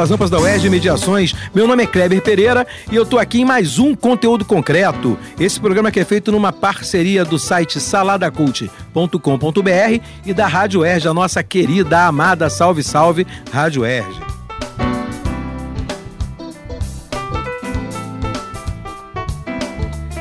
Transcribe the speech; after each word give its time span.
Pelas 0.00 0.08
rampas 0.08 0.30
da 0.30 0.40
UERJ 0.40 0.70
Mediações. 0.70 1.34
Meu 1.54 1.66
nome 1.66 1.82
é 1.82 1.86
Kleber 1.86 2.22
Pereira 2.22 2.66
e 2.90 2.96
eu 2.96 3.04
tô 3.04 3.18
aqui 3.18 3.42
em 3.42 3.44
mais 3.44 3.78
um 3.78 3.94
conteúdo 3.94 4.46
concreto. 4.46 5.18
Esse 5.38 5.60
programa 5.60 5.90
que 5.90 6.00
é 6.00 6.04
feito 6.06 6.32
numa 6.32 6.50
parceria 6.50 7.22
do 7.22 7.38
site 7.38 7.78
saladacult.com.br 7.78 10.02
e 10.24 10.32
da 10.32 10.46
Rádio 10.46 10.80
UERJ, 10.80 11.08
a 11.08 11.12
nossa 11.12 11.42
querida, 11.42 12.06
amada, 12.06 12.48
salve, 12.48 12.82
salve, 12.82 13.26
Rádio 13.52 13.82
UERJ. 13.82 14.20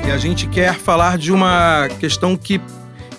E 0.05 0.11
a 0.11 0.17
gente 0.17 0.45
quer 0.47 0.73
falar 0.73 1.17
de 1.17 1.31
uma 1.31 1.87
questão 2.01 2.35
que 2.35 2.59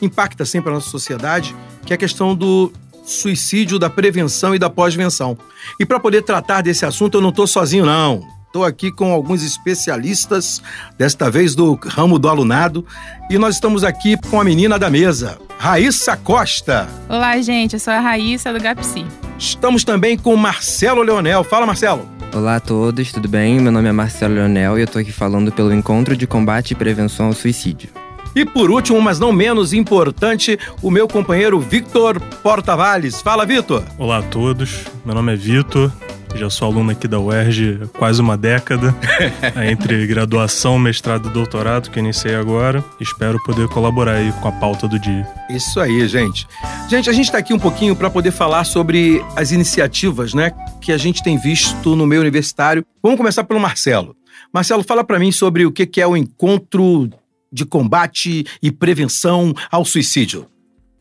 impacta 0.03 0.45
sempre 0.45 0.69
a 0.69 0.75
nossa 0.75 0.91
sociedade, 0.91 1.57
que 1.87 1.95
é 1.95 1.97
a 1.97 1.99
questão 1.99 2.35
do 2.35 2.71
suicídio, 3.05 3.79
da 3.79 3.91
prevenção 3.91 4.55
e 4.55 4.59
da 4.59 4.71
pós-venção. 4.71 5.37
E 5.79 5.87
para 5.87 6.01
poder 6.01 6.23
tratar 6.23 6.63
desse 6.63 6.85
assunto, 6.85 7.19
eu 7.19 7.21
não 7.21 7.31
estou 7.31 7.47
sozinho, 7.47 7.87
não. 7.87 8.23
Estou 8.47 8.65
aqui 8.65 8.91
com 8.91 9.13
alguns 9.13 9.45
especialistas, 9.45 10.61
desta 10.99 11.31
vez 11.31 11.55
do 11.55 11.79
ramo 11.87 12.19
do 12.19 12.29
alunado, 12.29 12.85
e 13.31 13.39
nós 13.39 13.55
estamos 13.55 13.85
aqui 13.85 14.17
com 14.29 14.41
a 14.41 14.45
menina 14.45 14.77
da 14.77 14.91
mesa, 14.91 15.39
Raíssa 15.57 16.17
Costa. 16.17 16.89
Olá, 17.09 17.41
gente, 17.41 17.75
eu 17.75 17.81
sou 17.81 17.93
a 17.93 18.01
Raíssa 18.01 18.53
do 18.53 18.61
GAPSI. 18.61 19.07
Estamos 19.39 19.85
também 19.85 20.19
com 20.19 20.35
Marcelo 20.35 21.01
Leonel. 21.03 21.45
Fala, 21.45 21.65
Marcelo. 21.65 22.09
Olá 22.35 22.57
a 22.57 22.61
todos, 22.61 23.13
tudo 23.13 23.29
bem? 23.29 23.61
Meu 23.61 23.71
nome 23.71 23.89
é 23.89 23.93
Marcelo 23.93 24.35
Leonel 24.35 24.79
e 24.79 24.83
eu 24.83 24.87
tô 24.87 24.99
aqui 24.99 25.13
falando 25.13 25.53
pelo 25.53 25.73
Encontro 25.73 26.17
de 26.17 26.27
Combate 26.27 26.73
e 26.73 26.75
Prevenção 26.75 27.27
ao 27.27 27.33
Suicídio. 27.33 27.89
E 28.35 28.45
por 28.45 28.71
último, 28.71 29.01
mas 29.01 29.19
não 29.19 29.33
menos 29.33 29.73
importante, 29.73 30.59
o 30.81 30.91
meu 30.91 31.09
companheiro 31.09 31.59
Victor 31.59 32.21
Portavales. 32.43 33.21
Fala, 33.21 33.45
Victor. 33.45 33.83
Olá 33.99 34.19
a 34.19 34.23
todos, 34.23 34.85
meu 35.05 35.15
nome 35.15 35.33
é 35.33 35.37
Vitor, 35.37 35.91
já 36.35 36.49
sou 36.49 36.69
aluno 36.69 36.93
aqui 36.93 37.09
da 37.09 37.19
UERJ 37.19 37.81
há 37.83 37.99
quase 37.99 38.21
uma 38.21 38.37
década, 38.37 38.95
entre 39.69 40.07
graduação, 40.07 40.79
mestrado 40.79 41.29
e 41.29 41.33
doutorado 41.33 41.91
que 41.91 41.99
iniciei 41.99 42.37
agora. 42.37 42.85
Espero 43.01 43.43
poder 43.43 43.69
colaborar 43.69 44.15
aí 44.15 44.33
com 44.41 44.49
a 44.49 44.53
pauta 44.53 44.87
do 44.87 44.99
dia. 44.99 45.27
Isso 45.51 45.81
aí, 45.81 46.07
gente. 46.07 46.47
Gente, 46.89 47.11
a 47.11 47.13
gente 47.13 47.27
está 47.27 47.39
aqui 47.39 47.53
um 47.53 47.59
pouquinho 47.59 47.97
para 47.97 48.09
poder 48.09 48.31
falar 48.31 48.65
sobre 48.65 49.25
as 49.35 49.51
iniciativas, 49.51 50.33
né, 50.33 50.53
que 50.81 50.93
a 50.93 50.99
gente 50.99 51.23
tem 51.23 51.37
visto 51.37 51.97
no 51.97 52.07
meio 52.07 52.21
universitário. 52.21 52.85
Vamos 53.03 53.19
começar 53.19 53.43
pelo 53.43 53.59
Marcelo. 53.59 54.17
Marcelo, 54.53 54.83
fala 54.83 55.05
para 55.05 55.19
mim 55.19 55.33
sobre 55.33 55.67
o 55.67 55.73
que 55.73 56.01
é 56.01 56.07
o 56.07 56.17
encontro 56.17 57.11
de 57.53 57.65
combate 57.65 58.45
e 58.63 58.71
prevenção 58.71 59.55
ao 59.71 59.85
suicídio. 59.85 60.47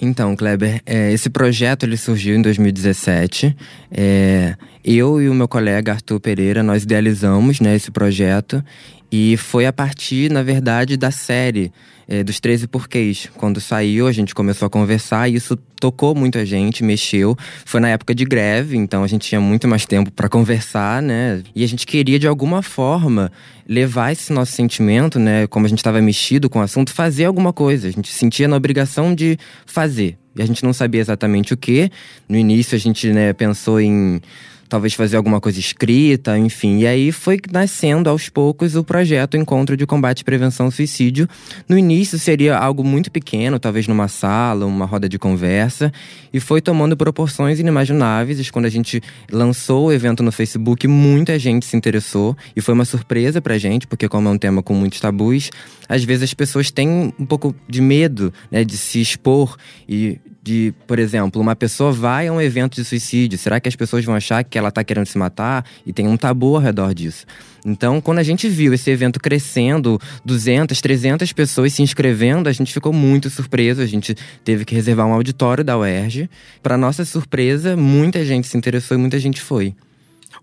Então, 0.02 0.34
Kleber, 0.34 0.82
é, 0.86 1.12
esse 1.12 1.30
projeto 1.30 1.84
ele 1.84 1.98
surgiu 1.98 2.36
em 2.36 2.42
2017. 2.42 3.56
É, 3.92 4.56
eu 4.84 5.22
e 5.22 5.28
o 5.28 5.34
meu 5.34 5.48
colega 5.48 5.92
Arthur 5.92 6.22
Pereira, 6.22 6.64
nós 6.64 6.84
idealizamos 6.84 7.60
né, 7.60 7.76
esse 7.76 7.92
projeto 7.92 8.64
e 9.12 9.38
foi 9.38 9.66
a 9.66 9.74
partir, 9.74 10.32
na 10.32 10.44
verdade, 10.44 10.96
da 10.96 11.10
série 11.10 11.72
é, 12.08 12.24
dos 12.24 12.40
13 12.40 12.68
Porquês. 12.68 13.30
Quando 13.36 13.62
saiu, 13.62 14.08
a 14.08 14.12
gente 14.12 14.34
começou 14.36 14.66
a 14.66 14.70
conversar 14.70 15.30
e 15.30 15.36
isso 15.36 15.56
tocou 15.80 16.14
muito 16.14 16.38
a 16.38 16.46
gente, 16.46 16.84
mexeu. 16.84 17.38
Foi 17.66 17.80
na 17.80 17.90
época 17.90 18.14
de 18.14 18.26
greve, 18.26 18.78
então 18.78 19.04
a 19.04 19.08
gente 19.08 19.28
tinha 19.28 19.40
muito 19.40 19.68
mais 19.68 19.86
tempo 19.86 20.12
para 20.12 20.28
conversar, 20.28 21.02
né? 21.02 21.42
E 21.56 21.64
a 21.64 21.68
gente 21.68 21.86
queria, 21.88 22.20
de 22.20 22.28
alguma 22.28 22.62
forma, 22.62 23.32
levar 23.68 24.12
esse 24.12 24.34
nosso 24.34 24.52
sentimento, 24.52 25.20
né? 25.20 25.48
Como 25.48 25.66
a 25.66 25.70
gente 25.70 25.80
estava 25.80 26.02
mexido 26.02 26.50
com 26.50 26.60
o 26.60 26.62
assunto, 26.64 26.92
fazer 26.94 27.26
alguma 27.26 27.54
coisa. 27.54 27.88
A 27.88 27.92
gente 27.92 28.12
sentia 28.12 28.48
na 28.48 28.58
obrigação 28.58 29.14
de 29.14 29.38
fazer. 29.66 30.18
E 30.36 30.42
a 30.42 30.46
gente 30.46 30.64
não 30.64 30.74
sabia 30.74 31.02
exatamente 31.02 31.54
o 31.54 31.58
que. 31.58 31.92
No 32.28 32.38
início, 32.38 32.76
a 32.76 32.80
gente 32.80 33.12
né, 33.12 33.34
pensou 33.34 33.80
em 33.80 34.22
talvez 34.70 34.94
fazer 34.94 35.18
alguma 35.18 35.42
coisa 35.42 35.60
escrita, 35.60 36.38
enfim. 36.38 36.78
E 36.78 36.88
aí 36.88 37.12
foi 37.12 37.40
nascendo 37.52 38.10
aos 38.10 38.30
poucos 38.30 38.76
o 38.76 38.84
projeto 38.84 39.36
Encontro 39.36 39.76
de 39.76 39.86
Combate 39.86 40.22
e 40.22 40.24
Prevenção 40.24 40.68
ao 40.68 40.72
Suicídio. 40.72 41.28
No 41.68 41.78
início 41.78 42.20
seria 42.20 42.56
algo 42.56 42.84
muito 42.84 43.12
pequeno, 43.12 43.60
talvez 43.60 43.88
numa 43.88 44.08
sala, 44.08 44.68
uma 44.68 44.86
roda 44.86 45.10
de 45.10 45.18
conversa, 45.18 45.92
e 46.32 46.40
foi 46.40 46.62
tomando 46.62 46.96
proporções 46.96 47.60
inimagináveis. 47.60 48.50
Quando 48.52 48.66
a 48.66 48.70
gente 48.70 49.02
lançou 49.32 49.88
o 49.88 49.92
evento 49.92 50.22
no 50.22 50.32
Facebook, 50.32 50.88
muita 50.88 51.40
gente 51.40 51.66
se 51.66 51.76
interessou 51.76 52.38
e 52.56 52.62
foi 52.62 52.76
uma 52.76 52.86
surpresa 52.86 53.42
pra 53.42 53.58
gente, 53.58 53.88
porque 53.88 54.08
como 54.08 54.30
é 54.30 54.32
um 54.32 54.38
tema 54.38 54.62
com 54.62 54.76
muitos 54.76 55.00
tabus, 55.00 55.50
às 55.88 56.04
vezes 56.04 56.24
as 56.24 56.34
pessoas 56.36 56.70
têm 56.70 57.12
um 57.20 57.26
pouco 57.26 57.56
de 57.68 57.82
medo, 57.82 58.32
né, 58.52 58.64
de 58.64 58.78
se 58.78 59.02
expor 59.02 59.58
e 59.88 60.20
de, 60.42 60.74
por 60.88 61.00
exemplo, 61.00 61.42
uma 61.42 61.56
pessoa 61.56 61.92
vai 61.92 62.28
a 62.28 62.34
um 62.34 62.42
evento 62.42 62.76
de 62.76 62.86
suicídio, 62.86 63.38
será 63.38 63.60
que 63.60 63.68
as 63.68 63.76
pessoas 63.76 64.06
vão 64.06 64.16
achar 64.16 64.44
que 64.44 64.58
ela 64.58 64.72
tá 64.72 64.84
querendo 64.84 65.06
se 65.06 65.18
matar? 65.18 65.66
E 65.86 65.92
tem 65.92 66.08
um 66.08 66.18
tabu 66.18 66.56
ao 66.56 66.62
redor 66.62 66.94
disso. 66.94 67.26
Então, 67.66 68.00
quando 68.00 68.20
a 68.20 68.24
gente 68.24 68.48
viu 68.48 68.74
esse 68.74 68.90
evento 68.90 69.20
crescendo, 69.20 70.00
200, 70.24 70.80
300 70.80 71.34
pessoas 71.34 71.74
se 71.74 71.82
inscrevendo, 71.82 72.48
a 72.48 72.52
gente 72.52 72.72
ficou 72.72 72.94
muito 72.94 73.30
surpreso. 73.30 73.82
A 73.82 73.86
gente 73.86 74.16
teve 74.44 74.64
que 74.64 74.74
reservar 74.74 75.06
um 75.06 75.14
auditório 75.14 75.64
da 75.64 75.78
UERJ. 75.78 76.30
Para 76.64 76.78
nossa 76.78 77.04
surpresa, 77.04 77.76
muita 77.76 78.24
gente 78.24 78.48
se 78.48 78.58
interessou 78.58 78.96
e 78.96 79.00
muita 79.00 79.20
gente 79.20 79.42
foi. 79.42 79.76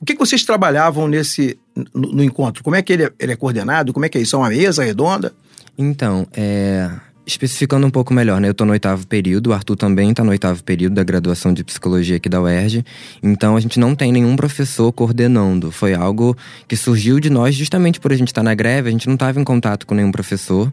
O 0.00 0.04
que, 0.04 0.12
que 0.12 0.18
vocês 0.18 0.44
trabalhavam 0.44 1.08
nesse 1.08 1.58
no, 1.94 2.12
no 2.12 2.22
encontro? 2.22 2.62
Como 2.62 2.76
é 2.76 2.82
que 2.82 2.92
ele 2.92 3.04
é, 3.04 3.12
ele 3.18 3.32
é 3.32 3.36
coordenado? 3.36 3.92
Como 3.92 4.04
é 4.04 4.08
que 4.08 4.18
é 4.18 4.20
isso? 4.20 4.36
É 4.36 4.38
uma 4.38 4.48
mesa 4.48 4.84
redonda? 4.84 5.32
Então, 5.78 6.26
é, 6.32 6.90
especificando 7.26 7.86
um 7.86 7.90
pouco 7.90 8.14
melhor, 8.14 8.40
né? 8.40 8.48
Eu 8.48 8.54
tô 8.54 8.64
no 8.64 8.72
oitavo 8.72 9.06
período, 9.06 9.48
o 9.48 9.52
Arthur 9.52 9.74
também 9.74 10.14
tá 10.14 10.22
no 10.22 10.30
oitavo 10.30 10.62
período 10.62 10.94
da 10.94 11.02
graduação 11.02 11.52
de 11.52 11.64
psicologia 11.64 12.16
aqui 12.16 12.28
da 12.28 12.40
UERJ. 12.40 12.84
Então 13.22 13.56
a 13.56 13.60
gente 13.60 13.80
não 13.80 13.96
tem 13.96 14.12
nenhum 14.12 14.36
professor 14.36 14.92
coordenando. 14.92 15.72
Foi 15.72 15.92
algo 15.92 16.36
que 16.68 16.76
surgiu 16.76 17.18
de 17.18 17.28
nós 17.28 17.54
justamente 17.54 17.98
por 17.98 18.12
a 18.12 18.16
gente 18.16 18.28
estar 18.28 18.44
na 18.44 18.54
greve, 18.54 18.88
a 18.88 18.92
gente 18.92 19.08
não 19.08 19.14
estava 19.14 19.40
em 19.40 19.44
contato 19.44 19.86
com 19.86 19.94
nenhum 19.94 20.12
professor. 20.12 20.72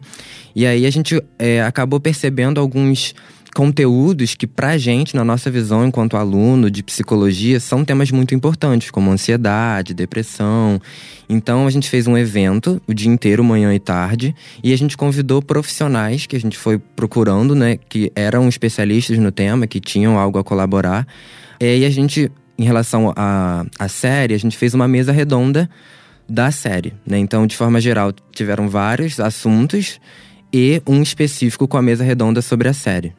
E 0.54 0.64
aí 0.64 0.86
a 0.86 0.90
gente 0.90 1.20
é, 1.38 1.60
acabou 1.62 1.98
percebendo 1.98 2.60
alguns 2.60 3.14
conteúdos 3.54 4.34
que, 4.34 4.46
pra 4.46 4.76
gente, 4.76 5.14
na 5.14 5.24
nossa 5.24 5.50
visão 5.50 5.86
enquanto 5.86 6.16
aluno 6.16 6.68
de 6.70 6.82
psicologia, 6.82 7.60
são 7.60 7.84
temas 7.84 8.10
muito 8.10 8.34
importantes, 8.34 8.90
como 8.90 9.10
ansiedade, 9.10 9.94
depressão. 9.94 10.80
Então, 11.28 11.66
a 11.66 11.70
gente 11.70 11.88
fez 11.88 12.06
um 12.08 12.18
evento 12.18 12.82
o 12.86 12.92
dia 12.92 13.10
inteiro, 13.10 13.44
manhã 13.44 13.72
e 13.72 13.78
tarde, 13.78 14.34
e 14.62 14.72
a 14.72 14.76
gente 14.76 14.96
convidou 14.96 15.40
profissionais 15.40 16.26
que 16.26 16.34
a 16.34 16.40
gente 16.40 16.58
foi 16.58 16.78
procurando, 16.78 17.54
né, 17.54 17.78
que 17.88 18.10
eram 18.16 18.48
especialistas 18.48 19.16
no 19.18 19.30
tema, 19.30 19.66
que 19.66 19.80
tinham 19.80 20.18
algo 20.18 20.38
a 20.38 20.44
colaborar. 20.44 21.06
E 21.60 21.84
a 21.84 21.90
gente, 21.90 22.30
em 22.58 22.64
relação 22.64 23.12
à, 23.16 23.64
à 23.78 23.88
série, 23.88 24.34
a 24.34 24.38
gente 24.38 24.58
fez 24.58 24.74
uma 24.74 24.88
mesa 24.88 25.12
redonda 25.12 25.70
da 26.28 26.50
série, 26.50 26.92
né? 27.06 27.18
Então, 27.18 27.46
de 27.46 27.56
forma 27.56 27.80
geral, 27.80 28.12
tiveram 28.32 28.68
vários 28.68 29.20
assuntos 29.20 30.00
e 30.52 30.82
um 30.86 31.02
específico 31.02 31.68
com 31.68 31.76
a 31.76 31.82
mesa 31.82 32.02
redonda 32.02 32.40
sobre 32.40 32.68
a 32.68 32.72
série. 32.72 33.12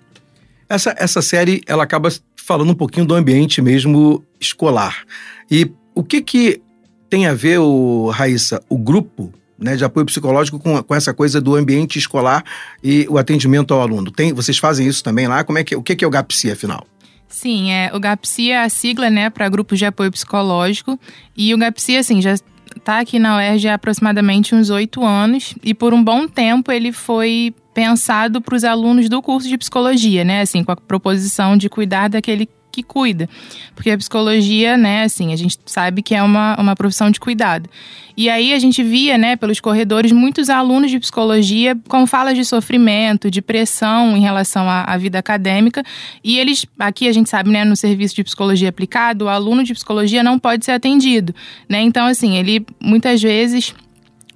Essa, 0.67 0.95
essa 0.97 1.21
série, 1.21 1.61
ela 1.67 1.83
acaba 1.83 2.09
falando 2.35 2.71
um 2.71 2.75
pouquinho 2.75 3.05
do 3.05 3.13
ambiente 3.13 3.61
mesmo 3.61 4.23
escolar. 4.39 5.03
E 5.49 5.71
o 5.93 6.03
que 6.03 6.21
que 6.21 6.61
tem 7.09 7.27
a 7.27 7.33
ver, 7.33 7.59
o, 7.59 8.09
Raíssa, 8.09 8.61
o 8.67 8.77
grupo 8.77 9.31
né, 9.57 9.75
de 9.75 9.85
apoio 9.85 10.05
psicológico 10.05 10.59
com, 10.59 10.81
com 10.83 10.95
essa 10.95 11.13
coisa 11.13 11.39
do 11.39 11.55
ambiente 11.55 11.97
escolar 11.97 12.43
e 12.83 13.07
o 13.09 13.17
atendimento 13.17 13.73
ao 13.73 13.81
aluno. 13.81 14.11
Tem, 14.11 14.33
vocês 14.33 14.57
fazem 14.57 14.87
isso 14.87 15.03
também 15.03 15.27
lá? 15.27 15.43
Como 15.43 15.57
é 15.57 15.63
que, 15.63 15.75
o 15.75 15.83
que 15.83 16.03
é 16.03 16.07
o 16.07 16.11
GAPSI, 16.11 16.51
afinal? 16.51 16.85
Sim, 17.27 17.71
é, 17.71 17.91
o 17.93 17.99
GAPSI 17.99 18.51
é 18.51 18.63
a 18.63 18.69
sigla 18.69 19.09
né, 19.09 19.29
para 19.29 19.47
grupos 19.49 19.79
de 19.79 19.85
apoio 19.85 20.11
psicológico. 20.11 20.99
E 21.35 21.53
o 21.53 21.57
GAPSI, 21.57 21.97
assim, 21.97 22.21
já 22.21 22.35
está 22.75 22.99
aqui 22.99 23.17
na 23.17 23.37
UERJ 23.37 23.69
há 23.69 23.73
aproximadamente 23.75 24.53
uns 24.53 24.69
oito 24.69 25.03
anos. 25.03 25.55
E 25.63 25.73
por 25.73 25.93
um 25.93 26.03
bom 26.03 26.27
tempo 26.27 26.71
ele 26.71 26.91
foi 26.91 27.53
pensado 27.75 28.41
para 28.41 28.55
os 28.55 28.63
alunos 28.63 29.09
do 29.09 29.21
curso 29.21 29.49
de 29.49 29.57
psicologia, 29.57 30.23
né? 30.23 30.41
Assim, 30.41 30.63
com 30.63 30.71
a 30.71 30.77
proposição 30.77 31.57
de 31.57 31.69
cuidar 31.69 32.07
daquele 32.07 32.49
que 32.71 32.81
cuida. 32.81 33.29
Porque 33.73 33.89
a 33.89 33.97
psicologia, 33.97 34.75
né, 34.75 35.03
assim, 35.03 35.31
a 35.31 35.35
gente 35.35 35.57
sabe 35.65 36.01
que 36.01 36.13
é 36.13 36.21
uma, 36.21 36.59
uma 36.59 36.75
profissão 36.75 37.09
de 37.09 37.19
cuidado. 37.19 37.69
E 38.17 38.29
aí 38.29 38.53
a 38.53 38.59
gente 38.59 38.83
via, 38.83 39.17
né, 39.17 39.35
pelos 39.35 39.59
corredores, 39.59 40.11
muitos 40.11 40.49
alunos 40.49 40.91
de 40.91 40.99
psicologia 40.99 41.77
com 41.87 42.05
falas 42.05 42.35
de 42.35 42.43
sofrimento, 42.43 43.31
de 43.31 43.41
pressão 43.41 44.15
em 44.15 44.21
relação 44.21 44.69
à, 44.69 44.83
à 44.83 44.97
vida 44.97 45.19
acadêmica. 45.19 45.83
E 46.23 46.37
eles, 46.37 46.65
aqui 46.79 47.07
a 47.07 47.13
gente 47.13 47.29
sabe, 47.29 47.49
né, 47.49 47.63
no 47.63 47.75
serviço 47.75 48.15
de 48.15 48.23
psicologia 48.23 48.69
aplicado, 48.69 49.25
o 49.25 49.29
aluno 49.29 49.63
de 49.63 49.73
psicologia 49.73 50.23
não 50.23 50.37
pode 50.37 50.65
ser 50.65 50.71
atendido, 50.71 51.33
né? 51.69 51.81
Então, 51.81 52.05
assim, 52.05 52.35
ele 52.37 52.65
muitas 52.81 53.21
vezes 53.21 53.73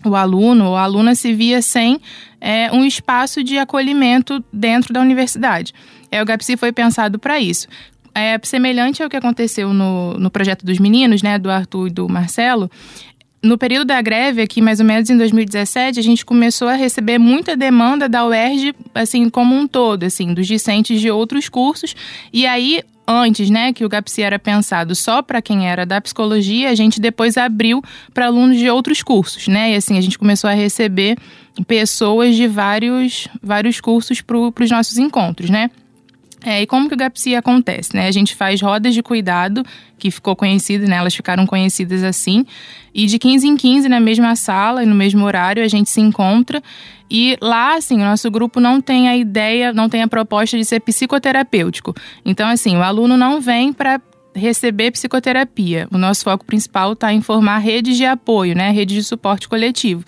o 0.05 0.15
aluno 0.15 0.69
ou 0.69 0.75
a 0.77 0.83
aluna 0.83 1.13
se 1.15 1.33
via 1.33 1.61
sem 1.61 1.99
é, 2.39 2.71
um 2.71 2.85
espaço 2.85 3.43
de 3.43 3.57
acolhimento 3.57 4.43
dentro 4.51 4.93
da 4.93 5.01
universidade. 5.01 5.73
É, 6.11 6.21
o 6.21 6.25
GAPSI 6.25 6.57
foi 6.57 6.71
pensado 6.71 7.19
para 7.19 7.39
isso 7.39 7.67
é 8.13 8.39
semelhante 8.43 9.01
ao 9.01 9.09
que 9.09 9.15
aconteceu 9.15 9.73
no, 9.73 10.13
no 10.15 10.29
projeto 10.29 10.65
dos 10.65 10.79
meninos, 10.79 11.21
né, 11.21 11.37
do 11.37 11.49
Arthur 11.49 11.87
e 11.87 11.91
do 11.91 12.09
Marcelo. 12.09 12.69
No 13.41 13.57
período 13.57 13.87
da 13.87 14.01
greve, 14.01 14.41
aqui 14.41 14.61
mais 14.61 14.81
ou 14.81 14.85
menos 14.85 15.09
em 15.09 15.17
2017, 15.17 15.97
a 15.97 16.03
gente 16.03 16.25
começou 16.25 16.67
a 16.67 16.73
receber 16.73 17.17
muita 17.17 17.55
demanda 17.55 18.09
da 18.09 18.25
UERJ, 18.25 18.75
assim, 18.93 19.29
como 19.29 19.55
um 19.55 19.65
todo, 19.65 20.03
assim, 20.03 20.33
dos 20.33 20.45
discentes 20.45 20.99
de 20.99 21.09
outros 21.09 21.47
cursos. 21.47 21.95
E 22.33 22.45
aí, 22.45 22.81
antes, 23.09 23.49
né, 23.49 23.73
que 23.73 23.83
o 23.83 23.89
GAPSI 23.89 24.21
era 24.21 24.37
pensado 24.37 24.93
só 24.93 25.23
para 25.23 25.41
quem 25.41 25.67
era 25.67 25.83
da 25.85 25.99
psicologia, 25.99 26.69
a 26.69 26.75
gente 26.75 27.01
depois 27.01 27.37
abriu 27.37 27.81
para 28.13 28.27
alunos 28.27 28.57
de 28.57 28.69
outros 28.69 29.01
cursos, 29.01 29.47
né? 29.47 29.71
E 29.71 29.75
assim, 29.75 29.97
a 29.97 30.01
gente 30.01 30.19
começou 30.19 30.47
a 30.47 30.53
receber 30.53 31.17
pessoas 31.67 32.35
de 32.35 32.47
vários, 32.47 33.27
vários 33.41 33.81
cursos 33.81 34.21
para 34.21 34.37
os 34.37 34.69
nossos 34.69 34.97
encontros, 34.97 35.49
né? 35.49 35.71
É, 36.43 36.61
e 36.61 36.67
como 36.67 36.87
que 36.87 36.93
o 36.93 36.97
GAPSI 36.97 37.35
acontece? 37.35 37.95
Né? 37.95 38.07
A 38.07 38.11
gente 38.11 38.33
faz 38.33 38.61
rodas 38.61 38.93
de 38.93 39.03
cuidado, 39.03 39.63
que 39.97 40.09
ficou 40.09 40.35
conhecido, 40.35 40.87
né? 40.87 40.95
elas 40.95 41.13
ficaram 41.13 41.45
conhecidas 41.45 42.03
assim, 42.03 42.45
e 42.93 43.05
de 43.05 43.19
15 43.19 43.47
em 43.47 43.57
15, 43.57 43.89
na 43.89 43.99
mesma 43.99 44.35
sala 44.35 44.83
e 44.83 44.85
no 44.85 44.95
mesmo 44.95 45.25
horário, 45.25 45.63
a 45.63 45.67
gente 45.67 45.89
se 45.89 45.99
encontra. 45.99 46.63
E 47.09 47.37
lá, 47.41 47.75
assim, 47.75 47.95
o 47.95 48.05
nosso 48.05 48.29
grupo 48.31 48.59
não 48.59 48.79
tem 48.79 49.09
a 49.09 49.17
ideia, 49.17 49.73
não 49.73 49.89
tem 49.89 50.01
a 50.01 50.07
proposta 50.07 50.57
de 50.57 50.63
ser 50.63 50.79
psicoterapêutico. 50.79 51.93
Então, 52.23 52.47
assim, 52.47 52.77
o 52.77 52.83
aluno 52.83 53.17
não 53.17 53.41
vem 53.41 53.73
para 53.73 53.99
receber 54.33 54.91
psicoterapia. 54.91 55.87
O 55.91 55.97
nosso 55.97 56.23
foco 56.23 56.45
principal 56.45 56.93
está 56.93 57.11
em 57.11 57.21
formar 57.21 57.57
redes 57.57 57.97
de 57.97 58.05
apoio, 58.05 58.55
né? 58.55 58.69
redes 58.71 58.95
de 58.95 59.03
suporte 59.03 59.49
coletivo. 59.49 60.03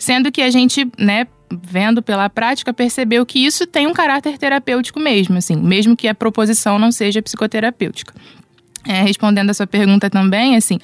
Sendo 0.00 0.32
que 0.32 0.40
a 0.40 0.48
gente, 0.50 0.90
né, 0.98 1.26
vendo 1.52 2.02
pela 2.02 2.30
prática, 2.30 2.72
percebeu 2.72 3.26
que 3.26 3.44
isso 3.44 3.66
tem 3.66 3.86
um 3.86 3.92
caráter 3.92 4.38
terapêutico 4.38 4.98
mesmo, 4.98 5.36
assim, 5.36 5.56
mesmo 5.56 5.94
que 5.94 6.08
a 6.08 6.14
proposição 6.14 6.78
não 6.78 6.90
seja 6.90 7.20
psicoterapêutica. 7.20 8.14
É, 8.88 9.02
respondendo 9.02 9.50
a 9.50 9.54
sua 9.54 9.66
pergunta 9.66 10.08
também, 10.08 10.56
assim, 10.56 10.78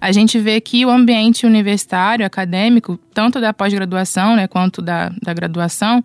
a 0.00 0.10
gente 0.10 0.38
vê 0.38 0.58
que 0.58 0.86
o 0.86 0.90
ambiente 0.90 1.44
universitário, 1.44 2.24
acadêmico, 2.24 2.98
tanto 3.12 3.42
da 3.42 3.52
pós-graduação, 3.52 4.36
né, 4.36 4.48
quanto 4.48 4.80
da, 4.80 5.12
da 5.22 5.34
graduação, 5.34 6.02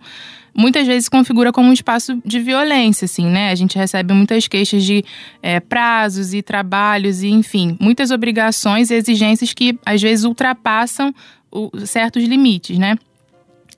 muitas 0.54 0.86
vezes 0.86 1.08
configura 1.08 1.50
como 1.50 1.70
um 1.70 1.72
espaço 1.72 2.20
de 2.22 2.38
violência, 2.40 3.06
assim, 3.06 3.24
né? 3.24 3.50
A 3.50 3.54
gente 3.54 3.78
recebe 3.78 4.12
muitas 4.12 4.46
queixas 4.46 4.84
de 4.84 5.04
é, 5.40 5.60
prazos 5.60 6.34
e 6.34 6.42
trabalhos 6.42 7.22
e, 7.22 7.28
enfim, 7.28 7.76
muitas 7.80 8.10
obrigações 8.10 8.90
e 8.90 8.94
exigências 8.94 9.54
que 9.54 9.78
às 9.86 10.02
vezes 10.02 10.24
ultrapassam 10.24 11.14
o, 11.50 11.70
certos 11.86 12.24
limites, 12.24 12.78
né? 12.78 12.96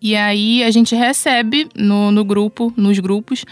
E 0.01 0.17
aí 0.17 0.65
a 0.65 0.71
gente 0.71 0.95
recebe 0.95 1.69
no, 1.75 2.11
no 2.11 2.25
grupo, 2.25 2.73
nos 2.77 2.99
grupos, 2.99 3.45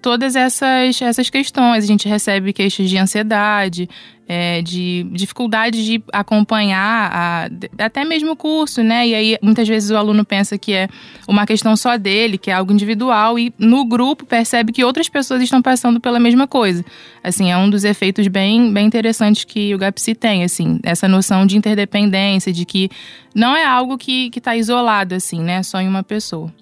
todas 0.00 0.36
essas, 0.36 1.00
essas 1.02 1.28
questões. 1.28 1.84
A 1.84 1.86
gente 1.86 2.08
recebe 2.08 2.52
queixas 2.52 2.88
de 2.88 2.96
ansiedade, 2.96 3.88
é, 4.28 4.60
de 4.60 5.06
dificuldade 5.10 5.82
de 5.82 6.02
acompanhar 6.12 7.10
a, 7.10 7.84
até 7.84 8.04
mesmo 8.04 8.32
o 8.32 8.36
curso, 8.36 8.82
né? 8.82 9.08
E 9.08 9.14
aí 9.14 9.38
muitas 9.40 9.66
vezes 9.66 9.90
o 9.90 9.96
aluno 9.96 10.22
pensa 10.22 10.58
que 10.58 10.74
é 10.74 10.88
uma 11.26 11.46
questão 11.46 11.74
só 11.74 11.96
dele, 11.96 12.36
que 12.36 12.50
é 12.50 12.54
algo 12.54 12.70
individual, 12.70 13.38
e 13.38 13.52
no 13.58 13.86
grupo 13.86 14.26
percebe 14.26 14.70
que 14.70 14.84
outras 14.84 15.08
pessoas 15.08 15.40
estão 15.40 15.62
passando 15.62 15.98
pela 15.98 16.20
mesma 16.20 16.46
coisa. 16.46 16.84
Assim, 17.24 17.50
é 17.50 17.56
um 17.56 17.70
dos 17.70 17.84
efeitos 17.84 18.28
bem, 18.28 18.70
bem 18.72 18.86
interessantes 18.86 19.44
que 19.44 19.74
o 19.74 19.78
GAPSI 19.78 20.14
tem, 20.14 20.44
assim, 20.44 20.78
essa 20.82 21.08
noção 21.08 21.46
de 21.46 21.56
interdependência, 21.56 22.52
de 22.52 22.66
que 22.66 22.90
não 23.34 23.56
é 23.56 23.64
algo 23.64 23.96
que 23.96 24.30
está 24.36 24.54
isolado, 24.54 25.14
assim, 25.14 25.40
né? 25.40 25.62
Só 25.62 25.80
em 25.80 25.88
uma 25.88 26.02
pessoa. 26.02 26.52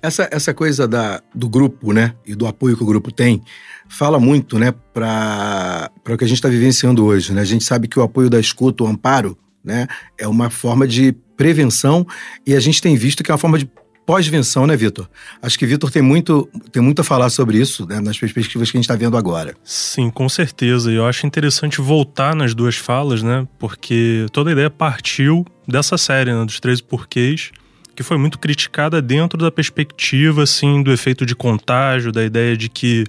Essa, 0.00 0.28
essa 0.30 0.54
coisa 0.54 0.86
da, 0.86 1.20
do 1.34 1.48
grupo, 1.48 1.92
né, 1.92 2.14
e 2.24 2.34
do 2.34 2.46
apoio 2.46 2.76
que 2.76 2.82
o 2.82 2.86
grupo 2.86 3.10
tem, 3.10 3.42
fala 3.88 4.18
muito, 4.20 4.58
né, 4.58 4.72
para 4.92 5.90
o 6.08 6.16
que 6.16 6.24
a 6.24 6.28
gente 6.28 6.38
está 6.38 6.48
vivenciando 6.48 7.04
hoje, 7.04 7.32
né? 7.32 7.40
A 7.40 7.44
gente 7.44 7.64
sabe 7.64 7.88
que 7.88 7.98
o 7.98 8.02
apoio 8.02 8.30
da 8.30 8.38
escuta, 8.38 8.84
o 8.84 8.86
amparo, 8.86 9.36
né, 9.64 9.88
é 10.16 10.28
uma 10.28 10.50
forma 10.50 10.86
de 10.86 11.12
prevenção 11.36 12.06
e 12.46 12.54
a 12.54 12.60
gente 12.60 12.80
tem 12.80 12.96
visto 12.96 13.22
que 13.22 13.30
é 13.30 13.34
uma 13.34 13.38
forma 13.38 13.58
de 13.58 13.68
pós-venção, 14.08 14.66
né, 14.66 14.74
Vitor? 14.74 15.06
Acho 15.42 15.58
que 15.58 15.66
Vitor 15.66 15.90
tem 15.90 16.00
muito, 16.00 16.48
tem 16.72 16.82
muito 16.82 17.00
a 17.00 17.04
falar 17.04 17.28
sobre 17.28 17.58
isso, 17.58 17.86
né, 17.86 18.00
nas 18.00 18.18
perspectivas 18.18 18.70
que 18.70 18.76
a 18.76 18.78
gente 18.78 18.86
está 18.86 18.96
vendo 18.96 19.18
agora. 19.18 19.54
Sim, 19.62 20.08
com 20.08 20.26
certeza. 20.30 20.90
E 20.90 20.94
eu 20.94 21.04
acho 21.04 21.26
interessante 21.26 21.82
voltar 21.82 22.34
nas 22.34 22.54
duas 22.54 22.76
falas, 22.76 23.22
né, 23.22 23.46
porque 23.58 24.24
toda 24.32 24.48
a 24.48 24.52
ideia 24.52 24.70
partiu 24.70 25.44
dessa 25.66 25.98
série, 25.98 26.32
né, 26.32 26.42
dos 26.42 26.58
13 26.58 26.82
porquês, 26.84 27.50
que 27.98 28.04
foi 28.04 28.16
muito 28.16 28.38
criticada 28.38 29.02
dentro 29.02 29.36
da 29.36 29.50
perspectiva 29.50 30.44
assim 30.44 30.84
do 30.84 30.92
efeito 30.92 31.26
de 31.26 31.34
contágio, 31.34 32.12
da 32.12 32.24
ideia 32.24 32.56
de 32.56 32.68
que 32.68 33.04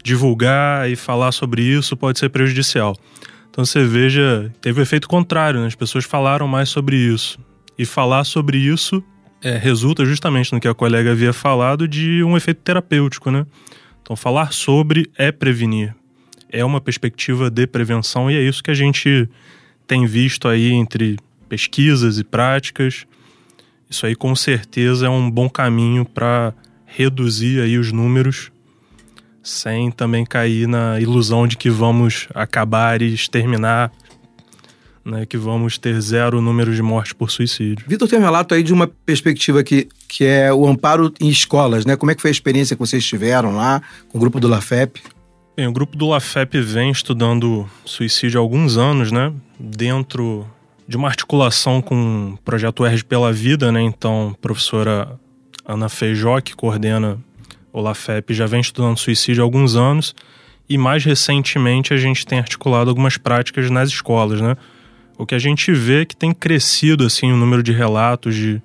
divulgar 0.00 0.88
e 0.88 0.94
falar 0.94 1.32
sobre 1.32 1.60
isso 1.60 1.96
pode 1.96 2.20
ser 2.20 2.28
prejudicial. 2.28 2.96
Então 3.50 3.64
você 3.64 3.82
veja, 3.82 4.48
teve 4.60 4.78
o 4.78 4.82
efeito 4.82 5.08
contrário, 5.08 5.58
né? 5.58 5.66
as 5.66 5.74
pessoas 5.74 6.04
falaram 6.04 6.46
mais 6.46 6.68
sobre 6.68 6.96
isso. 6.96 7.36
E 7.76 7.84
falar 7.84 8.22
sobre 8.22 8.58
isso 8.58 9.02
é, 9.42 9.56
resulta 9.56 10.04
justamente 10.04 10.52
no 10.52 10.60
que 10.60 10.68
a 10.68 10.74
colega 10.74 11.10
havia 11.10 11.32
falado 11.32 11.88
de 11.88 12.22
um 12.22 12.36
efeito 12.36 12.60
terapêutico, 12.62 13.32
né? 13.32 13.44
Então 14.00 14.14
falar 14.14 14.52
sobre 14.52 15.10
é 15.18 15.32
prevenir. 15.32 15.96
É 16.48 16.64
uma 16.64 16.80
perspectiva 16.80 17.50
de 17.50 17.66
prevenção 17.66 18.30
e 18.30 18.36
é 18.36 18.40
isso 18.40 18.62
que 18.62 18.70
a 18.70 18.74
gente 18.74 19.28
tem 19.84 20.06
visto 20.06 20.46
aí 20.46 20.70
entre 20.70 21.16
pesquisas 21.48 22.20
e 22.20 22.22
práticas. 22.22 23.04
Isso 23.88 24.06
aí 24.06 24.14
com 24.14 24.34
certeza 24.36 25.06
é 25.06 25.10
um 25.10 25.30
bom 25.30 25.48
caminho 25.48 26.04
para 26.04 26.52
reduzir 26.84 27.60
aí 27.60 27.78
os 27.78 27.92
números 27.92 28.50
sem 29.48 29.90
também 29.90 30.24
cair 30.26 30.68
na 30.68 31.00
ilusão 31.00 31.46
de 31.46 31.56
que 31.56 31.70
vamos 31.70 32.28
acabar 32.34 33.00
e 33.00 33.14
exterminar, 33.14 33.90
né, 35.04 35.24
que 35.24 35.38
vamos 35.38 35.78
ter 35.78 35.98
zero 36.00 36.40
número 36.42 36.74
de 36.74 36.82
mortes 36.82 37.14
por 37.14 37.30
suicídio. 37.30 37.86
Vitor 37.88 38.08
tem 38.08 38.18
um 38.18 38.22
relato 38.22 38.54
aí 38.54 38.62
de 38.62 38.74
uma 38.74 38.86
perspectiva 38.86 39.62
que, 39.64 39.88
que 40.06 40.24
é 40.24 40.52
o 40.52 40.66
amparo 40.66 41.12
em 41.18 41.28
escolas, 41.28 41.86
né? 41.86 41.96
Como 41.96 42.12
é 42.12 42.14
que 42.14 42.20
foi 42.20 42.30
a 42.30 42.32
experiência 42.32 42.76
que 42.76 42.80
vocês 42.80 43.04
tiveram 43.04 43.56
lá 43.56 43.80
com 44.10 44.18
o 44.18 44.20
grupo 44.20 44.38
do 44.38 44.48
LAFEP? 44.48 45.00
Bem, 45.56 45.66
o 45.66 45.72
grupo 45.72 45.96
do 45.96 46.08
LAFEP 46.08 46.60
vem 46.60 46.90
estudando 46.90 47.68
suicídio 47.84 48.38
há 48.38 48.42
alguns 48.42 48.76
anos, 48.76 49.10
né? 49.10 49.32
Dentro 49.58 50.46
de 50.88 50.96
uma 50.96 51.08
articulação 51.08 51.82
com 51.82 52.32
o 52.32 52.38
projeto 52.38 52.80
UERJ 52.80 53.04
pela 53.04 53.30
Vida, 53.30 53.70
né? 53.70 53.82
Então, 53.82 54.34
a 54.34 54.40
professora 54.40 55.20
Ana 55.62 55.90
Feijó, 55.90 56.40
que 56.40 56.56
coordena 56.56 57.18
o 57.70 57.80
LAFEP, 57.82 58.32
já 58.32 58.46
vem 58.46 58.62
estudando 58.62 58.96
suicídio 58.96 59.42
há 59.42 59.44
alguns 59.44 59.76
anos 59.76 60.14
e 60.66 60.78
mais 60.78 61.04
recentemente 61.04 61.92
a 61.92 61.98
gente 61.98 62.26
tem 62.26 62.38
articulado 62.38 62.88
algumas 62.88 63.18
práticas 63.18 63.70
nas 63.70 63.90
escolas, 63.90 64.40
né? 64.40 64.56
O 65.18 65.26
que 65.26 65.34
a 65.34 65.38
gente 65.38 65.72
vê 65.72 66.02
é 66.02 66.04
que 66.06 66.16
tem 66.16 66.32
crescido 66.32 67.04
assim 67.04 67.30
o 67.30 67.36
número 67.36 67.62
de 67.62 67.72
relatos 67.72 68.34
de 68.34 68.62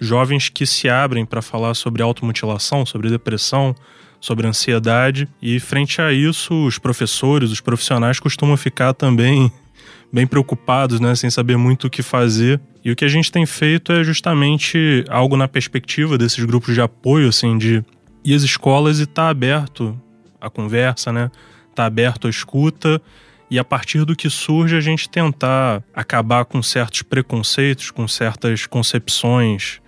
jovens 0.00 0.48
que 0.48 0.64
se 0.64 0.88
abrem 0.88 1.26
para 1.26 1.42
falar 1.42 1.74
sobre 1.74 2.02
automutilação, 2.02 2.86
sobre 2.86 3.10
depressão, 3.10 3.74
sobre 4.18 4.46
ansiedade 4.46 5.28
e 5.42 5.60
frente 5.60 6.00
a 6.00 6.10
isso 6.10 6.54
os 6.64 6.78
professores, 6.78 7.50
os 7.50 7.60
profissionais 7.60 8.18
costumam 8.18 8.56
ficar 8.56 8.94
também 8.94 9.52
bem 10.12 10.26
preocupados, 10.26 11.00
né, 11.00 11.14
sem 11.14 11.30
saber 11.30 11.56
muito 11.56 11.86
o 11.86 11.90
que 11.90 12.02
fazer. 12.02 12.60
E 12.84 12.90
o 12.90 12.96
que 12.96 13.04
a 13.04 13.08
gente 13.08 13.30
tem 13.30 13.46
feito 13.46 13.92
é 13.92 14.02
justamente 14.02 15.04
algo 15.08 15.36
na 15.36 15.46
perspectiva 15.46 16.16
desses 16.16 16.44
grupos 16.44 16.74
de 16.74 16.80
apoio, 16.80 17.28
assim, 17.28 17.58
de 17.58 17.84
ir 18.24 18.34
às 18.34 18.42
escolas 18.42 18.98
e 18.98 19.04
estar 19.04 19.24
tá 19.24 19.28
aberto 19.28 19.98
à 20.40 20.48
conversa, 20.50 21.12
né? 21.12 21.30
Tá 21.74 21.84
aberto 21.86 22.26
à 22.26 22.30
escuta 22.30 23.00
e 23.50 23.58
a 23.58 23.64
partir 23.64 24.04
do 24.04 24.14
que 24.14 24.30
surge 24.30 24.76
a 24.76 24.80
gente 24.80 25.08
tentar 25.08 25.82
acabar 25.92 26.44
com 26.44 26.62
certos 26.62 27.02
preconceitos, 27.02 27.90
com 27.90 28.06
certas 28.06 28.66
concepções 28.66 29.80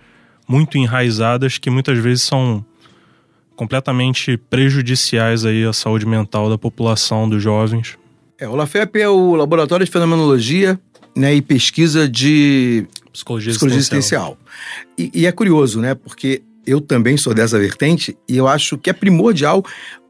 muito 0.47 0.77
enraizadas 0.77 1.57
que 1.57 1.69
muitas 1.69 1.97
vezes 1.97 2.23
são 2.23 2.65
completamente 3.55 4.35
prejudiciais 4.35 5.45
aí 5.45 5.63
à 5.63 5.71
saúde 5.71 6.05
mental 6.05 6.49
da 6.49 6.57
população, 6.57 7.29
dos 7.29 7.41
jovens. 7.41 7.97
É, 8.43 8.49
o 8.49 8.57
LAFEP 8.57 8.99
é 8.99 9.07
o 9.07 9.35
Laboratório 9.35 9.85
de 9.85 9.91
Fenomenologia 9.91 10.77
né, 11.15 11.33
e 11.33 11.41
Pesquisa 11.41 12.09
de 12.09 12.85
Psicologia, 13.13 13.51
Psicologia 13.51 13.79
existencial. 13.79 14.37
E, 14.97 15.09
e 15.13 15.25
é 15.25 15.31
curioso, 15.31 15.79
né? 15.79 15.95
Porque 15.95 16.41
eu 16.67 16.81
também 16.81 17.15
sou 17.15 17.33
dessa 17.33 17.57
vertente 17.57 18.17
e 18.27 18.35
eu 18.35 18.45
acho 18.45 18.77
que 18.77 18.89
é 18.89 18.93
primordial 18.93 19.63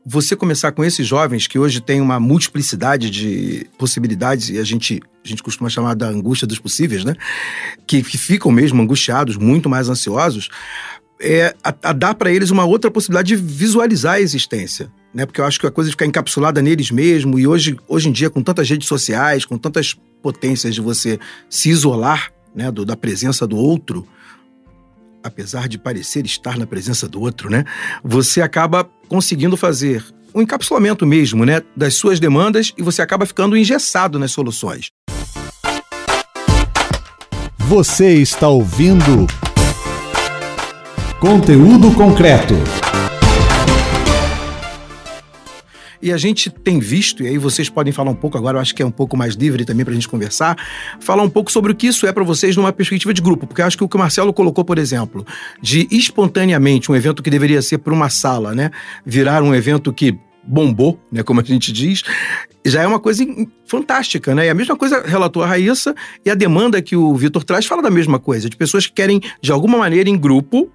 você 0.04 0.36
começar 0.36 0.72
com 0.72 0.84
esses 0.84 1.06
jovens 1.06 1.46
que 1.46 1.60
hoje 1.60 1.80
têm 1.80 2.02
uma 2.02 2.20
multiplicidade 2.20 3.12
de 3.12 3.68
possibilidades 3.78 4.50
e 4.50 4.58
a 4.58 4.64
gente, 4.64 5.00
a 5.24 5.28
gente 5.28 5.44
costuma 5.44 5.70
chamar 5.70 5.94
da 5.94 6.08
angústia 6.08 6.48
dos 6.48 6.58
possíveis, 6.58 7.06
né? 7.06 7.16
Que, 7.86 8.02
que 8.02 8.18
ficam 8.18 8.52
mesmo 8.52 8.82
angustiados, 8.82 9.38
muito 9.38 9.70
mais 9.70 9.90
ansiosos, 9.90 10.50
é, 11.22 11.54
a, 11.64 11.72
a 11.84 11.94
dar 11.94 12.16
para 12.16 12.32
eles 12.32 12.50
uma 12.50 12.66
outra 12.66 12.90
possibilidade 12.90 13.28
de 13.28 13.36
visualizar 13.36 14.16
a 14.16 14.22
existência. 14.22 14.92
Né? 15.14 15.26
Porque 15.26 15.40
eu 15.40 15.46
acho 15.46 15.60
que 15.60 15.68
a 15.68 15.72
coisa 15.72 15.90
de 15.90 15.94
ficar 15.94 16.06
encapsulada 16.06 16.62
neles 16.62 16.90
mesmo, 16.90 17.38
e 17.38 17.46
hoje, 17.46 17.78
hoje 17.88 18.10
em 18.10 18.12
dia, 18.12 18.30
com 18.30 18.42
tantas 18.42 18.70
redes 18.70 18.88
sociais, 18.88 19.46
com 19.46 19.58
tantas 19.58 19.96
potências 20.22 20.74
de 20.74 20.82
você 20.82 21.20
se 21.50 21.70
isolar 21.70 22.32
né, 22.56 22.72
do, 22.72 22.86
da 22.86 22.96
presença 22.96 23.46
do 23.46 23.58
outro, 23.58 24.08
apesar 25.24 25.68
de 25.68 25.78
parecer 25.78 26.26
estar 26.26 26.58
na 26.58 26.66
presença 26.66 27.08
do 27.08 27.22
outro, 27.22 27.50
né? 27.50 27.64
Você 28.04 28.42
acaba 28.42 28.90
conseguindo 29.08 29.56
fazer 29.56 30.04
um 30.36 30.42
encapsulamento 30.42 31.06
mesmo, 31.06 31.46
né, 31.46 31.62
das 31.76 31.94
suas 31.94 32.20
demandas 32.20 32.74
e 32.78 32.82
você 32.82 33.02
acaba 33.02 33.26
ficando 33.26 33.56
engessado 33.56 34.18
nas 34.18 34.32
soluções. 34.32 34.90
Você 37.60 38.16
está 38.16 38.50
ouvindo 38.50 39.28
Conteúdo 41.20 41.92
Concreto. 41.92 42.83
E 46.04 46.12
a 46.12 46.18
gente 46.18 46.50
tem 46.50 46.80
visto, 46.80 47.24
e 47.24 47.28
aí 47.28 47.38
vocês 47.38 47.70
podem 47.70 47.94
falar 47.94 48.12
um 48.12 48.16
pouco 48.16 48.38
agora, 48.38 48.58
eu 48.58 48.62
acho 48.62 48.76
que 48.76 48.84
é 48.84 48.86
um 48.86 48.92
pouco 48.92 49.16
mais 49.16 49.36
livre 49.36 49.64
também 49.64 49.86
para 49.86 49.94
a 49.94 49.96
gente 49.96 50.10
conversar, 50.10 50.58
falar 51.00 51.24
um 51.24 51.30
pouco 51.30 51.50
sobre 51.50 51.72
o 51.72 51.76
que 51.76 51.88
isso 51.88 52.06
é 52.06 52.12
para 52.12 52.26
vocês 52.26 52.58
numa 52.58 52.74
perspectiva 52.74 53.14
de 53.14 53.22
grupo, 53.22 53.48
porque 53.48 53.62
eu 53.62 53.66
acho 53.66 53.78
que 53.78 53.86
o 53.86 53.88
que 53.88 53.96
o 53.96 54.00
Marcelo 54.00 54.34
colocou, 54.34 54.66
por 54.66 54.78
exemplo, 54.78 55.26
de 55.62 55.88
espontaneamente 55.90 56.92
um 56.92 56.96
evento 56.96 57.24
que 57.24 57.30
deveria 57.30 57.62
ser 57.62 57.78
para 57.78 57.94
uma 57.94 58.10
sala, 58.10 58.54
né, 58.54 58.70
virar 59.06 59.42
um 59.42 59.56
evento 59.56 59.94
que 59.94 60.20
bombou, 60.44 61.00
né, 61.10 61.24
como 61.24 61.40
a 61.40 61.44
gente 61.44 61.72
diz, 61.72 62.04
já 62.66 62.82
é 62.82 62.88
uma 62.88 63.00
coisa 63.00 63.26
fantástica, 63.66 64.36
né? 64.36 64.48
E 64.48 64.50
a 64.50 64.54
mesma 64.54 64.76
coisa 64.76 65.04
relatou 65.06 65.42
a 65.42 65.48
Raíssa 65.48 65.96
e 66.26 66.30
a 66.30 66.36
demanda 66.36 66.82
que 66.82 66.98
o 66.98 67.16
Vitor 67.16 67.46
traz 67.46 67.66
fala 67.66 67.82
da 67.82 67.90
mesma 67.90 68.20
coisa, 68.20 68.50
de 68.50 68.58
pessoas 68.58 68.86
que 68.86 68.94
querem, 68.94 69.22
de 69.42 69.54
alguma 69.54 69.78
maneira, 69.78 70.10
em 70.10 70.18
grupo, 70.18 70.70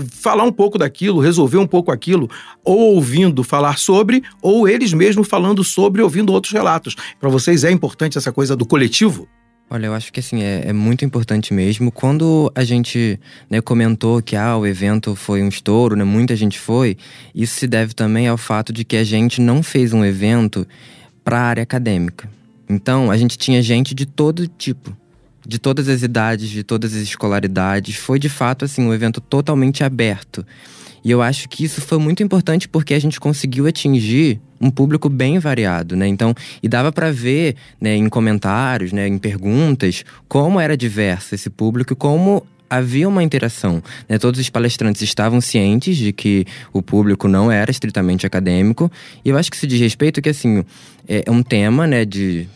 falar 0.00 0.44
um 0.44 0.52
pouco 0.52 0.78
daquilo, 0.78 1.20
resolver 1.20 1.58
um 1.58 1.66
pouco 1.66 1.90
aquilo, 1.90 2.28
ou 2.64 2.94
ouvindo 2.94 3.42
falar 3.42 3.78
sobre, 3.78 4.22
ou 4.42 4.68
eles 4.68 4.92
mesmos 4.92 5.28
falando 5.28 5.62
sobre, 5.62 6.02
ouvindo 6.02 6.32
outros 6.32 6.52
relatos. 6.52 6.96
Para 7.18 7.28
vocês 7.28 7.64
é 7.64 7.70
importante 7.70 8.18
essa 8.18 8.32
coisa 8.32 8.56
do 8.56 8.66
coletivo? 8.66 9.28
Olha, 9.72 9.86
eu 9.86 9.94
acho 9.94 10.12
que 10.12 10.18
assim, 10.18 10.42
é, 10.42 10.64
é 10.66 10.72
muito 10.72 11.04
importante 11.04 11.54
mesmo. 11.54 11.92
Quando 11.92 12.50
a 12.56 12.64
gente 12.64 13.20
né, 13.48 13.60
comentou 13.60 14.20
que 14.20 14.34
ah, 14.34 14.56
o 14.56 14.66
evento 14.66 15.14
foi 15.14 15.42
um 15.42 15.48
estouro, 15.48 15.94
né, 15.94 16.02
muita 16.02 16.34
gente 16.34 16.58
foi, 16.58 16.96
isso 17.32 17.54
se 17.54 17.68
deve 17.68 17.94
também 17.94 18.26
ao 18.26 18.36
fato 18.36 18.72
de 18.72 18.84
que 18.84 18.96
a 18.96 19.04
gente 19.04 19.40
não 19.40 19.62
fez 19.62 19.92
um 19.92 20.04
evento 20.04 20.66
para 21.22 21.38
a 21.38 21.42
área 21.42 21.62
acadêmica. 21.62 22.28
Então, 22.68 23.10
a 23.12 23.16
gente 23.16 23.38
tinha 23.38 23.62
gente 23.62 23.94
de 23.94 24.06
todo 24.06 24.48
tipo 24.48 24.96
de 25.46 25.58
todas 25.58 25.88
as 25.88 26.02
idades, 26.02 26.48
de 26.48 26.62
todas 26.62 26.94
as 26.94 27.00
escolaridades. 27.00 27.96
Foi 27.96 28.18
de 28.18 28.28
fato 28.28 28.64
assim 28.64 28.82
um 28.82 28.94
evento 28.94 29.20
totalmente 29.20 29.82
aberto. 29.82 30.44
E 31.02 31.10
eu 31.10 31.22
acho 31.22 31.48
que 31.48 31.64
isso 31.64 31.80
foi 31.80 31.98
muito 31.98 32.22
importante 32.22 32.68
porque 32.68 32.94
a 32.94 32.98
gente 32.98 33.18
conseguiu 33.18 33.66
atingir 33.66 34.40
um 34.60 34.70
público 34.70 35.08
bem 35.08 35.38
variado, 35.38 35.96
né? 35.96 36.06
Então, 36.06 36.34
e 36.62 36.68
dava 36.68 36.92
para 36.92 37.10
ver, 37.10 37.56
né, 37.80 37.96
em 37.96 38.08
comentários, 38.08 38.92
né, 38.92 39.08
em 39.08 39.16
perguntas, 39.16 40.04
como 40.28 40.60
era 40.60 40.76
diverso 40.76 41.34
esse 41.34 41.48
público, 41.48 41.96
como 41.96 42.46
havia 42.68 43.08
uma 43.08 43.22
interação. 43.22 43.82
Né? 44.08 44.18
Todos 44.18 44.38
os 44.38 44.48
palestrantes 44.48 45.02
estavam 45.02 45.40
cientes 45.40 45.96
de 45.96 46.12
que 46.12 46.46
o 46.72 46.80
público 46.80 47.26
não 47.26 47.50
era 47.50 47.70
estritamente 47.70 48.26
acadêmico. 48.26 48.92
E 49.24 49.30
eu 49.30 49.36
acho 49.36 49.50
que 49.50 49.56
isso 49.56 49.66
diz 49.66 49.80
respeito 49.80 50.22
que, 50.22 50.28
assim, 50.28 50.62
é 51.08 51.28
um 51.30 51.42
tema, 51.42 51.86
né, 51.86 52.04
de 52.04 52.46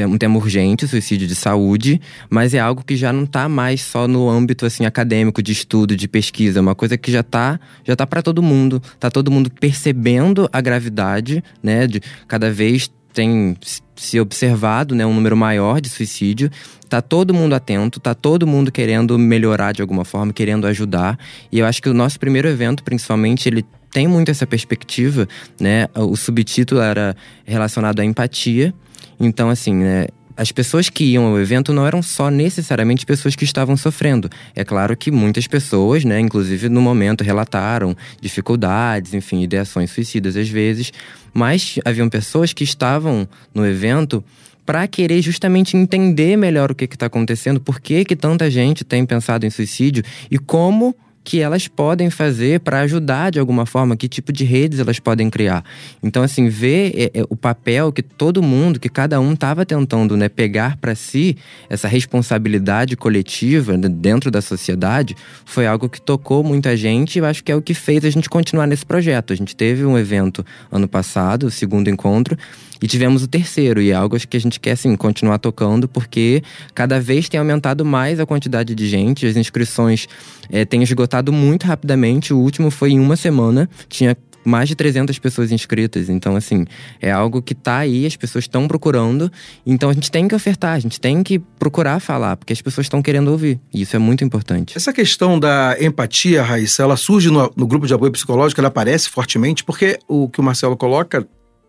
um 0.00 0.16
tema 0.16 0.36
urgente, 0.36 0.88
suicídio 0.88 1.26
de 1.28 1.34
saúde, 1.34 2.00
mas 2.30 2.54
é 2.54 2.58
algo 2.58 2.82
que 2.82 2.96
já 2.96 3.12
não 3.12 3.24
está 3.24 3.48
mais 3.48 3.82
só 3.82 4.08
no 4.08 4.28
âmbito 4.28 4.64
assim 4.64 4.86
acadêmico 4.86 5.42
de 5.42 5.52
estudo, 5.52 5.96
de 5.96 6.08
pesquisa, 6.08 6.58
é 6.58 6.62
uma 6.62 6.74
coisa 6.74 6.96
que 6.96 7.12
já 7.12 7.20
está 7.20 7.60
já 7.84 7.94
tá 7.94 8.06
para 8.06 8.22
todo 8.22 8.42
mundo, 8.42 8.82
tá 8.98 9.10
todo 9.10 9.30
mundo 9.30 9.50
percebendo 9.50 10.48
a 10.52 10.60
gravidade, 10.60 11.44
né, 11.62 11.86
de 11.86 12.00
cada 12.26 12.50
vez 12.50 12.90
tem 13.12 13.56
se 13.94 14.18
observado, 14.18 14.94
né, 14.94 15.06
um 15.06 15.14
número 15.14 15.36
maior 15.36 15.80
de 15.80 15.88
suicídio. 15.88 16.50
Tá 16.88 17.00
todo 17.00 17.32
mundo 17.32 17.54
atento, 17.54 18.00
tá 18.00 18.14
todo 18.14 18.46
mundo 18.46 18.72
querendo 18.72 19.18
melhorar 19.18 19.72
de 19.72 19.80
alguma 19.80 20.04
forma, 20.04 20.32
querendo 20.32 20.66
ajudar. 20.66 21.18
E 21.50 21.58
eu 21.58 21.66
acho 21.66 21.80
que 21.80 21.88
o 21.88 21.94
nosso 21.94 22.18
primeiro 22.18 22.48
evento, 22.48 22.82
principalmente, 22.82 23.48
ele 23.48 23.64
tem 23.90 24.08
muito 24.08 24.30
essa 24.30 24.46
perspectiva, 24.46 25.28
né? 25.60 25.86
O 25.94 26.16
subtítulo 26.16 26.80
era 26.80 27.14
relacionado 27.44 28.00
à 28.00 28.04
empatia. 28.04 28.74
Então, 29.24 29.48
assim, 29.48 29.72
né, 29.72 30.06
as 30.36 30.50
pessoas 30.50 30.88
que 30.88 31.04
iam 31.04 31.26
ao 31.26 31.38
evento 31.38 31.72
não 31.72 31.86
eram 31.86 32.02
só 32.02 32.28
necessariamente 32.28 33.06
pessoas 33.06 33.36
que 33.36 33.44
estavam 33.44 33.76
sofrendo. 33.76 34.28
É 34.54 34.64
claro 34.64 34.96
que 34.96 35.12
muitas 35.12 35.46
pessoas, 35.46 36.04
né, 36.04 36.18
inclusive 36.18 36.68
no 36.68 36.80
momento, 36.80 37.22
relataram 37.22 37.96
dificuldades, 38.20 39.14
enfim, 39.14 39.42
ideações 39.42 39.92
suicidas 39.92 40.36
às 40.36 40.48
vezes, 40.48 40.92
mas 41.32 41.78
haviam 41.84 42.08
pessoas 42.08 42.52
que 42.52 42.64
estavam 42.64 43.28
no 43.54 43.64
evento 43.64 44.24
para 44.66 44.86
querer 44.88 45.22
justamente 45.22 45.76
entender 45.76 46.36
melhor 46.36 46.72
o 46.72 46.74
que 46.74 46.84
está 46.84 47.06
acontecendo, 47.06 47.60
por 47.60 47.80
que, 47.80 48.04
que 48.04 48.16
tanta 48.16 48.50
gente 48.50 48.84
tem 48.84 49.06
pensado 49.06 49.46
em 49.46 49.50
suicídio 49.50 50.02
e 50.30 50.38
como 50.38 50.96
que 51.24 51.40
elas 51.40 51.68
podem 51.68 52.10
fazer 52.10 52.60
para 52.60 52.80
ajudar 52.80 53.30
de 53.30 53.38
alguma 53.38 53.64
forma, 53.64 53.96
que 53.96 54.08
tipo 54.08 54.32
de 54.32 54.44
redes 54.44 54.80
elas 54.80 54.98
podem 54.98 55.30
criar. 55.30 55.64
Então, 56.02 56.22
assim, 56.22 56.48
ver 56.48 56.92
é, 56.96 57.20
é, 57.20 57.24
o 57.28 57.36
papel 57.36 57.92
que 57.92 58.02
todo 58.02 58.42
mundo, 58.42 58.80
que 58.80 58.88
cada 58.88 59.20
um 59.20 59.32
estava 59.32 59.64
tentando 59.64 60.16
né, 60.16 60.28
pegar 60.28 60.76
para 60.76 60.94
si, 60.94 61.36
essa 61.68 61.86
responsabilidade 61.86 62.96
coletiva 62.96 63.76
né, 63.76 63.88
dentro 63.88 64.30
da 64.30 64.40
sociedade, 64.40 65.16
foi 65.44 65.66
algo 65.66 65.88
que 65.88 66.00
tocou 66.00 66.42
muita 66.42 66.76
gente 66.76 67.18
e 67.18 67.24
acho 67.24 67.44
que 67.44 67.52
é 67.52 67.56
o 67.56 67.62
que 67.62 67.74
fez 67.74 68.04
a 68.04 68.10
gente 68.10 68.28
continuar 68.28 68.66
nesse 68.66 68.84
projeto. 68.84 69.32
A 69.32 69.36
gente 69.36 69.54
teve 69.54 69.84
um 69.84 69.96
evento 69.96 70.44
ano 70.70 70.88
passado, 70.88 71.46
o 71.46 71.50
segundo 71.50 71.88
encontro, 71.88 72.36
e 72.82 72.86
tivemos 72.86 73.22
o 73.22 73.28
terceiro, 73.28 73.80
e 73.80 73.90
é 73.90 73.94
algo 73.94 74.18
que 74.18 74.36
a 74.36 74.40
gente 74.40 74.58
quer, 74.58 74.72
assim, 74.72 74.94
continuar 74.96 75.38
tocando, 75.38 75.86
porque 75.86 76.42
cada 76.74 77.00
vez 77.00 77.28
tem 77.28 77.38
aumentado 77.38 77.84
mais 77.84 78.18
a 78.18 78.26
quantidade 78.26 78.74
de 78.74 78.88
gente, 78.88 79.24
as 79.24 79.36
inscrições 79.36 80.08
é, 80.50 80.64
têm 80.64 80.82
esgotado 80.82 81.32
muito 81.32 81.64
rapidamente. 81.64 82.34
O 82.34 82.38
último 82.38 82.70
foi 82.70 82.90
em 82.90 83.00
uma 83.00 83.16
semana, 83.16 83.70
tinha 83.88 84.16
mais 84.44 84.68
de 84.68 84.74
300 84.74 85.18
pessoas 85.18 85.52
inscritas. 85.52 86.08
Então, 86.08 86.36
assim, 86.36 86.64
é 87.00 87.10
algo 87.10 87.40
que 87.40 87.54
tá 87.54 87.78
aí, 87.78 88.04
as 88.06 88.16
pessoas 88.16 88.44
estão 88.44 88.66
procurando. 88.66 89.30
Então, 89.64 89.88
a 89.88 89.92
gente 89.92 90.10
tem 90.10 90.26
que 90.26 90.34
ofertar, 90.34 90.74
a 90.74 90.78
gente 90.78 91.00
tem 91.00 91.22
que 91.22 91.38
procurar 91.38 92.00
falar, 92.00 92.36
porque 92.36 92.52
as 92.52 92.60
pessoas 92.60 92.86
estão 92.86 93.00
querendo 93.00 93.28
ouvir. 93.28 93.60
E 93.72 93.82
isso 93.82 93.94
é 93.94 93.98
muito 93.98 94.24
importante. 94.24 94.76
Essa 94.76 94.92
questão 94.92 95.38
da 95.38 95.76
empatia, 95.80 96.42
Raíssa, 96.42 96.82
ela 96.82 96.96
surge 96.96 97.30
no, 97.30 97.50
no 97.56 97.66
grupo 97.66 97.86
de 97.86 97.94
apoio 97.94 98.10
psicológico, 98.10 98.60
ela 98.60 98.68
aparece 98.68 99.08
fortemente, 99.08 99.62
porque 99.64 99.98
o 100.08 100.28
que 100.28 100.40
o 100.40 100.42
Marcelo 100.42 100.76
coloca, 100.76 101.26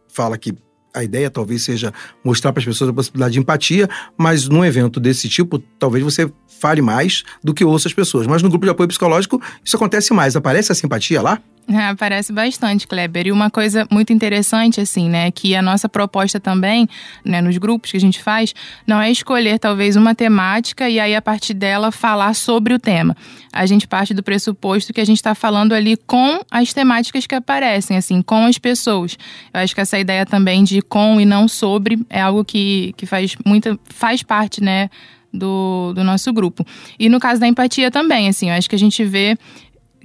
fala 0.08 0.38
que 0.38 0.53
a 0.93 1.03
ideia 1.03 1.29
talvez 1.29 1.63
seja 1.63 1.93
mostrar 2.23 2.53
para 2.53 2.62
as 2.62 2.65
pessoas 2.65 2.89
a 2.89 2.93
possibilidade 2.93 3.33
de 3.33 3.39
empatia, 3.39 3.89
mas 4.17 4.47
num 4.47 4.63
evento 4.63 5.00
desse 5.00 5.27
tipo, 5.27 5.59
talvez 5.79 6.03
você 6.03 6.31
fale 6.59 6.81
mais 6.81 7.23
do 7.43 7.53
que 7.53 7.65
ouça 7.65 7.88
as 7.88 7.93
pessoas. 7.93 8.27
Mas 8.27 8.41
no 8.41 8.50
grupo 8.50 8.65
de 8.65 8.71
apoio 8.71 8.88
psicológico, 8.88 9.41
isso 9.63 9.75
acontece 9.75 10.13
mais. 10.13 10.35
Aparece 10.35 10.71
a 10.71 10.75
simpatia 10.75 11.21
lá? 11.21 11.41
Aparece 11.89 12.32
bastante, 12.34 12.88
Kleber. 12.88 13.27
E 13.27 13.32
uma 13.32 13.50
coisa 13.50 13.88
muito 13.89 14.12
interessante, 14.12 14.82
assim, 14.82 15.10
né, 15.10 15.32
que 15.32 15.55
a 15.55 15.62
nossa 15.62 15.88
proposta 15.88 16.39
também, 16.39 16.88
né, 17.24 17.41
nos 17.41 17.58
grupos 17.58 17.91
que 17.91 17.98
a 17.98 18.00
gente 18.00 18.22
faz, 18.22 18.53
não 18.86 19.01
é 19.01 19.10
escolher 19.12 19.60
talvez 19.60 19.96
uma 19.96 20.13
temática 20.13 20.89
e 20.89 21.00
aí 21.00 21.15
a 21.15 21.22
partir 21.22 21.53
dela 21.53 21.91
falar 21.91 22.34
sobre 22.34 22.74
o 22.74 22.79
tema. 22.79 23.15
A 23.51 23.65
gente 23.65 23.88
parte 23.88 24.13
do 24.13 24.24
pressuposto 24.24 24.93
que 24.93 25.01
a 25.01 25.05
gente 25.05 25.17
está 25.17 25.36
falando 25.36 25.74
ali 25.74 25.96
com 25.96 26.39
as 26.50 26.74
temáticas 26.74 27.27
que 27.27 27.36
aparecem, 27.36 27.98
assim, 27.98 28.22
com 28.22 28.46
as 28.46 28.58
pessoas. 28.58 29.17
Eu 29.53 29.62
acho 29.62 29.75
que 29.75 29.82
essa 29.82 29.98
ideia 29.98 30.25
também 30.25 30.63
de 30.63 30.82
com 30.82 31.20
e 31.20 31.25
não 31.25 31.48
sobre 31.48 32.00
é 32.10 32.22
algo 32.22 32.43
que, 32.43 32.93
que 32.98 33.05
faz 33.05 33.36
muita 33.46 33.77
faz 33.89 34.24
parte, 34.24 34.62
né, 34.62 34.89
do, 35.34 35.93
do 35.93 36.03
nosso 36.03 36.32
grupo. 36.32 36.65
E 37.00 37.10
no 37.10 37.20
caso 37.20 37.41
da 37.41 37.48
empatia 37.48 37.89
também, 37.89 38.29
assim, 38.29 38.50
eu 38.50 38.55
acho 38.55 38.70
que 38.70 38.75
a 38.75 38.79
gente 38.79 39.03
vê 39.03 39.38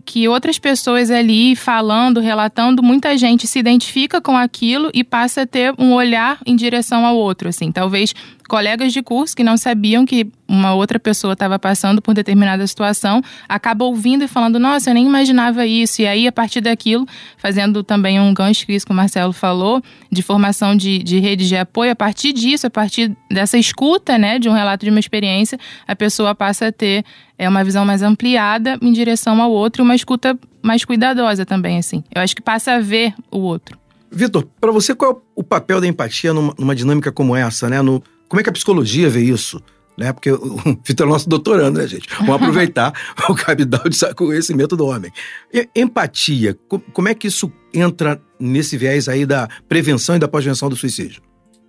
que 0.08 0.26
outras 0.26 0.58
pessoas 0.58 1.10
ali 1.10 1.54
falando, 1.54 2.18
relatando, 2.18 2.82
muita 2.82 3.14
gente 3.18 3.46
se 3.46 3.58
identifica 3.58 4.22
com 4.22 4.34
aquilo 4.34 4.90
e 4.94 5.04
passa 5.04 5.42
a 5.42 5.46
ter 5.46 5.74
um 5.78 5.92
olhar 5.92 6.38
em 6.46 6.56
direção 6.56 7.04
ao 7.04 7.14
outro, 7.14 7.46
assim. 7.46 7.70
Talvez 7.70 8.14
colegas 8.48 8.92
de 8.92 9.02
curso 9.02 9.36
que 9.36 9.44
não 9.44 9.56
sabiam 9.56 10.06
que 10.06 10.26
uma 10.48 10.74
outra 10.74 10.98
pessoa 10.98 11.34
estava 11.34 11.58
passando 11.58 12.00
por 12.00 12.14
determinada 12.14 12.66
situação, 12.66 13.22
acaba 13.46 13.84
ouvindo 13.84 14.24
e 14.24 14.28
falando, 14.28 14.58
nossa, 14.58 14.88
eu 14.90 14.94
nem 14.94 15.06
imaginava 15.06 15.66
isso. 15.66 16.00
E 16.00 16.06
aí, 16.06 16.26
a 16.26 16.32
partir 16.32 16.62
daquilo, 16.62 17.06
fazendo 17.36 17.84
também 17.84 18.18
um 18.18 18.32
gancho 18.32 18.64
que 18.64 18.72
isso 18.72 18.86
que 18.86 18.92
o 18.92 18.94
Marcelo 18.94 19.34
falou, 19.34 19.82
de 20.10 20.22
formação 20.22 20.74
de, 20.74 20.98
de 21.00 21.18
redes 21.18 21.46
de 21.46 21.56
apoio, 21.56 21.92
a 21.92 21.96
partir 21.96 22.32
disso, 22.32 22.66
a 22.66 22.70
partir 22.70 23.14
dessa 23.30 23.58
escuta, 23.58 24.16
né, 24.16 24.38
de 24.38 24.48
um 24.48 24.52
relato 24.54 24.86
de 24.86 24.90
uma 24.90 25.00
experiência, 25.00 25.58
a 25.86 25.94
pessoa 25.94 26.34
passa 26.34 26.68
a 26.68 26.72
ter 26.72 27.04
é, 27.38 27.46
uma 27.46 27.62
visão 27.62 27.84
mais 27.84 28.02
ampliada 28.02 28.78
em 28.80 28.92
direção 28.92 29.42
ao 29.42 29.52
outro 29.52 29.82
e 29.82 29.84
uma 29.84 29.94
escuta 29.94 30.38
mais 30.62 30.84
cuidadosa 30.84 31.44
também, 31.44 31.78
assim. 31.78 32.02
Eu 32.14 32.22
acho 32.22 32.34
que 32.34 32.42
passa 32.42 32.72
a 32.72 32.80
ver 32.80 33.12
o 33.30 33.38
outro. 33.40 33.78
Vitor, 34.10 34.48
para 34.58 34.72
você, 34.72 34.94
qual 34.94 35.12
é 35.12 35.16
o 35.36 35.44
papel 35.44 35.80
da 35.80 35.86
empatia 35.86 36.32
numa, 36.32 36.54
numa 36.58 36.74
dinâmica 36.74 37.12
como 37.12 37.36
essa, 37.36 37.68
né? 37.68 37.82
No, 37.82 38.02
como 38.28 38.40
é 38.40 38.42
que 38.42 38.50
a 38.50 38.52
psicologia 38.52 39.08
vê 39.08 39.22
isso? 39.22 39.62
Né? 39.96 40.12
Porque 40.12 40.30
o 40.30 40.78
Vitor 40.84 41.06
é 41.06 41.10
nosso 41.10 41.28
doutorando, 41.28 41.80
né, 41.80 41.86
gente? 41.88 42.08
Vamos 42.20 42.36
aproveitar 42.36 42.92
o 43.28 43.34
cabidal 43.34 43.82
de 43.88 44.14
conhecimento 44.14 44.76
do 44.76 44.86
homem. 44.86 45.10
E, 45.52 45.68
empatia, 45.74 46.56
como 46.92 47.08
é 47.08 47.14
que 47.14 47.26
isso 47.26 47.50
entra 47.74 48.20
nesse 48.38 48.76
viés 48.76 49.08
aí 49.08 49.26
da 49.26 49.48
prevenção 49.68 50.14
e 50.14 50.18
da 50.20 50.28
pós-venção 50.28 50.68
do 50.68 50.76
suicídio? 50.76 51.20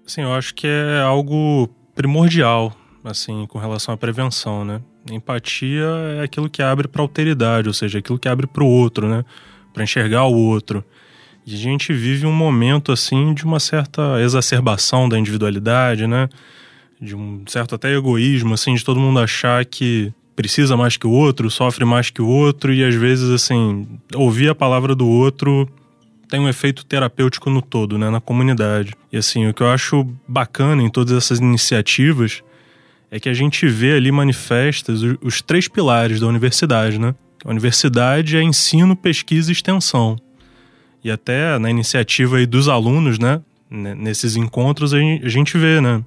Sim, 0.06 0.22
eu 0.22 0.34
acho 0.34 0.54
que 0.54 0.68
é 0.68 1.02
algo 1.02 1.68
primordial, 1.96 2.76
assim, 3.04 3.48
com 3.48 3.58
relação 3.58 3.94
à 3.94 3.98
prevenção, 3.98 4.64
né? 4.64 4.82
Empatia 5.12 5.86
é 6.20 6.24
aquilo 6.24 6.50
que 6.50 6.62
abre 6.62 6.88
para 6.88 7.02
alteridade, 7.02 7.68
ou 7.68 7.74
seja, 7.74 8.00
aquilo 8.00 8.20
que 8.20 8.28
abre 8.28 8.46
para 8.46 8.64
o 8.64 8.68
outro, 8.68 9.10
né? 9.10 9.26
Para 9.74 9.84
enxergar 9.84 10.26
o 10.26 10.36
outro. 10.36 10.84
E 11.46 11.54
a 11.54 11.58
gente 11.58 11.94
vive 11.94 12.26
um 12.26 12.32
momento 12.32 12.92
assim 12.92 13.34
de 13.34 13.44
uma 13.44 13.60
certa 13.60 14.22
exacerbação 14.22 15.10
da 15.10 15.18
individualidade, 15.18 16.06
né? 16.08 16.30
De 17.02 17.16
um 17.16 17.44
certo 17.48 17.76
até 17.76 17.96
egoísmo, 17.96 18.54
assim, 18.54 18.74
de 18.76 18.84
todo 18.84 19.00
mundo 19.00 19.20
achar 19.20 19.64
que 19.66 20.14
precisa 20.36 20.78
mais 20.78 20.96
que 20.96 21.06
o 21.06 21.12
outro, 21.12 21.50
sofre 21.50 21.84
mais 21.84 22.10
que 22.10 22.22
o 22.22 22.28
outro 22.28 22.74
e 22.74 22.84
às 22.84 22.96
vezes 22.96 23.30
assim, 23.30 23.88
ouvir 24.16 24.50
a 24.50 24.56
palavra 24.56 24.96
do 24.96 25.06
outro 25.06 25.68
tem 26.30 26.40
um 26.40 26.48
efeito 26.48 26.86
terapêutico 26.86 27.50
no 27.50 27.62
todo, 27.62 27.98
né, 27.98 28.10
na 28.10 28.22
comunidade. 28.22 28.94
E 29.12 29.18
assim, 29.18 29.48
o 29.48 29.54
que 29.54 29.62
eu 29.62 29.70
acho 29.70 30.08
bacana 30.28 30.82
em 30.82 30.90
todas 30.90 31.18
essas 31.18 31.40
iniciativas 31.40 32.42
é 33.12 33.20
que 33.20 33.28
a 33.28 33.34
gente 33.34 33.68
vê 33.68 33.94
ali 33.94 34.12
manifestas 34.12 35.02
os, 35.22 35.42
três 35.42 35.68
pilares 35.68 36.20
da 36.20 36.28
universidade, 36.28 37.00
né? 37.00 37.16
A 37.44 37.50
universidade 37.50 38.38
é 38.38 38.44
ensino, 38.44 38.96
pesquisa 38.96 39.50
e 39.50 39.54
extensão. 39.54 40.16
E 41.04 41.10
até 41.10 41.58
na 41.58 41.70
iniciativa 41.70 42.46
dos 42.46 42.68
alunos, 42.68 43.18
né? 43.20 43.42
Nesses 43.70 44.36
encontros 44.36 44.94
a 44.94 45.00
gente 45.00 45.58
vê, 45.58 45.80
né? 45.80 46.04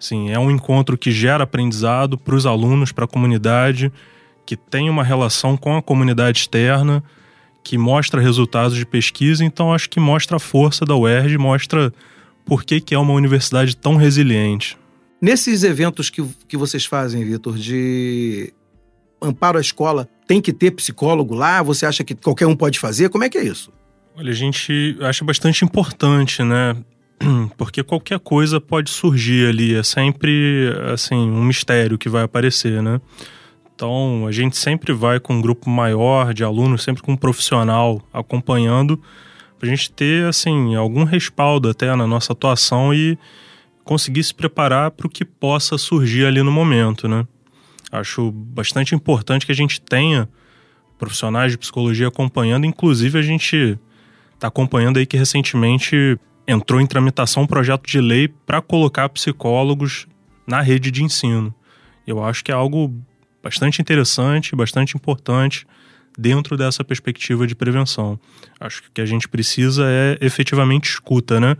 Assim, 0.00 0.30
é 0.30 0.38
um 0.38 0.50
encontro 0.50 0.98
que 0.98 1.10
gera 1.10 1.44
aprendizado 1.44 2.18
para 2.18 2.34
os 2.34 2.46
alunos, 2.46 2.92
para 2.92 3.04
a 3.04 3.08
comunidade, 3.08 3.92
que 4.44 4.56
tem 4.56 4.90
uma 4.90 5.04
relação 5.04 5.56
com 5.56 5.76
a 5.76 5.82
comunidade 5.82 6.40
externa, 6.40 7.02
que 7.62 7.78
mostra 7.78 8.20
resultados 8.20 8.76
de 8.76 8.84
pesquisa. 8.84 9.44
Então, 9.44 9.72
acho 9.72 9.88
que 9.88 9.98
mostra 9.98 10.36
a 10.36 10.40
força 10.40 10.84
da 10.84 10.94
UERJ, 10.94 11.38
mostra 11.38 11.92
por 12.44 12.64
que, 12.64 12.80
que 12.80 12.94
é 12.94 12.98
uma 12.98 13.14
universidade 13.14 13.76
tão 13.76 13.96
resiliente. 13.96 14.76
Nesses 15.20 15.62
eventos 15.62 16.10
que, 16.10 16.22
que 16.46 16.56
vocês 16.56 16.84
fazem, 16.84 17.24
Vitor, 17.24 17.56
de 17.56 18.52
amparo 19.22 19.56
à 19.56 19.60
escola, 19.60 20.06
tem 20.26 20.40
que 20.40 20.52
ter 20.52 20.72
psicólogo 20.72 21.34
lá? 21.34 21.62
Você 21.62 21.86
acha 21.86 22.04
que 22.04 22.14
qualquer 22.14 22.46
um 22.46 22.54
pode 22.54 22.78
fazer? 22.78 23.08
Como 23.08 23.24
é 23.24 23.30
que 23.30 23.38
é 23.38 23.44
isso? 23.44 23.72
Olha, 24.16 24.30
a 24.30 24.34
gente 24.34 24.96
acha 25.00 25.24
bastante 25.24 25.64
importante, 25.64 26.40
né? 26.44 26.76
Porque 27.58 27.82
qualquer 27.82 28.20
coisa 28.20 28.60
pode 28.60 28.88
surgir 28.88 29.48
ali, 29.48 29.74
é 29.74 29.82
sempre 29.82 30.72
assim 30.92 31.16
um 31.16 31.42
mistério 31.42 31.98
que 31.98 32.08
vai 32.08 32.22
aparecer, 32.22 32.80
né? 32.80 33.00
Então 33.74 34.24
a 34.24 34.30
gente 34.30 34.56
sempre 34.56 34.92
vai 34.92 35.18
com 35.18 35.34
um 35.34 35.40
grupo 35.40 35.68
maior 35.68 36.32
de 36.32 36.44
alunos, 36.44 36.84
sempre 36.84 37.02
com 37.02 37.14
um 37.14 37.16
profissional 37.16 38.00
acompanhando, 38.12 39.02
para 39.58 39.66
a 39.66 39.68
gente 39.68 39.90
ter 39.90 40.26
assim 40.26 40.76
algum 40.76 41.02
respaldo 41.02 41.68
até 41.68 41.92
na 41.96 42.06
nossa 42.06 42.34
atuação 42.34 42.94
e 42.94 43.18
conseguir 43.82 44.22
se 44.22 44.32
preparar 44.32 44.92
para 44.92 45.08
o 45.08 45.10
que 45.10 45.24
possa 45.24 45.76
surgir 45.76 46.24
ali 46.24 46.40
no 46.40 46.52
momento, 46.52 47.08
né? 47.08 47.26
Acho 47.90 48.30
bastante 48.30 48.94
importante 48.94 49.44
que 49.44 49.50
a 49.50 49.56
gente 49.56 49.80
tenha 49.80 50.28
profissionais 51.00 51.50
de 51.50 51.58
psicologia 51.58 52.06
acompanhando, 52.06 52.64
inclusive 52.64 53.18
a 53.18 53.22
gente 53.22 53.76
está 54.34 54.48
acompanhando 54.48 54.98
aí 54.98 55.06
que 55.06 55.16
recentemente 55.16 56.18
entrou 56.46 56.80
em 56.80 56.86
tramitação 56.86 57.44
um 57.44 57.46
projeto 57.46 57.86
de 57.86 58.00
lei 58.00 58.28
para 58.28 58.60
colocar 58.60 59.08
psicólogos 59.08 60.06
na 60.46 60.60
rede 60.60 60.90
de 60.90 61.02
ensino. 61.02 61.54
Eu 62.06 62.22
acho 62.22 62.44
que 62.44 62.52
é 62.52 62.54
algo 62.54 62.94
bastante 63.42 63.80
interessante, 63.80 64.54
bastante 64.54 64.96
importante 64.96 65.66
dentro 66.18 66.56
dessa 66.56 66.84
perspectiva 66.84 67.46
de 67.46 67.54
prevenção. 67.54 68.18
Acho 68.60 68.82
que 68.82 68.88
o 68.88 68.92
que 68.92 69.00
a 69.00 69.06
gente 69.06 69.28
precisa 69.28 69.84
é 69.88 70.18
efetivamente 70.20 70.88
escuta, 70.88 71.40
né? 71.40 71.56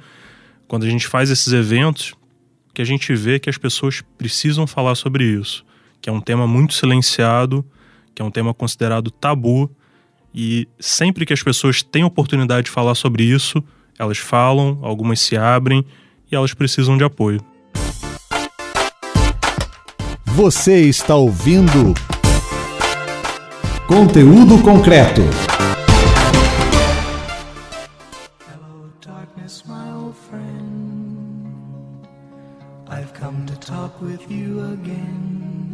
Quando 0.69 0.85
a 0.85 0.89
gente 0.89 1.07
faz 1.07 1.31
esses 1.31 1.53
eventos, 1.53 2.15
que 2.73 2.83
a 2.83 2.85
gente 2.85 3.15
vê 3.15 3.39
que 3.39 3.49
as 3.49 3.59
pessoas 3.59 4.03
precisam 4.19 4.67
falar 4.67 4.95
sobre 4.95 5.25
isso, 5.25 5.65
que 6.01 6.11
é 6.11 6.13
um 6.13 6.21
tema 6.21 6.47
muito 6.47 6.75
silenciado, 6.75 7.65
que 8.15 8.21
é 8.21 8.25
um 8.25 8.31
tema 8.31 8.53
considerado 8.53 9.11
tabu 9.11 9.71
e 10.35 10.67
sempre 10.81 11.25
que 11.25 11.33
as 11.33 11.43
pessoas 11.43 11.83
têm 11.83 12.03
oportunidade 12.03 12.65
de 12.65 12.71
falar 12.71 12.97
sobre 12.97 13.23
isso, 13.23 13.63
elas 13.97 14.19
falam, 14.19 14.79
algumas 14.83 15.21
se 15.21 15.37
abrem 15.37 15.85
e 16.31 16.35
elas 16.35 16.53
precisam 16.53 16.99
de 16.99 17.05
apoio. 17.05 17.41
Você 20.27 20.81
está 20.81 21.15
ouvindo 21.15 21.95
Conteúdo 23.87 24.61
Concreto. 24.63 25.21
Hello, 28.41 28.91
darkness, 29.01 29.63
my 29.69 29.93
old 29.93 30.17
friend. 30.29 31.69
I've 32.89 33.15
come 33.15 33.47
to 33.47 33.55
talk 33.61 34.03
with 34.03 34.29
you 34.29 34.73
again. 34.73 35.74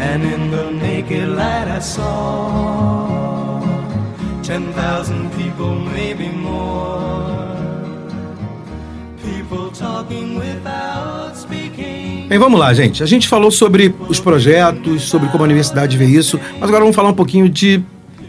And 0.00 0.22
in 0.22 0.50
the 0.52 0.70
naked 0.70 1.28
light 1.28 1.66
I 1.66 1.80
saw 1.80 3.60
10,000 4.44 5.28
people, 5.36 5.74
maybe 5.74 6.28
more. 6.28 7.56
People 9.22 9.70
talking 9.72 10.38
without 10.38 11.36
speaking. 11.36 12.28
Bem, 12.28 12.38
vamos 12.38 12.60
lá, 12.60 12.72
gente. 12.72 13.02
A 13.02 13.06
gente 13.06 13.26
falou 13.26 13.50
sobre 13.50 13.92
os 14.08 14.20
projetos, 14.20 15.02
sobre 15.02 15.28
como 15.30 15.42
a 15.42 15.46
universidade 15.46 15.96
vê 15.96 16.06
isso, 16.06 16.38
mas 16.60 16.68
agora 16.68 16.80
vamos 16.80 16.94
falar 16.94 17.08
um 17.08 17.14
pouquinho 17.14 17.48
de, 17.48 17.82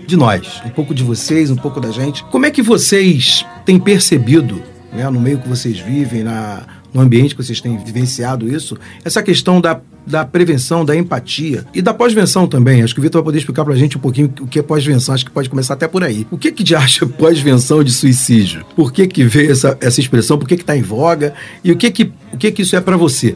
de 0.07 0.17
nós, 0.17 0.63
um 0.65 0.69
pouco 0.69 0.95
de 0.95 1.03
vocês, 1.03 1.51
um 1.51 1.55
pouco 1.55 1.79
da 1.79 1.91
gente. 1.91 2.23
Como 2.25 2.47
é 2.47 2.51
que 2.51 2.63
vocês 2.63 3.45
têm 3.63 3.79
percebido, 3.79 4.63
né, 4.91 5.07
no 5.07 5.19
meio 5.19 5.37
que 5.37 5.47
vocês 5.47 5.77
vivem, 5.79 6.23
na, 6.23 6.63
no 6.93 7.01
ambiente 7.01 7.35
que 7.35 7.43
vocês 7.43 7.61
têm 7.61 7.77
vivenciado 7.77 8.47
isso, 8.47 8.77
essa 9.03 9.21
questão 9.21 9.61
da, 9.61 9.79
da 10.05 10.25
prevenção, 10.25 10.83
da 10.83 10.95
empatia 10.95 11.65
e 11.73 11.81
da 11.81 11.93
pós-venção 11.93 12.47
também. 12.47 12.81
Acho 12.81 12.93
que 12.93 12.99
o 12.99 13.03
Vitor 13.03 13.21
vai 13.21 13.25
poder 13.25 13.37
explicar 13.39 13.63
pra 13.63 13.75
gente 13.75 13.97
um 13.97 13.99
pouquinho 13.99 14.33
o 14.41 14.47
que 14.47 14.59
é 14.59 14.61
pós-venção. 14.61 15.13
Acho 15.13 15.25
que 15.25 15.31
pode 15.31 15.49
começar 15.49 15.75
até 15.75 15.87
por 15.87 16.03
aí. 16.03 16.25
O 16.31 16.37
que 16.37 16.51
que 16.51 16.63
de 16.63 16.75
acha 16.75 17.05
pós-venção 17.07 17.83
de 17.83 17.91
suicídio? 17.91 18.65
Por 18.75 18.91
que 18.91 19.07
que 19.07 19.23
veio 19.23 19.51
essa, 19.51 19.77
essa 19.79 19.99
expressão? 19.99 20.37
Por 20.37 20.47
que 20.47 20.57
que 20.57 20.65
tá 20.65 20.75
em 20.75 20.81
voga? 20.81 21.33
E 21.63 21.71
o 21.71 21.77
que 21.77 21.91
que, 21.91 22.11
o 22.33 22.37
que, 22.37 22.51
que 22.51 22.61
isso 22.61 22.75
é 22.75 22.81
para 22.81 22.97
você? 22.97 23.35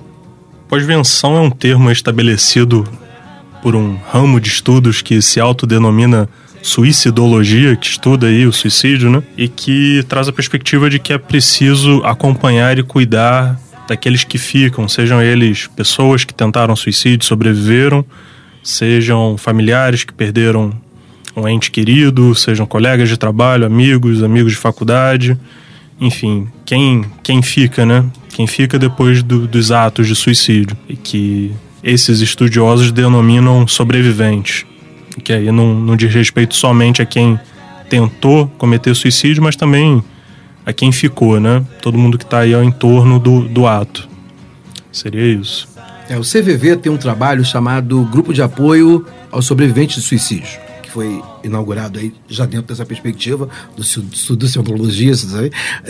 Pós-venção 0.68 1.38
é 1.38 1.40
um 1.40 1.52
termo 1.52 1.92
estabelecido 1.92 2.88
por 3.62 3.76
um 3.76 3.96
ramo 4.12 4.42
de 4.42 4.50
estudos 4.50 5.02
que 5.02 5.22
se 5.22 5.40
autodenomina 5.40 6.28
suicidologia, 6.64 7.76
que 7.76 7.86
estuda 7.86 8.28
aí 8.28 8.48
o 8.48 8.54
suicídio, 8.54 9.10
né? 9.10 9.22
E 9.38 9.50
que 9.50 10.02
traz 10.08 10.30
a 10.30 10.32
perspectiva 10.32 10.90
de 10.90 10.98
que 10.98 11.12
é 11.12 11.18
preciso 11.18 12.02
acompanhar 12.06 12.80
e 12.80 12.84
cuidar 12.84 13.60
daqueles 13.86 14.24
que 14.24 14.38
ficam, 14.38 14.88
sejam 14.88 15.22
eles 15.22 15.68
pessoas 15.68 16.24
que 16.24 16.34
tentaram 16.34 16.74
suicídio, 16.74 17.26
sobreviveram, 17.26 18.06
sejam 18.64 19.38
familiares 19.38 20.06
que 20.06 20.14
perderam 20.14 20.74
um 21.36 21.48
ente 21.50 21.70
querido, 21.70 22.34
sejam 22.34 22.66
colegas 22.66 23.10
de 23.10 23.18
trabalho, 23.18 23.66
amigos, 23.66 24.24
amigos 24.24 24.54
de 24.54 24.58
faculdade, 24.58 25.38
enfim, 26.00 26.48
quem, 26.66 27.04
quem 27.22 27.42
fica, 27.42 27.86
né? 27.86 28.06
Quem 28.30 28.48
fica 28.48 28.80
depois 28.80 29.22
do, 29.22 29.46
dos 29.48 29.70
atos 29.70 30.08
de 30.08 30.16
suicídio 30.16 30.78
e 30.88 30.96
que 30.96 31.52
esses 31.84 32.22
estudiosos 32.22 32.90
denominam 32.90 33.68
sobreviventes 33.68 34.66
que 35.22 35.34
aí 35.34 35.52
não, 35.52 35.74
não 35.74 35.96
diz 35.96 36.14
respeito 36.14 36.56
somente 36.56 37.02
a 37.02 37.06
quem 37.06 37.40
tentou 37.90 38.48
cometer 38.58 38.96
suicídio, 38.96 39.44
mas 39.44 39.56
também 39.56 40.04
a 40.66 40.74
quem 40.74 40.92
ficou, 40.92 41.40
né? 41.40 41.64
Todo 41.82 41.98
mundo 41.98 42.18
que 42.18 42.24
está 42.24 42.40
aí 42.40 42.54
ao 42.54 42.64
entorno 42.64 43.20
do, 43.20 43.42
do 43.42 43.68
ato. 43.68 44.08
Seria 44.92 45.26
isso. 45.26 45.68
É, 46.10 46.18
o 46.18 46.22
CVV 46.22 46.78
tem 46.78 46.92
um 46.92 46.98
trabalho 46.98 47.44
chamado 47.44 48.02
Grupo 48.12 48.34
de 48.34 48.42
Apoio 48.42 49.06
aos 49.32 49.46
Sobreviventes 49.46 49.96
de 49.98 50.02
Suicídio, 50.02 50.60
foi 50.94 51.24
inaugurado 51.44 51.98
aí 51.98 52.14
já 52.28 52.46
dentro 52.46 52.68
dessa 52.68 52.86
perspectiva 52.86 53.50
do 53.76 53.82
estudo 53.82 54.46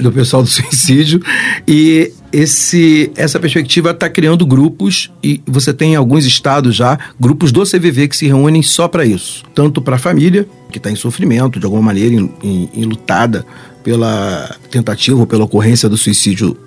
do 0.01 0.11
pessoal 0.11 0.41
do 0.41 0.47
suicídio. 0.49 1.21
E 1.67 2.13
esse, 2.31 3.11
essa 3.15 3.37
perspectiva 3.37 3.91
está 3.91 4.09
criando 4.09 4.45
grupos 4.45 5.11
e 5.21 5.41
você 5.45 5.73
tem 5.73 5.93
em 5.93 5.95
alguns 5.95 6.25
estados 6.25 6.73
já 6.73 6.97
grupos 7.19 7.51
do 7.51 7.63
CVV 7.63 8.07
que 8.07 8.15
se 8.15 8.27
reúnem 8.27 8.63
só 8.63 8.87
para 8.87 9.05
isso, 9.05 9.43
tanto 9.53 9.81
para 9.81 9.97
a 9.97 9.99
família 9.99 10.47
que 10.71 10.77
está 10.77 10.89
em 10.89 10.95
sofrimento 10.95 11.59
de 11.59 11.65
alguma 11.65 11.83
maneira, 11.83 12.15
enlutada 12.73 13.45
pela 13.83 14.55
tentativa 14.71 15.19
ou 15.19 15.27
pela 15.27 15.43
ocorrência 15.43 15.87
do 15.87 15.97
suicídio 15.97 16.57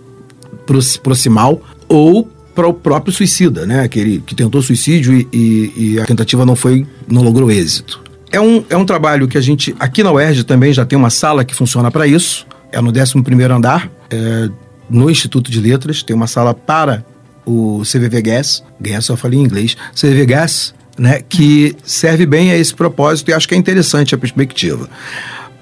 proximal, 1.02 1.60
ou 1.88 2.30
para 2.54 2.66
o 2.66 2.72
próprio 2.72 3.12
suicida, 3.12 3.66
né? 3.66 3.80
Aquele 3.80 4.20
que 4.20 4.34
tentou 4.34 4.62
suicídio 4.62 5.12
e, 5.14 5.28
e, 5.32 5.72
e, 5.76 6.00
a 6.00 6.06
tentativa 6.06 6.46
não 6.46 6.56
foi, 6.56 6.86
não 7.06 7.22
logrou 7.22 7.50
êxito. 7.50 8.05
É 8.36 8.40
um, 8.40 8.62
é 8.68 8.76
um 8.76 8.84
trabalho 8.84 9.26
que 9.26 9.38
a 9.38 9.40
gente, 9.40 9.74
aqui 9.80 10.02
na 10.02 10.12
UERJ 10.12 10.44
também 10.44 10.70
já 10.70 10.84
tem 10.84 10.98
uma 10.98 11.08
sala 11.08 11.42
que 11.42 11.54
funciona 11.54 11.90
para 11.90 12.06
isso, 12.06 12.46
é 12.70 12.78
no 12.82 12.90
11 12.90 13.42
andar, 13.50 13.90
é, 14.10 14.50
no 14.90 15.10
Instituto 15.10 15.50
de 15.50 15.58
Letras, 15.58 16.02
tem 16.02 16.14
uma 16.14 16.26
sala 16.26 16.52
para 16.52 17.02
o 17.46 17.80
CVV 17.80 18.20
Gas, 18.20 18.62
Gas 18.78 19.06
só 19.06 19.16
falei 19.16 19.38
em 19.38 19.42
inglês, 19.42 19.74
CVV 19.94 20.26
Gas, 20.26 20.74
né, 20.98 21.22
que 21.26 21.74
serve 21.82 22.26
bem 22.26 22.50
a 22.50 22.58
esse 22.58 22.74
propósito 22.74 23.30
e 23.30 23.32
acho 23.32 23.48
que 23.48 23.54
é 23.54 23.56
interessante 23.56 24.14
a 24.14 24.18
perspectiva. 24.18 24.86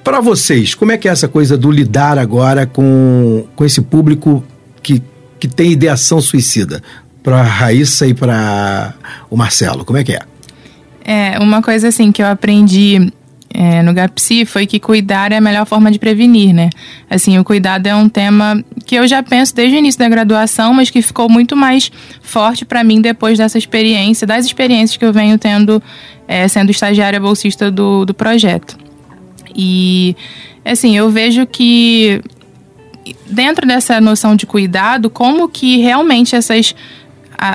Para 0.02 0.20
vocês, 0.20 0.74
como 0.74 0.90
é 0.90 0.98
que 0.98 1.08
é 1.08 1.12
essa 1.12 1.28
coisa 1.28 1.56
do 1.56 1.70
lidar 1.70 2.18
agora 2.18 2.66
com, 2.66 3.46
com 3.54 3.64
esse 3.64 3.82
público 3.82 4.42
que 4.82 5.00
que 5.38 5.46
tem 5.46 5.70
ideação 5.70 6.20
suicida? 6.20 6.82
Para 7.22 7.40
Raíssa 7.42 8.04
e 8.06 8.14
para 8.14 8.94
o 9.30 9.36
Marcelo, 9.36 9.84
como 9.84 9.98
é 9.98 10.02
que 10.02 10.12
é? 10.14 10.22
É, 11.04 11.38
uma 11.38 11.60
coisa 11.60 11.88
assim 11.88 12.10
que 12.10 12.22
eu 12.22 12.26
aprendi 12.26 13.12
é, 13.56 13.82
no 13.82 13.94
GAPSI 13.94 14.44
foi 14.44 14.66
que 14.66 14.80
cuidar 14.80 15.30
é 15.30 15.36
a 15.36 15.40
melhor 15.40 15.64
forma 15.64 15.90
de 15.90 15.98
prevenir, 15.98 16.52
né? 16.52 16.70
Assim, 17.08 17.38
o 17.38 17.44
cuidado 17.44 17.86
é 17.86 17.94
um 17.94 18.08
tema 18.08 18.64
que 18.84 18.96
eu 18.96 19.06
já 19.06 19.22
penso 19.22 19.54
desde 19.54 19.76
o 19.76 19.78
início 19.78 19.98
da 19.98 20.08
graduação, 20.08 20.74
mas 20.74 20.90
que 20.90 21.00
ficou 21.00 21.28
muito 21.28 21.54
mais 21.54 21.90
forte 22.20 22.64
para 22.64 22.82
mim 22.82 23.00
depois 23.00 23.38
dessa 23.38 23.56
experiência, 23.56 24.26
das 24.26 24.44
experiências 24.44 24.96
que 24.96 25.04
eu 25.04 25.12
venho 25.12 25.38
tendo 25.38 25.80
é, 26.26 26.48
sendo 26.48 26.70
estagiária 26.70 27.20
bolsista 27.20 27.70
do, 27.70 28.04
do 28.04 28.12
projeto. 28.12 28.76
E, 29.54 30.16
assim, 30.64 30.96
eu 30.96 31.08
vejo 31.10 31.46
que 31.46 32.20
dentro 33.26 33.66
dessa 33.66 34.00
noção 34.00 34.34
de 34.34 34.46
cuidado, 34.46 35.08
como 35.08 35.48
que 35.48 35.76
realmente 35.76 36.34
essas, 36.34 36.74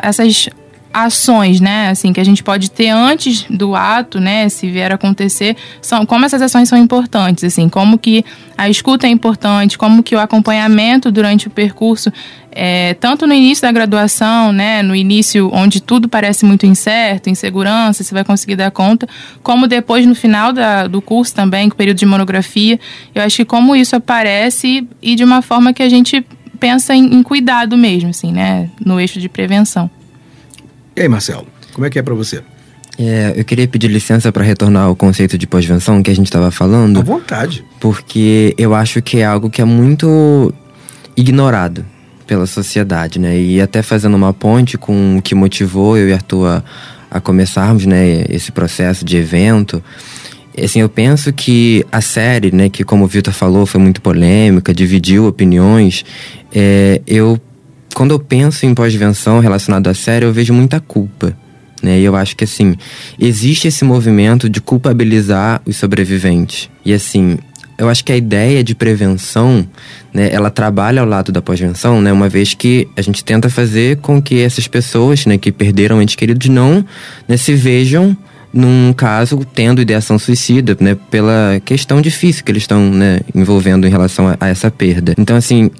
essas 0.02 0.50
ações, 0.94 1.62
né, 1.62 1.90
assim, 1.90 2.12
que 2.12 2.20
a 2.20 2.24
gente 2.24 2.44
pode 2.44 2.72
ter 2.72 2.90
antes 2.90 3.46
do 3.50 3.76
ato, 3.76 4.20
né, 4.20 4.50
se 4.50 4.70
vier 4.70 4.92
a 4.92 4.96
acontecer, 4.96 5.56
são 5.82 6.06
como 6.06 6.26
essas 6.26 6.42
ações 6.42 6.68
são 6.68 6.78
importantes, 6.78 7.44
assim, 7.44 7.70
como 7.70 7.98
que 7.98 8.26
a 8.58 8.68
escuta 8.68 9.06
é 9.06 9.10
importante, 9.10 9.78
como 9.78 10.02
que 10.02 10.16
o 10.16 10.20
acompanhamento 10.20 11.12
durante 11.12 11.48
o 11.48 11.52
percurso, 11.52 12.12
é, 12.52 12.96
tanto 12.96 13.28
no 13.28 13.34
início 13.34 13.62
da 13.62 13.72
graduação, 13.72 14.52
né, 14.52 14.82
no 14.82 14.96
início 14.96 15.52
onde 15.54 15.80
tudo 15.80 16.10
parece 16.10 16.44
muito 16.44 16.66
incerto, 16.66 17.30
insegurança, 17.30 18.04
se 18.04 18.12
vai 18.12 18.24
conseguir 18.24 18.56
dar 18.56 18.72
conta, 18.72 19.08
como 19.44 19.68
depois 19.68 20.08
no 20.08 20.16
final 20.16 20.52
da, 20.52 20.88
do 20.88 21.02
curso 21.02 21.36
também, 21.36 21.70
com 21.70 21.76
o 21.76 21.78
período 21.78 21.98
de 21.98 22.06
monografia, 22.06 22.80
eu 23.14 23.22
acho 23.22 23.38
que 23.38 23.46
como 23.46 23.76
isso 23.76 23.96
aparece 23.96 24.88
e 25.02 25.16
de 25.16 25.24
uma 25.24 25.44
forma 25.44 25.72
que 25.72 25.84
a 25.84 25.90
gente 25.90 26.26
pensa 26.60 26.96
em, 26.96 27.14
em 27.14 27.22
cuidado 27.22 27.78
mesmo, 27.78 28.10
assim, 28.10 28.32
né, 28.32 28.70
no 28.84 29.00
eixo 29.00 29.20
de 29.20 29.30
prevenção. 29.30 29.90
E 30.96 31.02
aí, 31.02 31.08
Marcelo, 31.08 31.48
como 31.74 31.86
é 31.86 31.90
que 31.90 32.00
é 32.00 32.02
para 32.02 32.14
você? 32.14 32.42
É, 32.98 33.34
eu 33.36 33.46
queria 33.46 33.66
pedir 33.66 33.88
licença 33.88 34.30
para 34.30 34.44
retornar 34.44 34.84
ao 34.84 34.96
conceito 34.96 35.38
de 35.38 35.48
pós-venção 35.48 36.04
que 36.04 36.12
a 36.12 36.14
gente 36.14 36.28
estava 36.28 36.52
falando. 36.52 37.00
À 37.00 37.04
vontade. 37.04 37.64
Porque 37.80 38.54
eu 38.58 38.76
acho 38.76 39.02
que 39.02 39.20
é 39.20 39.26
algo 39.26 39.50
que 39.50 39.62
é 39.62 39.66
muito 39.66 40.54
ignorado 41.16 41.86
pela 42.28 42.46
sociedade, 42.46 43.18
né? 43.18 43.40
E 43.40 43.62
até 43.62 43.82
fazendo 43.82 44.16
uma 44.16 44.34
ponte 44.34 44.78
com 44.78 45.18
o 45.18 45.22
que 45.22 45.34
motivou 45.34 45.98
eu 45.98 46.10
e 46.10 46.14
Arthur 46.14 46.46
a, 46.46 46.64
a 47.10 47.22
começarmos, 47.22 47.86
né, 47.86 48.26
esse 48.30 48.52
processo 48.52 49.04
de 49.06 49.18
evento. 49.18 49.82
Assim, 50.62 50.82
eu 50.82 50.90
penso 50.90 51.32
que 51.32 51.86
a 51.92 52.02
série, 52.02 52.52
né, 52.52 52.70
que 52.70 52.84
como 52.84 53.06
o 53.06 53.08
Vitor 53.08 53.34
falou, 53.34 53.66
foi 53.66 53.80
muito 53.80 54.02
polêmica, 54.02 54.74
dividiu 54.74 55.26
opiniões. 55.26 56.04
É, 56.54 57.02
eu 57.08 57.40
quando 57.94 58.12
eu 58.12 58.20
penso 58.20 58.66
em 58.66 58.74
pós-venção 58.74 59.40
relacionado 59.40 59.88
à 59.88 59.94
série, 59.94 60.26
eu 60.26 60.34
vejo 60.34 60.54
muita 60.54 60.80
culpa. 60.80 61.36
Né? 61.82 62.00
E 62.00 62.04
eu 62.04 62.16
acho 62.16 62.36
que 62.36 62.44
assim, 62.44 62.76
existe 63.18 63.68
esse 63.68 63.84
movimento 63.86 64.50
de 64.50 64.62
culpabilizar 64.62 65.62
os 65.66 65.78
sobreviventes. 65.78 66.70
E 66.86 66.94
assim, 66.94 67.38
eu 67.78 67.88
acho 67.88 68.04
que 68.04 68.12
a 68.12 68.18
ideia 68.18 68.62
de 68.62 68.76
prevenção, 68.76 69.66
né, 70.14 70.30
ela 70.32 70.50
trabalha 70.50 71.02
ao 71.02 71.08
lado 71.08 71.32
da 71.32 71.42
pós-venção, 71.42 72.02
né, 72.02 72.12
uma 72.12 72.28
vez 72.28 72.54
que 72.54 72.88
a 72.98 73.02
gente 73.02 73.24
tenta 73.24 73.50
fazer 73.50 73.98
com 73.98 74.22
que 74.22 74.42
essas 74.42 74.68
pessoas, 74.68 75.26
né, 75.26 75.38
que 75.38 75.52
perderam 75.52 76.02
entes 76.02 76.16
queridos 76.16 76.50
não 76.50 76.86
né, 77.28 77.38
se 77.38 77.54
vejam 77.54 78.16
num 78.52 78.92
caso 78.92 79.40
tendo 79.54 79.82
ideação 79.82 80.20
suicida, 80.20 80.76
né, 80.80 80.98
pela 81.10 81.62
questão 81.64 82.02
difícil 82.02 82.44
que 82.44 82.52
eles 82.52 82.64
estão, 82.64 82.92
né, 82.92 83.22
envolvendo 83.34 83.88
em 83.88 83.90
relação 83.90 84.28
a, 84.28 84.36
a 84.42 84.48
essa 84.50 84.70
perda. 84.70 85.14
Então, 85.18 85.38
assim, 85.38 85.72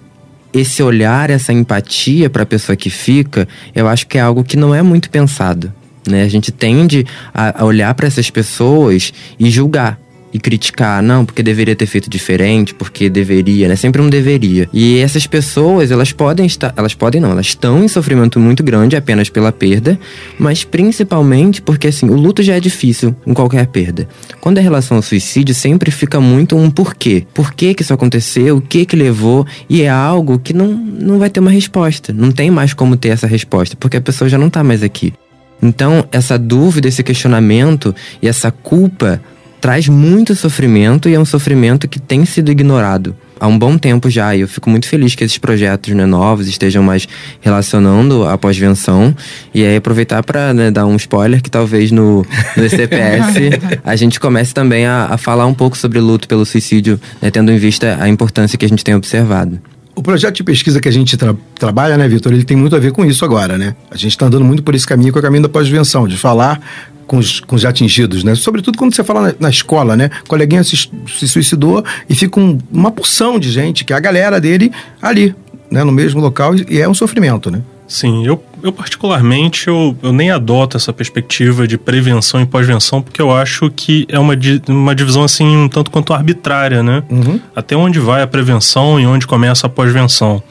esse 0.54 0.82
olhar, 0.82 1.30
essa 1.30 1.54
empatia 1.54 2.30
para 2.30 2.44
a 2.44 2.46
pessoa 2.46 2.76
que 2.76 2.90
fica, 2.90 3.48
eu 3.76 3.88
acho 3.88 4.08
que 4.08 4.18
é 4.18 4.22
algo 4.22 4.44
que 4.44 4.58
não 4.58 4.74
é 4.74 4.82
muito 4.82 5.10
pensado. 5.10 5.72
Né? 6.08 6.24
A 6.24 6.28
gente 6.28 6.52
tende 6.52 7.06
a, 7.34 7.64
olhar 7.64 7.94
para 7.94 8.08
essas 8.08 8.30
pessoas 8.30 9.14
e 9.40 9.50
julgar 9.50 10.00
e 10.34 10.40
criticar, 10.40 11.02
não, 11.02 11.26
porque 11.26 11.42
deveria 11.42 11.76
ter 11.76 11.86
feito 11.86 12.10
diferente, 12.10 12.74
porque 12.74 13.10
deveria, 13.10 13.68
né? 13.68 13.76
Sempre 13.76 14.02
um 14.02 14.10
deveria. 14.10 14.70
E 14.72 15.00
essas 15.00 15.26
pessoas, 15.26 15.92
elas 15.92 16.12
podem 16.12 16.46
estar, 16.46 16.74
elas 16.76 16.94
podem 16.94 17.20
não, 17.22 17.32
elas 17.32 17.48
estão 17.48 17.84
em 17.84 17.88
sofrimento 17.88 18.40
muito 18.40 18.64
grande 18.64 18.96
apenas 18.96 19.30
pela 19.30 19.52
perda, 19.52 20.00
mas 20.38 20.64
principalmente 20.64 21.62
porque 21.62 21.88
assim, 21.88 22.10
o 22.10 22.16
luto 22.16 22.44
já 22.44 22.56
é 22.56 22.60
difícil 22.60 23.16
em 23.26 23.34
qualquer 23.34 23.68
perda. 23.68 24.08
Quando 24.40 24.58
é 24.58 24.62
relação 24.62 24.98
ao 24.98 25.04
suicídio, 25.04 25.54
sempre 25.56 25.92
fica 25.92 26.20
muito 26.20 26.56
um 26.58 26.70
porquê. 26.70 27.26
Por 27.34 27.54
que 27.54 27.74
que 27.74 27.82
isso 27.82 27.94
aconteceu? 27.94 28.58
O 28.58 28.62
que 28.62 28.86
que 28.86 28.96
levou? 28.96 29.46
E 29.70 29.82
é 29.82 29.90
algo 29.90 30.40
que 30.40 30.54
não, 30.54 30.68
não 30.68 31.20
vai 31.20 31.30
ter 31.30 31.40
uma 31.40 31.52
resposta. 31.52 32.14
Não 32.14 32.32
tem 32.32 32.52
mais 32.52 32.74
como 32.74 32.96
ter 32.96 33.10
essa 33.10 33.28
resposta, 33.28 33.76
porque 33.80 33.98
a 33.98 34.02
pessoa 34.02 34.30
já 34.30 34.38
não 34.38 34.50
tá 34.50 34.64
mais 34.64 34.84
aqui. 34.84 35.14
Então, 35.62 36.08
essa 36.12 36.38
dúvida, 36.38 36.88
esse 36.88 37.04
questionamento 37.04 37.94
e 38.22 38.28
essa 38.28 38.52
culpa 38.52 39.22
traz 39.62 39.88
muito 39.88 40.36
sofrimento 40.36 41.10
e 41.10 41.16
é 41.16 41.20
um 41.20 41.26
sofrimento 41.26 41.88
que 41.88 42.00
tem 42.00 42.26
sido 42.26 42.52
ignorado 42.52 43.16
há 43.40 43.48
um 43.48 43.58
bom 43.58 43.78
tempo 43.78 44.10
já. 44.10 44.36
E 44.36 44.42
eu 44.42 44.48
fico 44.48 44.70
muito 44.70 44.88
feliz 44.88 45.16
que 45.16 45.24
esses 45.24 45.38
projetos 45.38 45.94
né, 45.96 46.06
novos 46.06 46.48
estejam 46.48 46.84
mais 46.84 47.08
relacionando 47.40 48.26
a 48.28 48.38
pós-venção. 48.38 49.16
E 49.54 49.64
aí 49.64 49.78
aproveitar 49.78 50.22
para 50.24 50.54
né, 50.54 50.70
dar 50.70 50.86
um 50.86 50.96
spoiler 50.98 51.42
que 51.42 51.50
talvez 51.50 51.92
no, 51.92 52.26
no 52.58 52.70
CPS 52.70 53.36
a 53.84 53.96
gente 53.96 54.20
comece 54.20 54.54
também 54.54 54.86
a, 54.86 55.08
a, 55.12 55.18
falar 55.18 55.46
um 55.46 55.54
pouco 55.54 55.78
sobre 55.78 56.00
luto 56.00 56.28
pelo 56.28 56.46
suicídio, 56.46 57.00
né, 57.22 57.32
tendo 57.32 57.52
em 57.52 57.58
vista 57.58 57.98
a 58.00 58.10
importância 58.10 58.58
que 58.58 58.66
a 58.66 58.70
gente 58.70 58.84
tem 58.84 58.94
observado. 58.94 59.60
O 59.96 60.02
projeto 60.02 60.36
de 60.36 60.44
pesquisa 60.44 60.80
que 60.80 60.88
a 60.88 60.92
gente 60.92 61.18
tra 61.18 61.36
trabalha, 61.56 61.98
né, 61.98 62.08
Vitor, 62.08 62.32
ele 62.32 62.46
tem 62.46 62.56
muito 62.56 62.76
a 62.76 62.80
ver 62.80 62.94
com 62.94 63.04
isso 63.04 63.26
agora, 63.26 63.58
né? 63.58 63.76
A 63.92 63.98
gente 63.98 64.12
está 64.12 64.28
andando 64.28 64.46
muito 64.46 64.64
por 64.64 64.74
esse 64.74 64.88
caminho, 64.88 65.12
que 65.12 65.18
é 65.18 65.20
o 65.20 65.22
caminho 65.22 65.44
da 65.44 65.50
pós-venção, 65.50 66.08
de 66.08 66.16
falar 66.16 66.62
com 67.10 67.18
os, 67.18 67.40
com 67.40 67.56
os 67.56 67.66
atingidos, 67.66 68.24
né? 68.24 68.36
Sobretudo 68.36 68.78
quando 68.78 68.94
você 68.96 69.04
fala 69.04 69.22
na, 69.30 69.36
na 69.40 69.50
escola, 69.50 69.98
né? 69.98 70.12
O 70.24 70.28
coleguinha 70.30 70.64
se, 70.64 70.78
se 70.78 71.28
suicidou 71.28 71.84
e 72.08 72.14
fica 72.14 72.40
um, 72.40 72.60
uma 72.72 72.92
porção 72.92 73.40
de 73.40 73.52
gente, 73.52 73.84
que 73.84 73.92
é 73.92 73.96
a 73.96 74.00
galera 74.00 74.40
dele 74.40 74.72
ali, 75.02 75.34
né? 75.72 75.84
No 75.84 75.92
mesmo 75.92 76.22
local, 76.22 76.54
e 76.56 76.80
é 76.80 76.88
um 76.88 76.94
sofrimento, 76.94 77.50
né? 77.50 77.64
Sim, 77.88 78.24
eu, 78.24 78.44
eu 78.62 78.72
particularmente 78.72 79.68
eu, 79.68 79.98
eu 80.04 80.14
nem 80.14 80.30
adoto 80.30 80.78
essa 80.78 80.94
perspectiva 80.94 81.68
de 81.68 81.76
prevenção 81.76 82.40
e 82.40 82.46
pós-venção 82.46 83.02
porque 83.02 83.20
eu 83.20 83.36
acho 83.36 83.72
que 83.72 84.06
é 84.08 84.20
uma, 84.20 84.38
di- 84.38 84.62
uma 84.68 84.94
divisão 84.94 85.24
assim 85.24 85.48
um 85.58 85.68
tanto 85.68 85.90
quanto 85.90 86.14
arbitrária, 86.14 86.84
né? 86.84 87.02
Uhum. 87.10 87.40
Até 87.56 87.76
onde 87.76 88.00
vai 88.00 88.22
a 88.22 88.28
prevenção 88.28 89.00
e 89.00 89.08
onde 89.08 89.26
começa 89.26 89.66
a 89.66 89.70
pós-venção. 89.70 90.44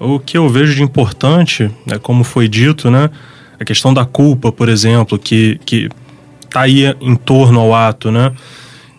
O 0.00 0.18
que 0.18 0.38
eu 0.38 0.48
vejo 0.48 0.74
de 0.74 0.82
importante, 0.82 1.70
né, 1.86 1.98
como 2.00 2.24
foi 2.24 2.48
dito, 2.48 2.90
né, 2.90 3.10
a 3.62 3.64
questão 3.64 3.94
da 3.94 4.04
culpa, 4.04 4.52
por 4.52 4.68
exemplo, 4.68 5.18
que 5.18 5.58
que 5.64 5.88
tá 6.50 6.62
aí 6.62 6.84
em 7.00 7.16
torno 7.16 7.60
ao 7.60 7.74
ato, 7.74 8.10
né? 8.10 8.32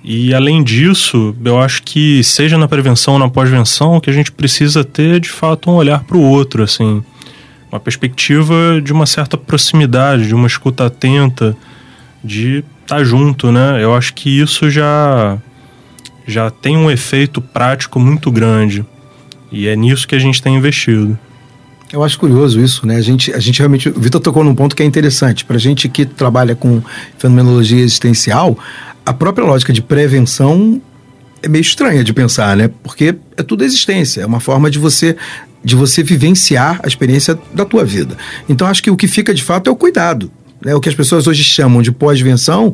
E 0.03 0.33
além 0.33 0.61
disso, 0.61 1.33
eu 1.45 1.61
acho 1.61 1.81
que 1.83 2.21
seja 2.23 2.57
na 2.57 2.67
prevenção 2.67 3.13
ou 3.13 3.19
na 3.19 3.29
pós-venção, 3.29 4.01
que 4.01 4.09
a 4.09 4.13
gente 4.13 4.31
precisa 4.31 4.83
ter 4.83 5.19
de 5.19 5.29
fato 5.29 5.69
um 5.69 5.75
olhar 5.75 6.03
para 6.03 6.17
o 6.17 6.21
outro, 6.21 6.61
assim, 6.61 7.01
uma 7.71 7.79
perspectiva 7.79 8.81
de 8.83 8.91
uma 8.91 9.05
certa 9.05 9.37
proximidade, 9.37 10.27
de 10.27 10.35
uma 10.35 10.47
escuta 10.47 10.87
atenta, 10.87 11.55
de 12.21 12.65
estar 12.81 13.03
junto, 13.03 13.51
né? 13.51 13.81
Eu 13.81 13.95
acho 13.95 14.13
que 14.13 14.29
isso 14.29 14.69
já 14.69 15.37
já 16.25 16.49
tem 16.49 16.77
um 16.77 16.89
efeito 16.89 17.41
prático 17.41 17.99
muito 17.99 18.31
grande. 18.31 18.85
E 19.51 19.67
é 19.67 19.75
nisso 19.75 20.07
que 20.07 20.15
a 20.15 20.19
gente 20.19 20.41
tem 20.41 20.55
investido. 20.55 21.17
Eu 21.93 22.03
acho 22.03 22.17
curioso 22.17 22.59
isso, 22.59 22.87
né? 22.87 22.95
A 22.95 23.01
gente, 23.01 23.31
a 23.31 23.37
gente 23.37 23.59
realmente. 23.59 23.87
O 23.87 23.99
Vitor 23.99 24.19
tocou 24.19 24.43
num 24.43 24.55
ponto 24.55 24.75
que 24.75 24.81
é 24.81 24.85
interessante. 24.85 25.45
Para 25.45 25.59
gente 25.59 25.87
que 25.87 26.07
trabalha 26.07 26.55
com 26.55 26.81
fenomenologia 27.19 27.79
existencial, 27.79 28.57
a 29.05 29.13
própria 29.13 29.45
lógica 29.45 29.71
de 29.71 29.79
prevenção 29.79 30.81
é 31.43 31.47
meio 31.47 31.61
estranha 31.61 32.03
de 32.03 32.11
pensar, 32.11 32.57
né? 32.57 32.67
Porque 32.81 33.15
é 33.37 33.43
tudo 33.43 33.63
existência, 33.63 34.21
é 34.21 34.25
uma 34.25 34.39
forma 34.39 34.71
de 34.71 34.79
você 34.79 35.15
de 35.63 35.75
você 35.75 36.01
vivenciar 36.03 36.79
a 36.83 36.87
experiência 36.87 37.39
da 37.53 37.63
tua 37.63 37.85
vida. 37.85 38.17
Então 38.49 38.67
acho 38.67 38.81
que 38.81 38.89
o 38.89 38.97
que 38.97 39.07
fica 39.07 39.31
de 39.31 39.43
fato 39.43 39.69
é 39.69 39.71
o 39.71 39.75
cuidado, 39.75 40.31
né? 40.65 40.73
O 40.73 40.81
que 40.81 40.89
as 40.89 40.95
pessoas 40.95 41.27
hoje 41.27 41.43
chamam 41.43 41.83
de 41.83 41.91
pós-venção 41.91 42.73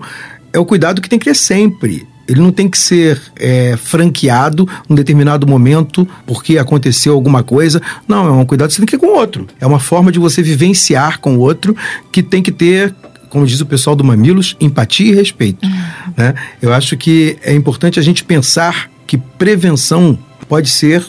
é 0.54 0.58
o 0.58 0.66
cuidado 0.66 1.02
que 1.02 1.10
tem 1.10 1.20
que 1.20 1.26
ter 1.26 1.36
sempre. 1.36 2.08
Ele 2.30 2.40
não 2.40 2.52
tem 2.52 2.70
que 2.70 2.78
ser 2.78 3.20
é, 3.36 3.76
franqueado 3.76 4.70
num 4.88 4.96
determinado 4.96 5.48
momento 5.48 6.08
porque 6.28 6.60
aconteceu 6.60 7.14
alguma 7.14 7.42
coisa. 7.42 7.82
Não, 8.08 8.28
é 8.28 8.32
um 8.32 8.46
cuidado 8.46 8.68
que 8.70 8.76
você 8.76 8.82
tem 8.82 8.86
que 8.86 8.92
ter 8.92 9.00
com 9.00 9.08
o 9.08 9.18
outro. 9.18 9.48
É 9.60 9.66
uma 9.66 9.80
forma 9.80 10.12
de 10.12 10.20
você 10.20 10.44
vivenciar 10.44 11.20
com 11.20 11.36
o 11.36 11.40
outro 11.40 11.76
que 12.12 12.22
tem 12.22 12.44
que 12.44 12.52
ter, 12.52 12.94
como 13.32 13.48
diz 13.48 13.60
o 13.62 13.66
pessoal 13.66 13.96
do 13.96 14.04
Mamilos, 14.04 14.56
empatia 14.62 15.12
e 15.12 15.16
respeito. 15.16 15.68
Né? 16.16 16.36
Eu 16.62 16.72
acho 16.72 16.96
que 16.96 17.36
é 17.42 17.54
importante 17.54 18.00
a 18.00 18.04
gente 18.04 18.24
pensar 18.24 18.92
que 19.08 19.18
prevenção 19.18 20.18
pode 20.48 20.70
ser 20.70 21.04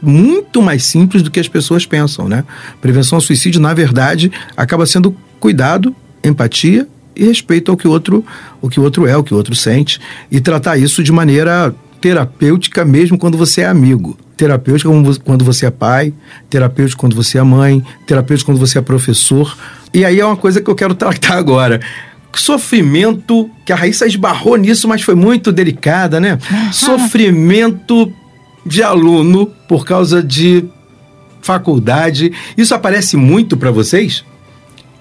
muito 0.00 0.62
mais 0.62 0.84
simples 0.84 1.20
do 1.20 1.32
que 1.32 1.40
as 1.40 1.48
pessoas 1.48 1.84
pensam, 1.84 2.28
né? 2.28 2.44
Prevenção 2.80 3.16
ao 3.16 3.20
suicídio, 3.20 3.60
na 3.60 3.74
verdade, 3.74 4.32
acaba 4.56 4.86
sendo 4.86 5.14
cuidado, 5.38 5.94
empatia 6.24 6.88
e 7.14 7.24
respeito 7.24 7.70
ao 7.70 7.76
que 7.76 7.86
o 7.86 7.90
outro, 7.90 8.24
o 8.60 8.68
que 8.68 8.80
o 8.80 8.82
outro 8.82 9.06
é, 9.06 9.16
o 9.16 9.22
que 9.22 9.34
o 9.34 9.36
outro 9.36 9.54
sente 9.54 10.00
e 10.30 10.40
tratar 10.40 10.76
isso 10.76 11.02
de 11.02 11.12
maneira 11.12 11.74
terapêutica 12.00 12.84
mesmo 12.84 13.18
quando 13.18 13.36
você 13.36 13.60
é 13.60 13.66
amigo. 13.66 14.18
Terapêutica 14.36 14.88
quando 15.22 15.44
você 15.44 15.66
é 15.66 15.70
pai, 15.70 16.14
terapêutica 16.48 16.98
quando 16.98 17.14
você 17.14 17.38
é 17.38 17.42
mãe, 17.42 17.84
terapêutica 18.06 18.50
quando 18.50 18.58
você 18.58 18.78
é 18.78 18.82
professor. 18.82 19.54
E 19.92 20.04
aí 20.04 20.18
é 20.18 20.24
uma 20.24 20.36
coisa 20.36 20.62
que 20.62 20.70
eu 20.70 20.74
quero 20.74 20.94
tratar 20.96 21.36
agora. 21.36 21.80
Sofrimento, 22.34 23.50
que 23.66 23.72
a 23.72 23.76
Raíssa 23.76 24.06
esbarrou 24.06 24.56
nisso, 24.56 24.88
mas 24.88 25.02
foi 25.02 25.14
muito 25.14 25.52
delicada, 25.52 26.20
né? 26.20 26.38
Sofrimento 26.72 28.10
de 28.64 28.82
aluno 28.82 29.50
por 29.68 29.84
causa 29.84 30.22
de 30.22 30.64
faculdade. 31.42 32.32
Isso 32.56 32.74
aparece 32.74 33.16
muito 33.16 33.56
para 33.56 33.70
vocês? 33.70 34.24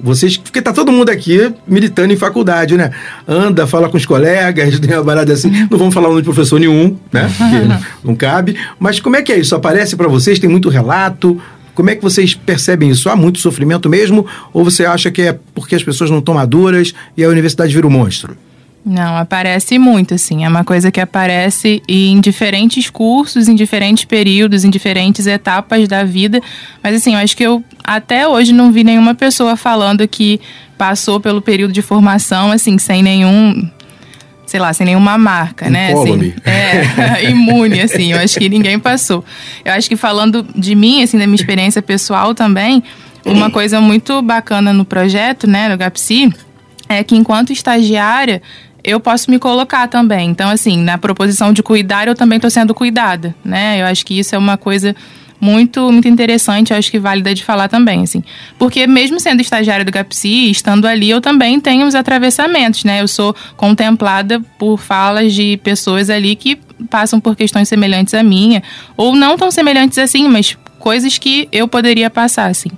Vocês, 0.02 0.38
porque 0.38 0.62
tá 0.62 0.72
todo 0.72 0.92
mundo 0.92 1.10
aqui 1.10 1.54
militando 1.68 2.14
em 2.14 2.18
faculdade, 2.18 2.78
né? 2.78 2.92
Anda, 3.28 3.68
fala 3.68 3.90
com 3.90 3.98
os 3.98 4.06
colegas, 4.06 4.80
tem 4.80 4.96
uma 4.96 5.04
parada 5.04 5.34
assim. 5.34 5.50
Não 5.70 5.78
vamos 5.78 5.94
falar 5.94 6.08
o 6.08 6.12
nome 6.12 6.22
de 6.22 6.26
professor 6.26 6.60
nenhum, 6.60 6.98
né? 7.12 7.30
Porque 7.38 7.60
não, 7.60 7.80
não 8.12 8.16
cabe. 8.16 8.58
Mas 8.80 9.00
como 9.00 9.16
é 9.16 9.22
que 9.22 9.32
é 9.32 9.38
isso? 9.38 9.56
Aparece 9.56 9.96
para 9.96 10.08
vocês? 10.08 10.40
Tem 10.40 10.50
muito 10.50 10.70
relato? 10.70 11.40
Como 11.76 11.90
é 11.90 11.96
que 11.96 12.02
vocês 12.02 12.34
percebem 12.34 12.90
isso? 12.90 13.10
Há 13.10 13.16
muito 13.16 13.40
sofrimento 13.40 13.90
mesmo? 13.90 14.26
Ou 14.54 14.64
você 14.64 14.86
acha 14.86 15.12
que 15.12 15.22
é 15.22 15.40
porque 15.54 15.76
as 15.76 15.84
pessoas 15.84 16.10
não 16.10 16.20
estão 16.20 16.34
maduras 16.34 16.94
e 17.16 17.24
a 17.24 17.30
universidade 17.30 17.74
vira 17.74 17.88
um 17.88 17.90
monstro? 17.90 18.36
Não, 18.86 19.18
aparece 19.18 19.78
muito, 19.78 20.14
assim. 20.14 20.46
É 20.46 20.50
uma 20.50 20.64
coisa 20.64 20.92
que 20.92 21.02
aparece 21.02 21.82
em 21.88 22.20
diferentes 22.22 22.90
cursos, 22.90 23.48
em 23.48 23.56
diferentes 23.56 24.06
períodos, 24.06 24.64
em 24.64 24.70
diferentes 24.70 25.28
etapas 25.28 25.88
da 25.88 26.04
vida. 26.04 26.42
Mas, 26.82 26.96
assim, 26.96 27.14
eu 27.14 27.20
acho 27.20 27.36
que 27.36 27.44
eu 27.44 27.64
até 27.84 28.28
hoje 28.28 28.54
não 28.54 28.72
vi 28.72 28.84
nenhuma 28.84 29.14
pessoa 29.14 29.56
falando 29.56 30.08
que 30.08 30.40
passou 30.78 31.20
pelo 31.20 31.42
período 31.42 31.74
de 31.74 31.82
formação, 31.82 32.52
assim, 32.52 32.78
sem 32.78 33.04
nenhum. 33.04 33.70
Sei 34.46 34.60
lá, 34.60 34.74
sem 34.74 34.86
nenhuma 34.86 35.16
marca, 35.18 35.70
né? 35.70 35.94
Assim, 35.94 36.34
é, 36.44 37.26
imune, 37.30 37.82
assim. 37.82 38.14
Eu 38.14 38.20
acho 38.20 38.40
que 38.40 38.50
ninguém 38.50 38.80
passou. 38.80 39.24
Eu 39.64 39.74
acho 39.74 39.88
que 39.88 39.96
falando 39.96 40.44
de 40.56 40.74
mim, 40.74 41.04
assim, 41.04 41.20
da 41.20 41.28
minha 41.28 41.36
experiência 41.36 41.82
pessoal 41.82 42.34
também, 42.34 42.82
uma 43.26 43.52
coisa 43.52 43.80
muito 43.80 44.22
bacana 44.22 44.74
no 44.74 44.86
projeto, 44.86 45.46
né, 45.46 45.70
no 45.70 45.78
GAPSI, 45.78 46.34
é 46.88 47.04
que 47.04 47.16
enquanto 47.16 47.54
estagiária 47.54 48.42
eu 48.84 49.00
posso 49.00 49.30
me 49.30 49.40
colocar 49.40 49.88
também. 49.88 50.30
Então, 50.30 50.50
assim, 50.50 50.78
na 50.78 50.98
proposição 50.98 51.54
de 51.54 51.62
cuidar, 51.62 52.08
eu 52.08 52.16
também 52.16 52.38
estou 52.38 52.50
sendo 52.50 52.74
cuidada, 52.74 53.36
né? 53.44 53.82
Eu 53.82 53.86
acho 53.86 54.06
que 54.06 54.18
isso 54.18 54.36
é 54.36 54.38
uma 54.38 54.58
coisa 54.58 54.96
muito, 55.40 55.90
muito 55.92 56.08
interessante, 56.08 56.72
eu 56.72 56.78
acho 56.78 56.92
que 56.92 57.00
válida 57.00 57.34
de 57.34 57.44
falar 57.44 57.70
também, 57.70 58.04
assim. 58.04 58.24
Porque 58.58 58.86
mesmo 58.86 59.20
sendo 59.20 59.42
estagiária 59.42 59.86
do 59.86 59.92
GAPSI, 59.92 60.52
estando 60.52 60.86
ali, 60.86 61.10
eu 61.10 61.22
também 61.22 61.60
tenho 61.60 61.88
os 61.88 61.96
atravessamentos, 61.96 62.84
né? 62.84 63.02
Eu 63.02 63.08
sou 63.08 63.36
contemplada 63.56 64.42
por 64.58 64.78
falas 64.78 65.34
de 65.34 65.58
pessoas 65.64 66.10
ali 66.10 66.36
que 66.36 66.58
passam 66.90 67.20
por 67.20 67.36
questões 67.36 67.70
semelhantes 67.70 68.14
à 68.14 68.24
minha, 68.24 68.62
ou 68.98 69.16
não 69.16 69.38
tão 69.38 69.50
semelhantes 69.52 69.98
assim, 69.98 70.28
mas 70.28 70.58
coisas 70.78 71.18
que 71.18 71.48
eu 71.52 71.68
poderia 71.68 72.10
passar, 72.10 72.50
assim. 72.50 72.70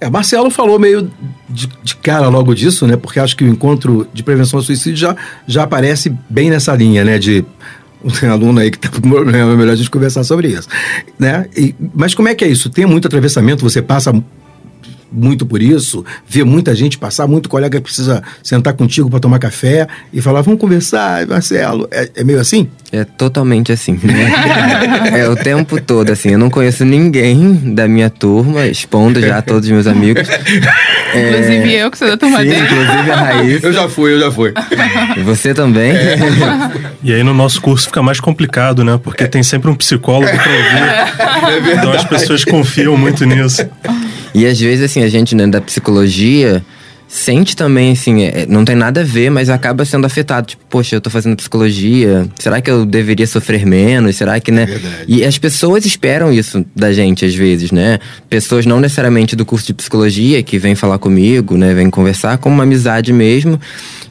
É, 0.00 0.08
Marcelo 0.08 0.50
falou 0.50 0.78
meio 0.78 1.10
de, 1.48 1.68
de 1.82 1.94
cara 1.96 2.28
logo 2.28 2.54
disso, 2.54 2.86
né? 2.86 2.96
Porque 2.96 3.20
acho 3.20 3.36
que 3.36 3.44
o 3.44 3.48
encontro 3.48 4.06
de 4.14 4.22
prevenção 4.22 4.58
ao 4.58 4.64
suicídio 4.64 4.96
já, 4.96 5.16
já 5.46 5.62
aparece 5.64 6.10
bem 6.28 6.48
nessa 6.50 6.74
linha, 6.74 7.04
né? 7.04 7.18
De 7.18 7.44
tem 8.18 8.28
aluno 8.30 8.60
aí 8.60 8.70
que 8.70 8.78
tá 8.78 8.88
com 8.88 9.00
problema, 9.00 9.52
é 9.52 9.56
melhor 9.56 9.72
a 9.72 9.76
gente 9.76 9.90
conversar 9.90 10.24
sobre 10.24 10.48
isso, 10.48 10.68
né? 11.18 11.46
E- 11.56 11.74
mas 11.94 12.14
como 12.14 12.28
é 12.28 12.34
que 12.34 12.44
é 12.44 12.48
isso? 12.48 12.70
Tem 12.70 12.86
muito 12.86 13.06
atravessamento, 13.06 13.62
você 13.62 13.82
passa 13.82 14.12
muito 15.12 15.44
por 15.46 15.60
isso, 15.60 16.04
vê 16.26 16.44
muita 16.44 16.74
gente 16.74 16.98
passar, 16.98 17.26
muito 17.26 17.48
colega 17.48 17.78
que 17.78 17.84
precisa 17.84 18.22
sentar 18.42 18.74
contigo 18.74 19.10
para 19.10 19.20
tomar 19.20 19.38
café 19.38 19.86
e 20.12 20.20
falar, 20.20 20.42
vamos 20.42 20.60
conversar, 20.60 21.26
Marcelo. 21.26 21.88
É, 21.90 22.10
é 22.16 22.24
meio 22.24 22.40
assim? 22.40 22.68
É 22.92 23.04
totalmente 23.04 23.72
assim, 23.72 23.98
né? 24.02 24.32
é 25.16 25.28
o 25.28 25.36
tempo 25.36 25.80
todo, 25.80 26.10
assim. 26.10 26.30
Eu 26.30 26.38
não 26.38 26.50
conheço 26.50 26.84
ninguém 26.84 27.74
da 27.74 27.86
minha 27.86 28.10
turma, 28.10 28.66
expondo 28.66 29.20
já 29.20 29.38
a 29.38 29.42
todos 29.42 29.64
os 29.66 29.70
meus 29.70 29.86
amigos. 29.86 30.28
É, 31.12 31.28
Inclusive 31.28 31.72
eu, 31.72 31.90
que 31.90 31.98
sou 31.98 32.06
da 32.06 32.16
turma 32.16 32.38
sim, 32.38 32.44
dele. 32.44 32.60
inclusive 32.62 33.10
a 33.10 33.16
Raíssa. 33.16 33.66
Eu 33.66 33.72
já 33.72 33.88
fui, 33.88 34.14
eu 34.14 34.20
já 34.20 34.30
fui. 34.30 34.54
E 35.16 35.22
você 35.24 35.52
também? 35.52 35.92
E 37.02 37.12
aí 37.14 37.22
no 37.24 37.32
nosso 37.32 37.60
curso 37.60 37.86
fica 37.86 38.02
mais 38.02 38.20
complicado, 38.20 38.84
né? 38.84 39.00
Porque 39.02 39.26
tem 39.26 39.42
sempre 39.42 39.70
um 39.70 39.74
psicólogo 39.74 40.30
pra 40.30 40.52
ouvir. 40.52 41.72
então 41.72 41.92
as 41.92 42.04
pessoas 42.04 42.44
confiam 42.44 42.96
muito 42.96 43.24
nisso. 43.24 43.66
E 44.34 44.46
às 44.46 44.58
vezes, 44.60 44.84
assim, 44.84 45.02
a 45.02 45.08
gente, 45.08 45.34
né, 45.34 45.46
da 45.46 45.60
psicologia, 45.60 46.64
sente 47.10 47.56
também, 47.56 47.92
assim, 47.92 48.22
é, 48.22 48.46
não 48.48 48.64
tem 48.64 48.76
nada 48.76 49.00
a 49.00 49.04
ver, 49.04 49.30
mas 49.30 49.50
acaba 49.50 49.84
sendo 49.84 50.06
afetado. 50.06 50.46
Tipo, 50.46 50.62
poxa, 50.70 50.94
eu 50.94 51.00
tô 51.00 51.10
fazendo 51.10 51.36
psicologia, 51.36 52.28
será 52.38 52.60
que 52.60 52.70
eu 52.70 52.86
deveria 52.86 53.26
sofrer 53.26 53.66
menos? 53.66 54.16
Será 54.16 54.38
que, 54.38 54.52
né? 54.52 54.64
Verdade. 54.66 55.04
E 55.08 55.24
as 55.24 55.36
pessoas 55.36 55.84
esperam 55.84 56.32
isso 56.32 56.64
da 56.74 56.92
gente, 56.92 57.24
às 57.24 57.34
vezes, 57.34 57.72
né? 57.72 57.98
Pessoas 58.28 58.64
não 58.64 58.78
necessariamente 58.78 59.34
do 59.34 59.44
curso 59.44 59.66
de 59.66 59.74
psicologia 59.74 60.42
que 60.42 60.56
vêm 60.58 60.76
falar 60.76 60.98
comigo, 60.98 61.56
né? 61.56 61.74
Vêm 61.74 61.90
conversar, 61.90 62.38
como 62.38 62.54
uma 62.54 62.62
amizade 62.62 63.12
mesmo. 63.12 63.60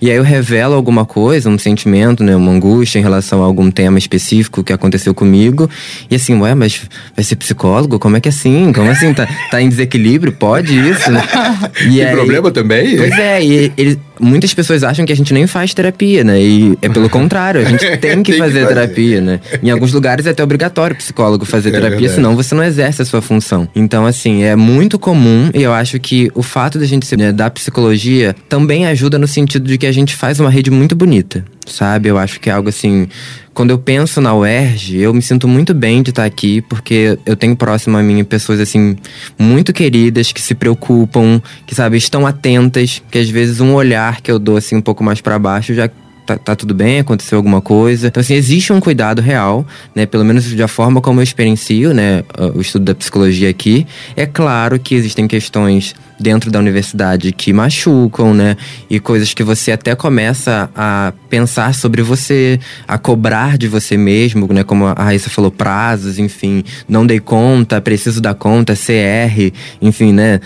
E 0.02 0.10
aí 0.10 0.16
eu 0.16 0.24
revelo 0.24 0.74
alguma 0.76 1.06
coisa, 1.06 1.50
um 1.50 1.58
sentimento, 1.58 2.24
né? 2.24 2.36
Uma 2.36 2.52
angústia 2.52 3.00
em 3.00 3.02
relação 3.02 3.42
a 3.44 3.46
algum 3.46 3.70
tema 3.70 3.98
específico 3.98 4.64
que 4.64 4.72
aconteceu 4.72 5.14
comigo. 5.14 5.70
E 6.10 6.16
assim, 6.16 6.40
ué, 6.40 6.56
mas 6.56 6.82
vai 7.16 7.24
ser 7.24 7.36
psicólogo? 7.36 8.00
Como 8.00 8.16
é 8.16 8.22
que 8.22 8.30
é 8.30 8.32
assim? 8.32 8.72
Como 8.74 8.90
assim? 8.90 9.14
Tá, 9.14 9.28
tá 9.52 9.62
em 9.62 9.68
desequilíbrio? 9.70 10.32
Pode 10.32 10.74
isso? 10.90 11.12
né? 11.12 11.22
E 11.86 11.96
Tem 11.96 12.06
aí- 12.06 12.16
problema 12.16 12.52
também? 12.52 12.98
Pois 12.98 13.12
é, 13.18 13.44
e 13.44 13.72
ele, 13.78 14.00
muitas 14.20 14.54
pessoas 14.54 14.84
acham 14.84 15.06
que 15.06 15.14
a 15.14 15.16
gente 15.16 15.34
nem 15.34 15.48
faz 15.48 15.74
terapia, 15.74 16.24
né? 16.24 16.42
E 16.42 16.78
é 16.82 16.90
pelo 16.90 17.10
contrário, 17.10 17.62
a 17.62 17.64
gente 17.64 17.80
tem 17.98 17.98
que 17.98 17.98
Tem 18.00 18.24
que 18.24 18.38
fazer 18.38 18.62
fazer. 18.62 18.68
terapia, 18.68 19.22
né? 19.22 19.40
Em 19.64 19.70
alguns 19.70 19.94
lugares 19.94 20.26
é 20.26 20.30
até 20.32 20.44
obrigatório 20.44 20.94
o 20.94 20.98
psicólogo 20.98 21.46
fazer 21.46 21.70
É 21.70 21.72
terapia, 21.74 21.98
verdade. 21.98 22.16
senão 22.16 22.36
você 22.36 22.54
não 22.56 22.64
exerce 22.64 23.02
a 23.02 23.06
sua 23.06 23.22
função. 23.22 23.68
Então, 23.76 24.06
assim, 24.06 24.44
é 24.44 24.56
muito 24.56 24.98
comum 25.00 25.50
e 25.54 25.62
eu 25.64 25.74
acho 25.74 26.00
que 26.00 26.30
o 26.36 26.44
fato 26.44 26.78
da 26.80 26.86
gente 26.86 27.06
ser 27.06 27.18
né, 27.18 27.32
da 27.32 27.50
psicologia 27.50 28.36
também 28.48 28.86
ajuda 28.88 29.18
no 29.18 29.28
sentido 29.28 29.68
de 29.68 29.78
que 29.78 29.86
a 29.88 29.92
gente 29.92 30.16
faz 30.16 30.40
uma 30.40 30.50
rede 30.50 30.70
muito 30.72 30.96
bonita, 30.96 31.44
sabe? 31.70 32.10
Eu 32.10 32.18
acho 32.18 32.40
que 32.40 32.50
é 32.50 32.54
algo 32.54 32.70
assim. 32.70 33.08
Quando 33.54 33.72
eu 33.72 33.78
penso 33.78 34.22
na 34.22 34.34
UERJ, 34.34 34.98
eu 35.00 35.14
me 35.14 35.22
sinto 35.22 35.48
muito 35.48 35.74
bem 35.74 36.02
de 36.02 36.12
estar 36.12 36.24
aqui, 36.24 36.62
porque 36.62 37.18
eu 37.26 37.36
tenho 37.36 37.56
próximo 37.56 37.98
a 37.98 38.04
mim 38.04 38.24
pessoas, 38.24 38.60
assim, 38.60 38.96
muito 39.38 39.74
queridas, 39.74 40.32
que 40.32 40.42
se 40.42 40.56
preocupam, 40.56 41.42
que, 41.68 41.76
sabe, 41.76 41.98
estão 41.98 42.26
atentas, 42.26 43.02
que 43.12 43.18
às 43.18 43.30
vezes 43.30 43.60
um 43.60 43.74
olhar 43.74 44.22
que 44.22 44.32
eu 44.32 44.40
dou, 44.40 44.56
assim, 44.56 44.76
um 44.76 44.82
pouco 44.82 45.04
mais 45.04 45.20
para 45.20 45.38
baixo 45.38 45.74
já 45.74 45.90
tá, 46.26 46.38
tá 46.38 46.56
tudo 46.56 46.74
bem, 46.74 47.00
aconteceu 47.00 47.38
alguma 47.38 47.60
coisa. 47.60 48.08
Então, 48.08 48.22
assim, 48.22 48.36
existe 48.36 48.72
um 48.72 48.80
cuidado 48.80 49.22
real, 49.22 49.66
né? 49.96 50.06
Pelo 50.06 50.24
menos 50.24 50.54
da 50.54 50.68
forma 50.68 51.02
como 51.02 51.20
eu 51.20 51.24
experiencio, 51.24 51.94
né? 51.94 52.24
O 52.56 52.62
estudo 52.62 52.86
da 52.86 52.96
psicologia 52.96 53.50
aqui. 53.50 53.88
É 54.16 54.26
claro 54.26 54.80
que 54.80 54.94
existem 54.94 55.28
questões 55.28 55.96
dentro 56.20 56.52
da 56.52 56.60
universidade 56.60 57.32
que 57.32 57.54
machucam, 57.54 58.34
né? 58.34 58.58
E 58.90 59.00
coisas 59.00 59.34
que 59.34 59.44
você 59.44 59.72
até 59.72 59.96
começa 59.96 60.70
a 60.76 61.14
pensar 61.30 61.74
sobre 61.74 62.02
você, 62.02 62.60
a 62.88 62.98
cobrar 62.98 63.58
de 63.58 63.68
você 63.68 63.98
mesmo, 63.98 64.52
né? 64.52 64.64
Como 64.64 64.86
a 64.86 64.94
Raíssa 64.94 65.30
falou, 65.30 65.52
prazos, 65.52 66.20
enfim. 66.20 66.64
Não 66.88 67.06
dei 67.06 67.20
conta, 67.20 67.82
preciso 67.82 68.22
dar 68.22 68.34
conta, 68.34 68.74
CR, 68.76 69.52
enfim, 69.82 70.12
né? 70.12 70.40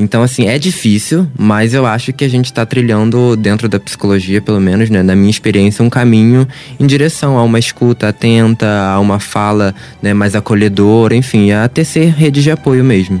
Então, 0.00 0.22
assim, 0.22 0.46
é 0.46 0.56
difícil, 0.60 1.26
mas 1.36 1.74
eu 1.74 1.84
acho 1.84 2.12
que 2.12 2.24
a 2.24 2.28
gente 2.28 2.44
está 2.44 2.64
trilhando, 2.64 3.34
dentro 3.34 3.68
da 3.68 3.80
psicologia, 3.80 4.40
pelo 4.40 4.60
menos, 4.60 4.88
né, 4.88 5.02
na 5.02 5.16
minha 5.16 5.30
experiência, 5.30 5.84
um 5.84 5.90
caminho 5.90 6.46
em 6.78 6.86
direção 6.86 7.36
a 7.36 7.42
uma 7.42 7.58
escuta 7.58 8.08
atenta, 8.08 8.66
a 8.84 9.00
uma 9.00 9.18
fala 9.18 9.74
né, 10.00 10.14
mais 10.14 10.36
acolhedora, 10.36 11.16
enfim, 11.16 11.50
a 11.50 11.68
tecer 11.68 12.14
rede 12.14 12.40
de 12.44 12.50
apoio 12.52 12.84
mesmo. 12.84 13.20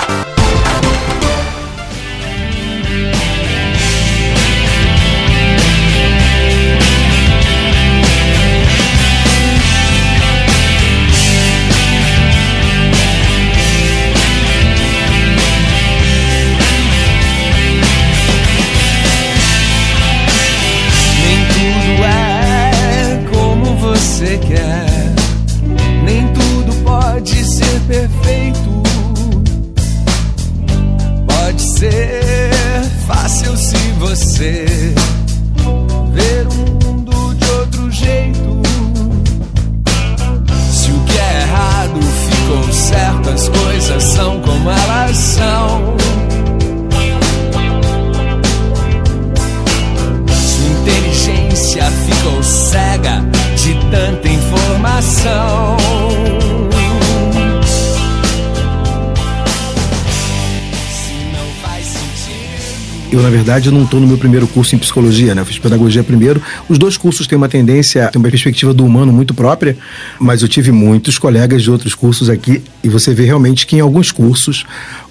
Eu, 63.21 63.23
na 63.23 63.29
verdade, 63.29 63.69
não 63.69 63.83
estou 63.83 63.99
no 63.99 64.07
meu 64.07 64.17
primeiro 64.17 64.47
curso 64.47 64.75
em 64.75 64.79
psicologia, 64.79 65.35
né? 65.35 65.43
Eu 65.43 65.45
fiz 65.45 65.59
pedagogia 65.59 66.03
primeiro. 66.03 66.41
Os 66.67 66.79
dois 66.79 66.97
cursos 66.97 67.27
têm 67.27 67.37
uma 67.37 67.47
tendência, 67.47 68.07
têm 68.07 68.19
uma 68.19 68.27
perspectiva 68.27 68.73
do 68.73 68.83
humano 68.83 69.13
muito 69.13 69.31
própria, 69.31 69.77
mas 70.19 70.41
eu 70.41 70.47
tive 70.47 70.71
muitos 70.71 71.19
colegas 71.19 71.61
de 71.61 71.69
outros 71.69 71.93
cursos 71.93 72.31
aqui 72.31 72.63
e 72.83 72.89
você 72.89 73.13
vê 73.13 73.25
realmente 73.25 73.67
que 73.67 73.75
em 73.75 73.79
alguns 73.79 74.11
cursos 74.11 74.65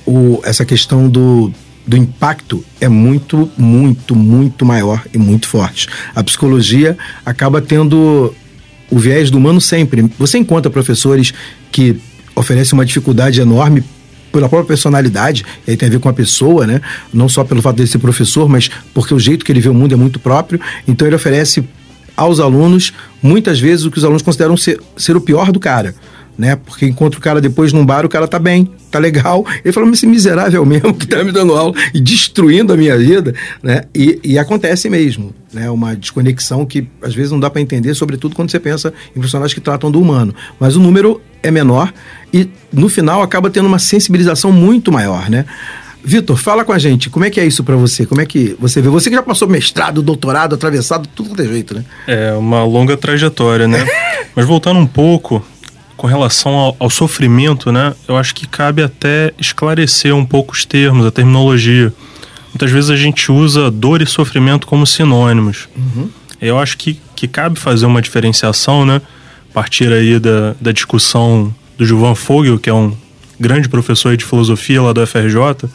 o, 0.05 0.40
essa 0.42 0.64
questão 0.64 1.09
do, 1.09 1.53
do 1.87 1.96
impacto 1.96 2.64
é 2.81 2.88
muito, 2.88 3.49
muito, 3.57 4.16
muito 4.16 4.66
maior 4.66 5.05
e 5.14 5.16
muito 5.16 5.46
forte. 5.46 5.87
A 6.12 6.25
psicologia 6.25 6.99
acaba 7.25 7.62
tendo 7.62 8.35
o 8.90 8.99
viés 8.99 9.31
do 9.31 9.38
humano 9.38 9.61
sempre. 9.61 10.11
Você 10.18 10.37
encontra 10.37 10.68
professores 10.68 11.33
que 11.70 11.96
oferecem 12.35 12.77
uma 12.77 12.85
dificuldade 12.85 13.40
enorme 13.40 13.85
pela 14.32 14.48
própria 14.48 14.68
personalidade, 14.68 15.44
e 15.66 15.70
aí 15.70 15.76
tem 15.76 15.88
a 15.88 15.92
ver 15.92 16.00
com 16.00 16.08
a 16.08 16.12
pessoa, 16.12 16.66
né? 16.66 16.80
Não 17.12 17.28
só 17.28 17.44
pelo 17.44 17.60
fato 17.60 17.76
de 17.76 17.86
ser 17.86 17.98
professor, 17.98 18.48
mas 18.48 18.70
porque 18.94 19.14
o 19.14 19.18
jeito 19.18 19.44
que 19.44 19.52
ele 19.52 19.60
vê 19.60 19.68
o 19.68 19.74
mundo 19.74 19.92
é 19.92 19.96
muito 19.96 20.18
próprio. 20.18 20.60
Então 20.86 21.06
ele 21.06 21.16
oferece 21.16 21.64
aos 22.16 22.38
alunos, 22.38 22.92
muitas 23.22 23.58
vezes, 23.58 23.86
o 23.86 23.90
que 23.90 23.98
os 23.98 24.04
alunos 24.04 24.22
consideram 24.22 24.56
ser, 24.56 24.80
ser 24.96 25.16
o 25.16 25.20
pior 25.20 25.50
do 25.50 25.58
cara. 25.58 25.94
Né? 26.40 26.57
Porque 26.57 26.87
encontra 26.87 27.20
o 27.20 27.22
cara 27.22 27.38
depois 27.38 27.70
num 27.70 27.85
bar, 27.85 28.07
o 28.07 28.09
cara 28.09 28.26
tá 28.26 28.38
bem, 28.38 28.70
tá 28.90 28.98
legal. 28.98 29.44
Ele 29.62 29.72
fala, 29.74 29.85
mas 29.85 29.98
esse 29.98 30.07
miserável 30.07 30.64
mesmo 30.64 30.94
que 30.94 31.07
tá 31.07 31.22
me 31.22 31.33
dando 31.33 31.55
aula 31.55 31.74
e 31.92 32.00
destruindo 32.00 32.72
a 32.72 32.79
minha 32.79 32.96
vida, 32.96 33.35
né? 33.62 33.83
E, 33.94 34.18
e 34.24 34.38
acontece 34.38 34.88
mesmo, 34.88 35.35
né? 35.53 35.68
Uma 35.68 35.94
desconexão 35.94 36.64
que 36.64 36.88
às 37.03 37.14
vezes 37.14 37.31
não 37.31 37.38
dá 37.38 37.50
para 37.50 37.61
entender, 37.61 37.92
sobretudo 37.92 38.35
quando 38.35 38.50
você 38.50 38.59
pensa 38.59 38.90
em 39.11 39.20
profissionais 39.20 39.53
que 39.53 39.61
tratam 39.61 39.90
do 39.90 40.00
humano. 40.00 40.35
Mas 40.59 40.76
o 40.76 40.81
número 40.81 41.20
é 41.42 41.50
menor 41.50 41.92
e 42.33 42.48
no 42.72 42.88
final 42.88 43.20
acaba 43.20 43.50
tendo 43.50 43.66
uma 43.66 43.79
sensibilização 43.79 44.50
muito 44.50 44.90
maior, 44.90 45.29
né? 45.29 45.44
Vitor, 46.03 46.38
fala 46.38 46.64
com 46.64 46.72
a 46.72 46.79
gente, 46.79 47.11
como 47.11 47.26
é 47.26 47.29
que 47.29 47.38
é 47.38 47.44
isso 47.44 47.62
para 47.62 47.76
você? 47.76 48.07
Como 48.07 48.22
é 48.22 48.24
que 48.24 48.57
você 48.59 48.81
vê? 48.81 48.88
Você 48.88 49.11
que 49.11 49.16
já 49.16 49.22
passou 49.22 49.46
mestrado, 49.46 50.00
doutorado, 50.00 50.55
atravessado, 50.55 51.07
tudo 51.14 51.29
quanto 51.29 51.42
é 51.42 51.46
jeito, 51.46 51.74
né? 51.74 51.85
É 52.07 52.33
uma 52.33 52.64
longa 52.64 52.96
trajetória, 52.96 53.68
né? 53.68 53.87
Mas 54.35 54.46
voltando 54.46 54.81
um 54.81 54.87
pouco 54.87 55.44
com 56.00 56.06
relação 56.06 56.54
ao, 56.54 56.76
ao 56.78 56.88
sofrimento, 56.88 57.70
né? 57.70 57.94
Eu 58.08 58.16
acho 58.16 58.34
que 58.34 58.48
cabe 58.48 58.82
até 58.82 59.34
esclarecer 59.38 60.16
um 60.16 60.24
pouco 60.24 60.54
os 60.54 60.64
termos, 60.64 61.04
a 61.04 61.10
terminologia. 61.10 61.92
Muitas 62.48 62.70
vezes 62.70 62.88
a 62.88 62.96
gente 62.96 63.30
usa 63.30 63.70
dor 63.70 64.00
e 64.00 64.06
sofrimento 64.06 64.66
como 64.66 64.86
sinônimos. 64.86 65.68
Eu 66.40 66.58
acho 66.58 66.78
que, 66.78 66.98
que 67.14 67.28
cabe 67.28 67.58
fazer 67.58 67.84
uma 67.84 68.00
diferenciação, 68.00 68.86
né? 68.86 69.02
A 69.50 69.52
partir 69.52 69.92
aí 69.92 70.18
da, 70.18 70.54
da 70.58 70.72
discussão 70.72 71.54
do 71.76 71.84
Gilvan 71.84 72.14
Fogel, 72.14 72.58
que 72.58 72.70
é 72.70 72.74
um 72.74 72.96
grande 73.38 73.68
professor 73.68 74.16
de 74.16 74.24
filosofia 74.24 74.80
lá 74.80 74.94
do 74.94 75.06
FRJ. 75.06 75.68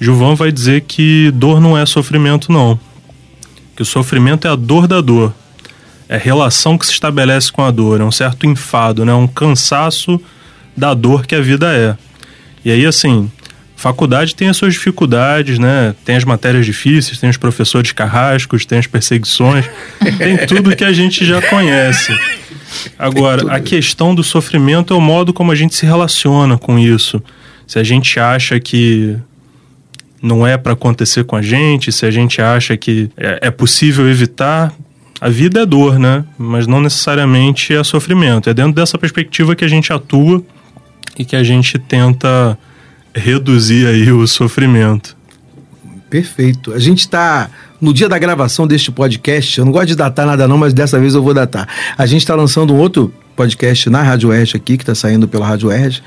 Gilvan 0.00 0.36
vai 0.36 0.52
dizer 0.52 0.82
que 0.82 1.32
dor 1.32 1.60
não 1.60 1.76
é 1.76 1.84
sofrimento, 1.86 2.52
não. 2.52 2.78
Que 3.74 3.82
o 3.82 3.86
sofrimento 3.86 4.46
é 4.46 4.50
a 4.52 4.54
dor 4.54 4.86
da 4.86 5.00
dor 5.00 5.34
é 6.10 6.16
a 6.16 6.18
relação 6.18 6.76
que 6.76 6.84
se 6.84 6.90
estabelece 6.90 7.52
com 7.52 7.62
a 7.62 7.70
dor, 7.70 8.00
é 8.00 8.04
um 8.04 8.10
certo 8.10 8.44
enfado, 8.44 9.04
né? 9.04 9.14
um 9.14 9.28
cansaço 9.28 10.20
da 10.76 10.92
dor 10.92 11.24
que 11.24 11.36
a 11.36 11.40
vida 11.40 11.72
é. 11.72 11.96
E 12.64 12.72
aí, 12.72 12.84
assim, 12.84 13.30
faculdade 13.76 14.34
tem 14.34 14.48
as 14.48 14.56
suas 14.56 14.74
dificuldades, 14.74 15.60
né? 15.60 15.94
Tem 16.04 16.16
as 16.16 16.24
matérias 16.24 16.66
difíceis, 16.66 17.20
tem 17.20 17.30
os 17.30 17.36
professores 17.36 17.92
carrascos, 17.92 18.66
tem 18.66 18.78
as 18.78 18.88
perseguições, 18.88 19.70
tem 20.18 20.36
tudo 20.48 20.74
que 20.74 20.82
a 20.82 20.92
gente 20.92 21.24
já 21.24 21.40
conhece. 21.42 22.12
Agora, 22.98 23.54
a 23.54 23.60
questão 23.60 24.12
do 24.12 24.24
sofrimento 24.24 24.92
é 24.92 24.96
o 24.96 25.00
modo 25.00 25.32
como 25.32 25.52
a 25.52 25.54
gente 25.54 25.76
se 25.76 25.86
relaciona 25.86 26.58
com 26.58 26.76
isso. 26.76 27.22
Se 27.68 27.78
a 27.78 27.84
gente 27.84 28.18
acha 28.18 28.58
que 28.58 29.16
não 30.20 30.44
é 30.44 30.58
para 30.58 30.72
acontecer 30.72 31.22
com 31.22 31.36
a 31.36 31.42
gente, 31.42 31.92
se 31.92 32.04
a 32.04 32.10
gente 32.10 32.42
acha 32.42 32.76
que 32.76 33.08
é, 33.16 33.38
é 33.42 33.50
possível 33.50 34.10
evitar, 34.10 34.74
a 35.20 35.28
vida 35.28 35.60
é 35.60 35.66
dor, 35.66 35.98
né? 35.98 36.24
Mas 36.38 36.66
não 36.66 36.80
necessariamente 36.80 37.74
é 37.74 37.84
sofrimento. 37.84 38.48
É 38.48 38.54
dentro 38.54 38.72
dessa 38.72 38.96
perspectiva 38.96 39.54
que 39.54 39.64
a 39.64 39.68
gente 39.68 39.92
atua 39.92 40.42
e 41.18 41.24
que 41.24 41.36
a 41.36 41.42
gente 41.42 41.78
tenta 41.78 42.58
reduzir 43.14 43.86
aí 43.86 44.10
o 44.10 44.26
sofrimento. 44.26 45.16
Perfeito. 46.08 46.72
A 46.72 46.78
gente 46.78 47.00
está 47.00 47.50
no 47.80 47.92
dia 47.92 48.08
da 48.08 48.18
gravação 48.18 48.66
deste 48.66 48.90
podcast. 48.90 49.58
Eu 49.58 49.64
não 49.64 49.72
gosto 49.72 49.88
de 49.88 49.96
datar 49.96 50.26
nada 50.26 50.48
não, 50.48 50.56
mas 50.56 50.72
dessa 50.72 50.98
vez 50.98 51.14
eu 51.14 51.22
vou 51.22 51.34
datar. 51.34 51.68
A 51.96 52.06
gente 52.06 52.22
está 52.22 52.34
lançando 52.34 52.72
um 52.72 52.78
outro 52.78 53.12
podcast 53.36 53.88
na 53.90 54.02
Rádio 54.02 54.30
Oeste 54.30 54.56
aqui, 54.56 54.76
que 54.76 54.82
está 54.82 54.94
saindo 54.94 55.28
pela 55.28 55.46
Rádio 55.46 55.68
Oeste, 55.68 56.02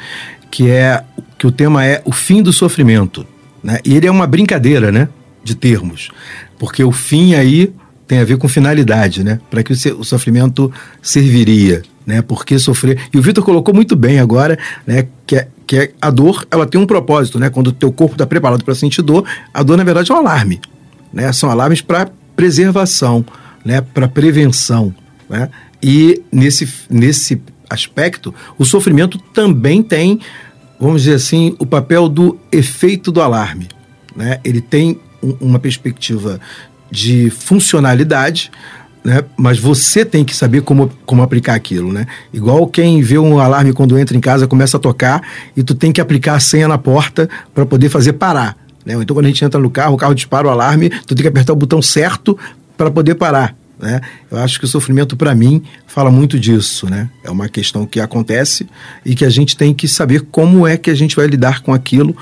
que 0.51 0.69
é 0.69 1.03
que 1.37 1.47
o 1.47 1.51
tema 1.51 1.85
é 1.85 2.01
o 2.05 2.11
fim 2.11 2.41
do 2.41 2.51
sofrimento, 2.51 3.25
né? 3.63 3.79
E 3.85 3.95
ele 3.95 4.07
é 4.07 4.11
uma 4.11 4.27
brincadeira, 4.27 4.91
né, 4.91 5.09
de 5.43 5.55
termos, 5.55 6.09
porque 6.59 6.83
o 6.83 6.91
fim 6.91 7.33
aí 7.33 7.73
tem 8.13 8.19
a 8.19 8.23
ver 8.23 8.37
com 8.37 8.47
finalidade, 8.47 9.23
né? 9.23 9.39
Para 9.49 9.63
que 9.63 9.73
o, 9.73 10.03
sofrimento 10.03 10.71
serviria, 11.01 11.81
né? 12.05 12.21
Porque 12.21 12.59
sofrer. 12.59 12.99
E 13.11 13.17
o 13.17 13.21
Vitor 13.23 13.43
colocou 13.43 13.73
muito 13.73 13.95
bem 13.95 14.19
agora, 14.19 14.57
né? 14.85 15.07
Que, 15.25 15.37
é, 15.37 15.47
que 15.65 15.77
é 15.77 15.91
a 15.99 16.11
dor, 16.11 16.45
ela 16.51 16.67
tem 16.67 16.79
um 16.79 16.85
propósito, 16.85 17.39
né? 17.39 17.49
Quando 17.49 17.67
o 17.67 17.71
teu 17.71 17.91
corpo 17.91 18.13
está 18.13 18.27
preparado 18.27 18.63
para 18.63 18.75
sentir 18.75 19.01
dor, 19.01 19.25
a 19.51 19.63
dor, 19.63 19.77
na 19.77 19.83
verdade, 19.83 20.11
é 20.11 20.13
um 20.13 20.19
alarme. 20.19 20.61
Né? 21.11 21.31
São 21.33 21.49
alarmes 21.49 21.81
para 21.81 22.07
preservação, 22.35 23.25
né? 23.65 23.81
Para 23.81 24.07
prevenção. 24.07 24.93
Né? 25.27 25.49
E 25.81 26.21
nesse, 26.31 26.71
nesse 26.91 27.41
aspecto, 27.67 28.31
o 28.59 28.63
sofrimento 28.63 29.17
também 29.33 29.81
tem, 29.81 30.19
vamos 30.79 31.01
dizer 31.01 31.15
assim, 31.15 31.55
o 31.57 31.65
papel 31.65 32.07
do 32.07 32.37
efeito 32.51 33.11
do 33.11 33.23
alarme. 33.23 33.69
Né? 34.15 34.39
Ele 34.43 34.61
tem 34.61 34.99
um, 35.23 35.31
uma 35.41 35.57
perspectiva 35.57 36.39
de 36.93 37.31
funcionalidade, 37.31 38.51
né? 39.03 39.23
Mas 39.35 39.57
você 39.57 40.05
tem 40.05 40.23
que 40.23 40.35
saber 40.35 40.61
como, 40.61 40.91
como 41.07 41.23
aplicar 41.23 41.55
aquilo, 41.55 41.91
né? 41.91 42.05
Igual 42.31 42.67
quem 42.67 43.01
vê 43.01 43.17
um 43.17 43.39
alarme 43.39 43.73
quando 43.73 43.97
entra 43.97 44.15
em 44.15 44.19
casa 44.19 44.47
começa 44.47 44.77
a 44.77 44.79
tocar 44.79 45.23
e 45.57 45.63
tu 45.63 45.73
tem 45.73 45.91
que 45.91 45.99
aplicar 45.99 46.35
a 46.35 46.39
senha 46.39 46.67
na 46.67 46.77
porta 46.77 47.27
para 47.51 47.65
poder 47.65 47.89
fazer 47.89 48.13
parar, 48.13 48.55
né? 48.85 48.93
Então 48.93 49.15
quando 49.15 49.25
a 49.25 49.29
gente 49.29 49.43
entra 49.43 49.59
no 49.59 49.71
carro, 49.71 49.95
o 49.95 49.97
carro 49.97 50.13
dispara 50.13 50.47
o 50.47 50.51
alarme, 50.51 50.91
tu 50.91 51.15
tem 51.15 51.23
que 51.23 51.27
apertar 51.27 51.51
o 51.51 51.55
botão 51.55 51.81
certo 51.81 52.37
para 52.77 52.91
poder 52.91 53.15
parar. 53.15 53.55
Né? 53.83 53.99
Eu 54.31 54.37
acho 54.37 54.57
que 54.57 54.65
o 54.65 54.67
sofrimento, 54.67 55.17
para 55.17 55.35
mim, 55.35 55.61
fala 55.85 56.09
muito 56.09 56.39
disso. 56.39 56.89
Né? 56.89 57.09
É 57.21 57.29
uma 57.29 57.49
questão 57.49 57.85
que 57.85 57.99
acontece 57.99 58.65
e 59.05 59.13
que 59.13 59.25
a 59.25 59.29
gente 59.29 59.57
tem 59.57 59.73
que 59.73 59.89
saber 59.89 60.21
como 60.31 60.65
é 60.65 60.77
que 60.77 60.89
a 60.89 60.95
gente 60.95 61.17
vai 61.17 61.27
lidar 61.27 61.61
com 61.61 61.73
aquilo. 61.73 62.15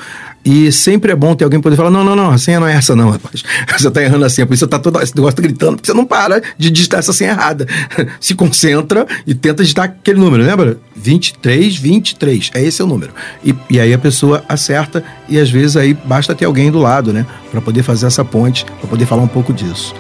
E 0.43 0.71
sempre 0.71 1.11
é 1.11 1.15
bom 1.15 1.35
ter 1.35 1.43
alguém 1.43 1.61
poder 1.61 1.75
falar: 1.75 1.91
não, 1.91 2.03
não, 2.03 2.15
não, 2.15 2.31
a 2.31 2.37
senha 2.39 2.59
não 2.59 2.67
é 2.67 2.73
essa, 2.73 2.95
não, 2.95 3.11
rapaz. 3.11 3.43
Você 3.77 3.87
está 3.87 4.01
errando 4.01 4.25
a 4.25 4.29
senha, 4.29 4.47
por 4.47 4.55
isso 4.55 4.61
você 4.61 4.65
está 4.65 4.79
todo 4.79 4.99
esse 5.01 5.15
negócio 5.15 5.35
tá 5.35 5.41
gritando, 5.43 5.79
você 5.81 5.93
não 5.93 6.05
para 6.05 6.41
de 6.57 6.71
digitar 6.71 6.99
essa 6.99 7.13
senha 7.13 7.31
errada. 7.31 7.67
Se 8.19 8.33
concentra 8.33 9.05
e 9.25 9.35
tenta 9.35 9.61
digitar 9.61 9.85
aquele 9.85 10.19
número, 10.19 10.43
lembra? 10.43 10.77
23, 10.95 11.77
23. 11.77 12.51
É 12.55 12.63
esse 12.63 12.81
é 12.81 12.85
o 12.85 12.87
número. 12.87 13.13
E, 13.43 13.55
e 13.69 13.79
aí 13.79 13.93
a 13.93 13.99
pessoa 13.99 14.43
acerta 14.49 15.03
e 15.29 15.39
às 15.39 15.49
vezes 15.49 15.77
aí 15.77 15.93
basta 15.93 16.33
ter 16.33 16.45
alguém 16.45 16.71
do 16.71 16.79
lado, 16.79 17.13
né? 17.13 17.25
Para 17.51 17.61
poder 17.61 17.83
fazer 17.83 18.07
essa 18.07 18.25
ponte, 18.25 18.65
para 18.65 18.89
poder 18.89 19.05
falar 19.05 19.21
um 19.21 19.27
pouco 19.27 19.53
disso. 19.53 19.93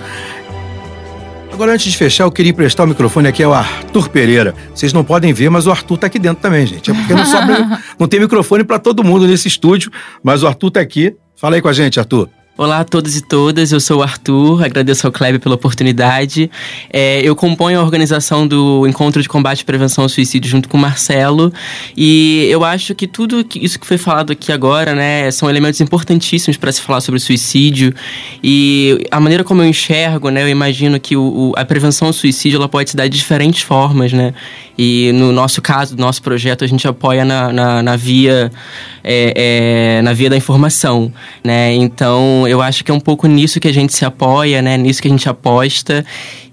Agora, 1.51 1.73
antes 1.73 1.91
de 1.91 1.97
fechar, 1.97 2.23
eu 2.23 2.31
queria 2.31 2.51
emprestar 2.51 2.85
o 2.85 2.89
microfone 2.89 3.27
aqui 3.27 3.43
ao 3.43 3.53
Arthur 3.53 4.09
Pereira. 4.09 4.55
Vocês 4.73 4.93
não 4.93 5.03
podem 5.03 5.33
ver, 5.33 5.49
mas 5.49 5.67
o 5.67 5.71
Arthur 5.71 5.97
tá 5.97 6.07
aqui 6.07 6.17
dentro 6.17 6.41
também, 6.41 6.65
gente. 6.65 6.89
É 6.89 6.93
porque 6.93 7.13
não, 7.13 7.25
sobra, 7.25 7.81
não 7.99 8.07
tem 8.07 8.19
microfone 8.19 8.63
para 8.63 8.79
todo 8.79 9.03
mundo 9.03 9.27
nesse 9.27 9.47
estúdio, 9.47 9.91
mas 10.23 10.41
o 10.43 10.47
Arthur 10.47 10.71
tá 10.71 10.79
aqui. 10.79 11.15
Fala 11.35 11.55
aí 11.55 11.61
com 11.61 11.67
a 11.67 11.73
gente, 11.73 11.99
Arthur. 11.99 12.29
Olá 12.61 12.81
a 12.81 12.83
todos 12.83 13.17
e 13.17 13.23
todas, 13.23 13.71
eu 13.71 13.79
sou 13.79 14.01
o 14.01 14.03
Arthur, 14.03 14.63
agradeço 14.63 15.07
ao 15.07 15.11
Kleber 15.11 15.39
pela 15.39 15.55
oportunidade. 15.55 16.47
É, 16.93 17.19
eu 17.23 17.35
componho 17.35 17.79
a 17.79 17.83
organização 17.83 18.47
do 18.47 18.85
Encontro 18.85 19.19
de 19.19 19.27
Combate 19.27 19.61
e 19.61 19.65
Prevenção 19.65 20.03
ao 20.03 20.09
Suicídio 20.09 20.47
junto 20.47 20.69
com 20.69 20.77
o 20.77 20.79
Marcelo. 20.79 21.51
E 21.97 22.45
eu 22.51 22.63
acho 22.63 22.93
que 22.93 23.07
tudo 23.07 23.43
isso 23.55 23.79
que 23.79 23.87
foi 23.87 23.97
falado 23.97 24.31
aqui 24.31 24.51
agora, 24.51 24.93
né, 24.93 25.31
são 25.31 25.49
elementos 25.49 25.81
importantíssimos 25.81 26.55
para 26.55 26.71
se 26.71 26.81
falar 26.81 27.01
sobre 27.01 27.19
suicídio. 27.19 27.95
E 28.43 29.07
a 29.09 29.19
maneira 29.19 29.43
como 29.43 29.63
eu 29.63 29.65
enxergo, 29.67 30.29
né, 30.29 30.43
eu 30.43 30.47
imagino 30.47 30.99
que 30.99 31.17
o, 31.17 31.23
o, 31.23 31.53
a 31.57 31.65
prevenção 31.65 32.09
ao 32.09 32.13
suicídio 32.13 32.57
ela 32.57 32.69
pode 32.69 32.91
se 32.91 32.95
dar 32.95 33.07
de 33.07 33.17
diferentes 33.17 33.63
formas, 33.63 34.13
né, 34.13 34.35
e 34.83 35.11
no 35.11 35.31
nosso 35.31 35.61
caso, 35.61 35.95
do 35.95 36.01
nosso 36.01 36.23
projeto, 36.23 36.63
a 36.63 36.67
gente 36.67 36.87
apoia 36.87 37.23
na, 37.23 37.53
na, 37.53 37.83
na 37.83 37.95
via 37.95 38.51
é, 39.03 39.99
é, 39.99 40.01
na 40.01 40.11
via 40.11 40.27
da 40.27 40.35
informação, 40.35 41.13
né? 41.43 41.71
Então, 41.75 42.47
eu 42.47 42.63
acho 42.63 42.83
que 42.83 42.89
é 42.89 42.93
um 42.93 42.99
pouco 42.99 43.27
nisso 43.27 43.59
que 43.59 43.67
a 43.67 43.71
gente 43.71 43.93
se 43.93 44.03
apoia, 44.03 44.59
né? 44.59 44.77
Nisso 44.77 44.99
que 44.99 45.07
a 45.07 45.11
gente 45.11 45.29
aposta. 45.29 46.03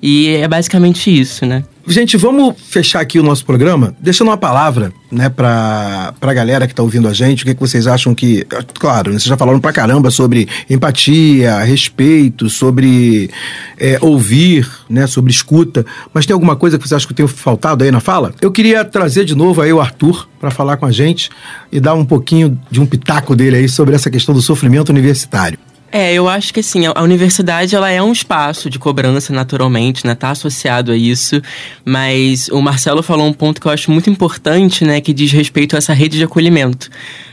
E 0.03 0.29
é 0.29 0.47
basicamente 0.47 1.09
isso, 1.11 1.47
né? 1.47 1.65
Gente, 1.89 2.19
vamos 2.19 2.55
fechar 2.61 3.01
aqui 3.01 3.19
o 3.19 3.23
nosso 3.23 3.47
programa 3.47 3.95
deixando 3.99 4.29
uma 4.29 4.37
palavra, 4.37 4.93
né, 5.11 5.31
pra, 5.31 6.13
pra 6.21 6.35
galera 6.35 6.69
que 6.69 6.75
tá 6.75 6.83
ouvindo 6.83 7.09
a 7.09 7.15
gente. 7.15 7.43
O 7.43 7.47
que, 7.47 7.55
que 7.55 7.61
vocês 7.61 7.87
acham 7.87 8.15
que. 8.15 8.47
Claro, 8.79 9.13
vocês 9.13 9.25
já 9.25 9.39
falaram 9.39 9.59
pra 9.59 9.73
caramba 9.73 10.11
sobre 10.11 10.47
empatia, 10.69 11.61
respeito, 11.61 12.51
sobre 12.51 13.31
é, 13.79 13.97
ouvir, 14.03 14.69
né, 14.89 15.07
sobre 15.07 15.33
escuta. 15.33 15.85
Mas 16.13 16.27
tem 16.27 16.35
alguma 16.35 16.57
coisa 16.57 16.77
que 16.77 16.87
vocês 16.87 16.97
acham 16.97 17.09
que 17.09 17.15
tem 17.15 17.27
faltado 17.27 17.83
aí 17.83 17.91
na 17.91 18.01
fala? 18.01 18.35
Eu 18.41 18.53
queria 18.53 18.85
trazer 18.85 19.25
de 19.25 19.35
novo 19.35 19.63
aí 19.63 19.73
o 19.73 19.81
Arthur 19.81 20.29
para 20.39 20.51
falar 20.51 20.77
com 20.77 20.85
a 20.85 20.93
gente 20.93 21.31
e 21.73 21.81
dar 21.81 21.95
um 21.95 22.05
pouquinho 22.05 22.61
de 22.71 22.81
um 22.81 22.87
pitaco 22.87 23.35
dele 23.35 23.57
aí 23.57 23.69
sobre 23.69 23.95
essa 23.95 24.11
questão 24.11 24.35
do 24.35 24.43
sofrimento 24.43 24.91
universitário. 24.91 25.59
É, 25.91 26.13
eu 26.13 26.29
acho 26.29 26.53
que 26.53 26.61
assim, 26.61 26.83
a 26.87 27.03
universidade 27.03 27.75
ela 27.75 27.91
é 27.91 28.03
um 28.03 28.13
espaço 28.13 28.69
de 28.69 28.79
cobrança 28.79 29.33
naturalmente, 29.33 30.07
né? 30.07 30.15
Tá 30.15 30.31
associado 30.31 30.93
a 30.93 30.97
isso, 30.97 31.41
mas 31.83 32.49
o 32.51 32.61
Marcelo 32.61 33.03
falou 33.03 33.27
um 33.27 33.33
ponto 33.33 33.59
que 33.61 33.67
eu 33.67 33.73
acho 33.73 33.91
muito 33.91 34.11
importante, 34.11 34.85
né? 34.85 35.01
Que 35.01 35.15
diz 35.15 35.33
respeito 35.33 35.77
a 35.77 35.79
essa 35.79 35.95
rede 35.95 36.19
de 36.19 36.25
acolhimento. 36.25 36.91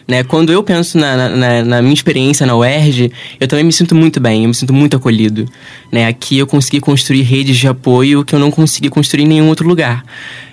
Né? 0.07 0.23
Quando 0.23 0.53
eu 0.53 0.61
penso 0.63 0.97
na, 0.97 1.29
na, 1.29 1.63
na 1.63 1.81
minha 1.81 1.93
experiência 1.93 2.45
na 2.45 2.55
UERJ, 2.55 3.11
eu 3.39 3.47
também 3.47 3.65
me 3.65 3.73
sinto 3.73 3.95
muito 3.95 4.19
bem, 4.19 4.43
eu 4.43 4.49
me 4.49 4.53
sinto 4.53 4.71
muito 4.71 4.95
acolhido. 4.95 5.49
Né? 5.91 6.05
Aqui 6.07 6.37
eu 6.37 6.45
consegui 6.45 6.79
construir 6.79 7.23
redes 7.23 7.57
de 7.57 7.67
apoio 7.67 8.23
que 8.23 8.35
eu 8.35 8.39
não 8.39 8.51
consegui 8.51 8.89
construir 8.89 9.23
em 9.23 9.27
nenhum 9.27 9.49
outro 9.49 9.67
lugar. 9.67 10.05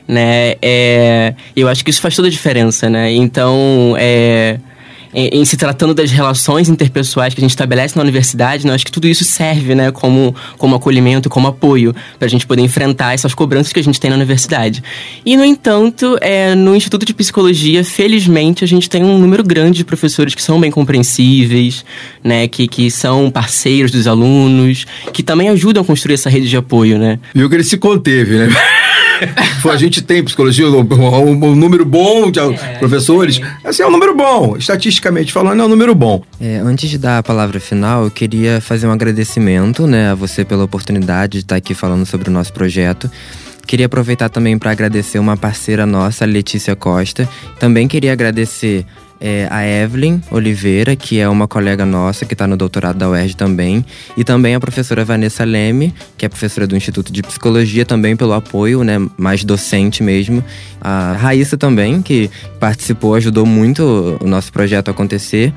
Né? 0.09 0.57
É, 0.63 1.35
eu 1.55 1.69
acho 1.69 1.85
que 1.85 1.91
isso 1.91 2.01
faz 2.01 2.17
toda 2.17 2.29
a 2.29 2.31
diferença, 2.31 2.89
né? 2.89 3.13
Então, 3.13 3.95
é 3.99 4.59
em, 5.15 5.45
se 5.45 5.57
tratando 5.57 5.95
das 5.95 6.11
relações 6.11 6.69
interpessoais 6.69 7.35
que 7.35 7.41
a 7.41 7.43
gente 7.43 7.51
estabelece 7.51 7.97
na 7.97 8.03
universidade, 8.03 8.67
né, 8.67 8.75
acho 8.75 8.85
que 8.85 8.93
tudo 8.93 9.07
isso 9.07 9.25
serve 9.25 9.75
né, 9.75 9.91
como, 9.91 10.35
como 10.59 10.77
acolhimento, 10.77 11.29
como 11.29 11.47
apoio, 11.49 11.95
para 12.19 12.27
a 12.27 12.31
gente 12.31 12.47
poder 12.47 12.63
enfrentar 12.63 13.13
essas 13.13 13.35
cobranças 13.35 13.73
que 13.73 13.81
a 13.81 13.85
gente 13.85 14.01
tem 14.01 14.11
na 14.11 14.17
universidade. 14.17 14.83
E, 15.25 15.37
no 15.37 15.45
entanto, 15.45 16.17
é, 16.21 16.55
no 16.55 16.75
Instituto 16.75 17.05
de 17.05 17.15
Psicologia, 17.15 17.85
felizmente, 17.85 18.65
a 18.65 18.69
gente 18.69 18.89
tem 18.89 19.05
um 19.05 19.19
número 19.19 19.43
grande 19.45 19.79
de 19.79 19.85
professores 19.85 20.35
que 20.35 20.43
são 20.43 20.61
bem 20.61 20.71
compreensíveis, 20.71 21.85
né, 22.23 22.49
que, 22.49 22.67
que 22.67 22.91
são 22.91 23.31
parceiros 23.31 23.91
dos 23.91 24.07
alunos, 24.07 24.87
que 25.13 25.23
também 25.23 25.49
ajudam 25.49 25.83
a 25.83 25.87
construir 25.87 26.15
essa 26.15 26.31
rede 26.31 26.49
de 26.49 26.57
apoio. 26.57 26.99
Né? 26.99 27.19
Viu 27.35 27.49
que 27.49 27.57
ele 27.57 27.65
se 27.65 27.77
conteve, 27.77 28.37
né? 28.37 28.49
a 29.71 29.77
gente 29.77 30.03
tem 30.03 30.23
psicologia, 30.23 30.69
um, 30.69 30.81
um, 30.81 31.45
um 31.45 31.55
número 31.55 31.85
bom 31.85 32.31
de 32.31 32.41
é, 32.41 32.79
professores. 32.79 33.41
É. 33.65 33.69
Assim, 33.69 33.83
é 33.83 33.87
um 33.87 33.91
número 33.91 34.15
bom. 34.15 34.57
Estatisticamente 34.57 35.33
falando, 35.33 35.63
é 35.63 35.65
um 35.65 35.69
número 35.69 35.95
bom. 35.95 36.23
É, 36.41 36.57
antes 36.57 36.89
de 36.91 36.99
dar 36.99 37.19
a 37.19 37.23
palavra 37.23 37.61
final, 37.61 38.05
eu 38.05 38.11
queria 38.11 38.61
fazer 38.61 38.87
um 38.87 38.93
agradecimento 38.93 39.87
né, 39.87 40.11
a 40.11 40.15
você 40.15 40.45
pela 40.45 40.65
oportunidade 40.65 41.33
de 41.33 41.39
estar 41.39 41.57
aqui 41.57 41.75
falando 41.75 42.07
sobre 42.07 42.29
o 42.29 42.33
nosso 42.33 42.53
projeto. 42.53 43.11
Queria 43.67 43.87
aproveitar 43.87 44.29
também 44.29 44.59
para 44.59 44.71
agradecer 44.71 45.19
uma 45.19 45.37
parceira 45.37 45.87
nossa, 45.87 46.25
Letícia 46.25 46.75
Costa. 46.75 47.29
Também 47.59 47.87
queria 47.87 48.13
agradecer 48.13 48.85
é, 49.25 49.47
a 49.53 49.65
Evelyn 49.65 50.21
Oliveira, 50.33 50.97
que 50.97 51.21
é 51.21 51.29
uma 51.29 51.47
colega 51.47 51.87
nossa 51.87 52.27
que 52.27 52.35
está 52.35 52.45
no 52.45 52.57
doutorado 52.57 52.99
da 52.99 53.09
UERJ 53.09 53.37
também, 53.37 53.87
e 54.17 54.25
também 54.25 54.57
a 54.57 54.61
professora 54.61 55.05
Vanessa 55.05 55.45
Leme, 55.45 55.95
que 56.19 56.27
é 56.27 56.29
professora 56.29 56.67
do 56.67 56.77
Instituto 56.77 57.13
de 57.13 57.23
Psicologia, 57.23 57.87
também 57.87 58.17
pelo 58.17 58.33
apoio, 58.33 58.83
né, 58.83 58.99
mais 59.17 59.45
docente 59.45 60.03
mesmo. 60.03 60.43
A 60.81 61.13
Raíssa 61.13 61.57
também, 61.57 62.03
que 62.03 62.29
participou, 62.59 63.15
ajudou 63.15 63.47
muito 63.47 64.19
o 64.21 64.27
nosso 64.27 64.53
projeto 64.53 64.89
a 64.89 64.91
acontecer. 64.91 65.55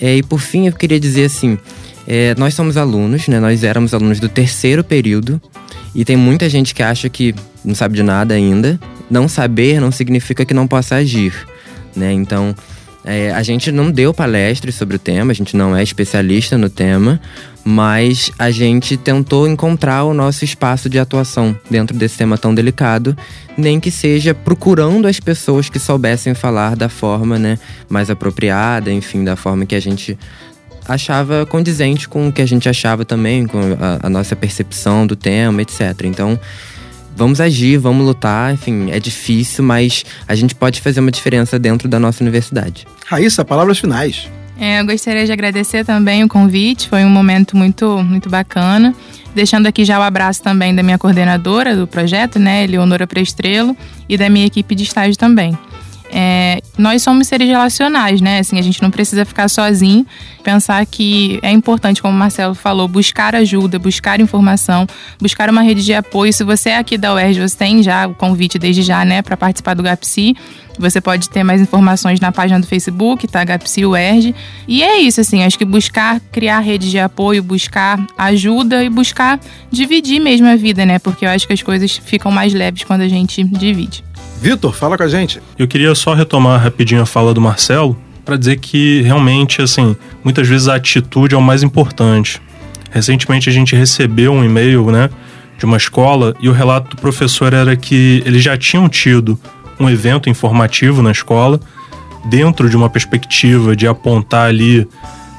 É, 0.00 0.16
e 0.16 0.22
por 0.22 0.40
fim, 0.40 0.66
eu 0.66 0.72
queria 0.72 0.98
dizer 0.98 1.26
assim, 1.26 1.56
é, 2.08 2.34
nós 2.36 2.54
somos 2.54 2.76
alunos, 2.76 3.28
né, 3.28 3.38
nós 3.38 3.62
éramos 3.62 3.94
alunos 3.94 4.18
do 4.18 4.28
terceiro 4.28 4.82
período, 4.82 5.40
e 5.94 6.04
tem 6.04 6.16
muita 6.16 6.48
gente 6.48 6.74
que 6.74 6.82
acha 6.82 7.08
que 7.08 7.32
não 7.64 7.76
sabe 7.76 7.94
de 7.94 8.02
nada 8.02 8.34
ainda. 8.34 8.80
Não 9.08 9.28
saber 9.28 9.80
não 9.80 9.92
significa 9.92 10.44
que 10.44 10.52
não 10.52 10.66
possa 10.66 10.96
agir, 10.96 11.32
né? 11.94 12.12
Então, 12.12 12.52
é, 13.04 13.30
a 13.32 13.42
gente 13.42 13.70
não 13.70 13.90
deu 13.90 14.14
palestras 14.14 14.74
sobre 14.74 14.96
o 14.96 14.98
tema, 14.98 15.30
a 15.30 15.34
gente 15.34 15.56
não 15.56 15.76
é 15.76 15.82
especialista 15.82 16.56
no 16.56 16.70
tema, 16.70 17.20
mas 17.62 18.30
a 18.38 18.50
gente 18.50 18.96
tentou 18.96 19.46
encontrar 19.46 20.04
o 20.04 20.14
nosso 20.14 20.44
espaço 20.44 20.88
de 20.88 20.98
atuação 20.98 21.58
dentro 21.70 21.96
desse 21.96 22.16
tema 22.16 22.38
tão 22.38 22.54
delicado, 22.54 23.16
nem 23.56 23.78
que 23.78 23.90
seja 23.90 24.34
procurando 24.34 25.06
as 25.06 25.20
pessoas 25.20 25.68
que 25.68 25.78
soubessem 25.78 26.34
falar 26.34 26.76
da 26.76 26.88
forma 26.88 27.38
né, 27.38 27.58
mais 27.88 28.10
apropriada, 28.10 28.90
enfim, 28.90 29.22
da 29.22 29.36
forma 29.36 29.66
que 29.66 29.74
a 29.74 29.80
gente 29.80 30.18
achava 30.86 31.46
condizente 31.46 32.08
com 32.08 32.28
o 32.28 32.32
que 32.32 32.42
a 32.42 32.46
gente 32.46 32.68
achava 32.68 33.04
também, 33.04 33.46
com 33.46 33.58
a, 33.58 34.06
a 34.06 34.10
nossa 34.10 34.36
percepção 34.36 35.06
do 35.06 35.16
tema, 35.16 35.62
etc. 35.62 36.02
Então, 36.04 36.38
vamos 37.16 37.40
agir, 37.40 37.78
vamos 37.78 38.06
lutar, 38.06 38.52
enfim, 38.52 38.90
é 38.90 38.98
difícil, 38.98 39.64
mas 39.64 40.04
a 40.26 40.34
gente 40.34 40.54
pode 40.54 40.80
fazer 40.80 41.00
uma 41.00 41.10
diferença 41.10 41.58
dentro 41.58 41.88
da 41.88 41.98
nossa 41.98 42.22
universidade. 42.22 42.86
Raíssa, 43.06 43.44
palavras 43.44 43.78
finais. 43.78 44.28
É, 44.58 44.80
eu 44.80 44.86
gostaria 44.86 45.26
de 45.26 45.32
agradecer 45.32 45.84
também 45.84 46.22
o 46.22 46.28
convite, 46.28 46.88
foi 46.88 47.04
um 47.04 47.10
momento 47.10 47.56
muito, 47.56 48.02
muito 48.02 48.28
bacana. 48.28 48.94
Deixando 49.34 49.66
aqui 49.66 49.84
já 49.84 49.98
o 49.98 50.02
abraço 50.02 50.42
também 50.42 50.74
da 50.74 50.82
minha 50.82 50.96
coordenadora 50.96 51.74
do 51.74 51.86
projeto, 51.86 52.38
né, 52.38 52.64
Leonora 52.66 53.04
Prestrelo, 53.04 53.76
e 54.08 54.16
da 54.16 54.28
minha 54.28 54.46
equipe 54.46 54.74
de 54.74 54.84
estágio 54.84 55.16
também. 55.16 55.58
É, 56.16 56.62
nós 56.78 57.02
somos 57.02 57.26
seres 57.26 57.48
relacionais, 57.48 58.20
né? 58.20 58.38
Assim, 58.38 58.56
a 58.56 58.62
gente 58.62 58.80
não 58.80 58.88
precisa 58.88 59.24
ficar 59.24 59.48
sozinho. 59.48 60.06
Pensar 60.44 60.86
que 60.86 61.40
é 61.42 61.50
importante, 61.50 62.00
como 62.00 62.14
o 62.14 62.16
Marcelo 62.16 62.54
falou, 62.54 62.86
buscar 62.86 63.34
ajuda, 63.34 63.80
buscar 63.80 64.20
informação, 64.20 64.86
buscar 65.20 65.50
uma 65.50 65.60
rede 65.60 65.84
de 65.84 65.92
apoio. 65.92 66.32
Se 66.32 66.44
você 66.44 66.70
é 66.70 66.78
aqui 66.78 66.96
da 66.96 67.12
UERJ, 67.14 67.40
você 67.40 67.56
tem 67.56 67.82
já 67.82 68.06
o 68.06 68.14
convite 68.14 68.60
desde 68.60 68.82
já, 68.82 69.04
né, 69.04 69.22
para 69.22 69.36
participar 69.36 69.74
do 69.74 69.82
GAPSI. 69.82 70.36
Você 70.78 71.00
pode 71.00 71.28
ter 71.28 71.42
mais 71.42 71.60
informações 71.60 72.20
na 72.20 72.30
página 72.30 72.60
do 72.60 72.66
Facebook, 72.66 73.26
tá? 73.26 73.42
GAPSI 73.42 73.84
UERJ. 73.84 74.34
E 74.68 74.84
é 74.84 74.98
isso, 74.98 75.20
assim, 75.20 75.42
acho 75.42 75.58
que 75.58 75.64
buscar 75.64 76.20
criar 76.30 76.60
redes 76.60 76.92
de 76.92 76.98
apoio, 77.00 77.42
buscar 77.42 77.98
ajuda 78.16 78.84
e 78.84 78.88
buscar 78.88 79.40
dividir 79.68 80.20
mesmo 80.20 80.46
a 80.46 80.54
vida, 80.54 80.86
né? 80.86 81.00
Porque 81.00 81.26
eu 81.26 81.30
acho 81.30 81.44
que 81.44 81.52
as 81.52 81.62
coisas 81.62 81.96
ficam 81.96 82.30
mais 82.30 82.54
leves 82.54 82.84
quando 82.84 83.00
a 83.00 83.08
gente 83.08 83.42
divide. 83.42 84.04
Vitor, 84.40 84.72
fala 84.72 84.96
com 84.96 85.02
a 85.02 85.08
gente. 85.08 85.40
Eu 85.58 85.66
queria 85.66 85.94
só 85.94 86.14
retomar 86.14 86.60
rapidinho 86.60 87.02
a 87.02 87.06
fala 87.06 87.32
do 87.32 87.40
Marcelo 87.40 87.96
para 88.24 88.36
dizer 88.36 88.58
que 88.58 89.02
realmente, 89.02 89.60
assim, 89.60 89.96
muitas 90.22 90.48
vezes 90.48 90.68
a 90.68 90.76
atitude 90.76 91.34
é 91.34 91.38
o 91.38 91.42
mais 91.42 91.62
importante. 91.62 92.40
Recentemente 92.90 93.48
a 93.48 93.52
gente 93.52 93.74
recebeu 93.74 94.32
um 94.32 94.44
e-mail, 94.44 94.90
né, 94.90 95.10
de 95.58 95.64
uma 95.64 95.76
escola 95.76 96.34
e 96.40 96.48
o 96.48 96.52
relato 96.52 96.94
do 96.94 97.00
professor 97.00 97.52
era 97.52 97.76
que 97.76 98.22
eles 98.24 98.42
já 98.42 98.56
tinham 98.56 98.88
tido 98.88 99.38
um 99.78 99.88
evento 99.90 100.30
informativo 100.30 101.02
na 101.02 101.10
escola 101.10 101.60
dentro 102.24 102.68
de 102.68 102.76
uma 102.76 102.88
perspectiva 102.88 103.76
de 103.76 103.86
apontar 103.86 104.48
ali 104.48 104.86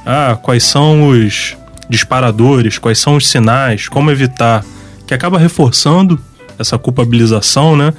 ah, 0.06 0.38
quais 0.42 0.64
são 0.64 1.10
os 1.10 1.56
disparadores, 1.90 2.78
quais 2.78 3.00
são 3.00 3.16
os 3.16 3.28
sinais, 3.28 3.88
como 3.88 4.12
evitar, 4.12 4.64
que 5.08 5.14
acaba 5.14 5.38
reforçando 5.38 6.20
essa 6.58 6.78
culpabilização, 6.78 7.76
né? 7.76 7.94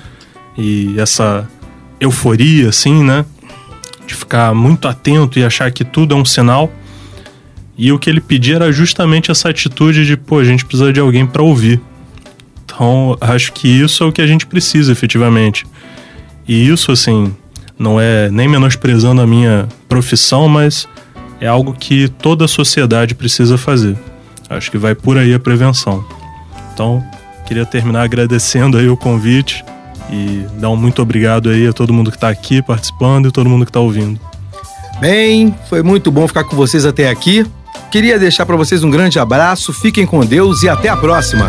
E 0.57 0.98
essa 0.98 1.48
euforia, 2.00 2.68
assim, 2.68 3.02
né? 3.02 3.24
De 4.07 4.14
ficar 4.14 4.54
muito 4.54 4.88
atento 4.88 5.38
e 5.38 5.44
achar 5.44 5.70
que 5.70 5.84
tudo 5.84 6.14
é 6.14 6.16
um 6.16 6.24
sinal. 6.24 6.72
E 7.76 7.92
o 7.92 7.98
que 7.98 8.09
ele 8.09 8.20
pedia 8.20 8.57
era 8.57 8.72
justamente 8.72 9.30
essa 9.30 9.50
atitude 9.50 10.07
de, 10.07 10.16
pô, 10.16 10.38
a 10.38 10.44
gente 10.44 10.64
precisa 10.64 10.92
de 10.92 11.00
alguém 11.00 11.26
para 11.26 11.42
ouvir. 11.42 11.80
Então, 12.64 13.16
acho 13.20 13.52
que 13.52 13.68
isso 13.68 14.02
é 14.02 14.07
o 14.07 14.12
que 14.12 14.22
a 14.22 14.26
gente 14.26 14.46
precisa 14.46 14.92
efetivamente. 14.92 15.66
E 16.48 16.68
isso, 16.68 16.90
assim, 16.90 17.34
não 17.78 18.00
é 18.00 18.30
nem 18.30 18.48
menosprezando 18.48 19.20
a 19.20 19.26
minha 19.26 19.68
profissão, 19.88 20.48
mas 20.48 20.88
é 21.40 21.46
algo 21.46 21.74
que 21.74 22.09
toda 22.09 22.46
a 22.46 22.48
sociedade 22.48 23.14
precisa 23.14 23.59
fazer. 23.59 23.96
Acho 24.48 24.70
que 24.70 24.78
vai 24.78 24.94
por 24.94 25.18
aí 25.18 25.34
a 25.34 25.38
prevenção. 25.38 26.04
Então, 26.72 27.04
queria 27.46 27.66
terminar 27.66 28.02
agradecendo 28.02 28.78
aí 28.78 28.88
o 28.88 28.96
convite 28.96 29.64
e 30.11 30.46
dar 30.59 30.70
um 30.70 30.76
muito 30.76 31.02
obrigado 31.02 31.50
aí 31.50 31.66
a 31.66 31.72
todo 31.72 31.92
mundo 31.92 32.11
que 32.11 32.16
está 32.16 32.28
aqui 32.28 32.62
participando 32.62 33.28
e 33.28 33.32
todo 33.32 33.48
mundo 33.48 33.64
que 33.64 33.70
está 33.70 33.80
ouvindo. 33.80 34.18
Bem, 35.00 35.54
foi 35.68 35.82
muito 35.82 36.11
bom 36.11 36.26
ficar 36.26 36.44
com 36.44 36.57
vocês 36.57 36.86
até 36.86 37.09
aqui. 37.09 37.44
Queria 37.90 38.18
deixar 38.18 38.46
para 38.46 38.57
vocês 38.57 38.82
um 38.82 38.90
grande 38.90 39.18
abraço, 39.18 39.72
fiquem 39.72 40.07
com 40.07 40.24
Deus 40.24 40.62
e 40.62 40.68
até 40.68 40.88
a 40.88 40.96
próxima. 40.96 41.48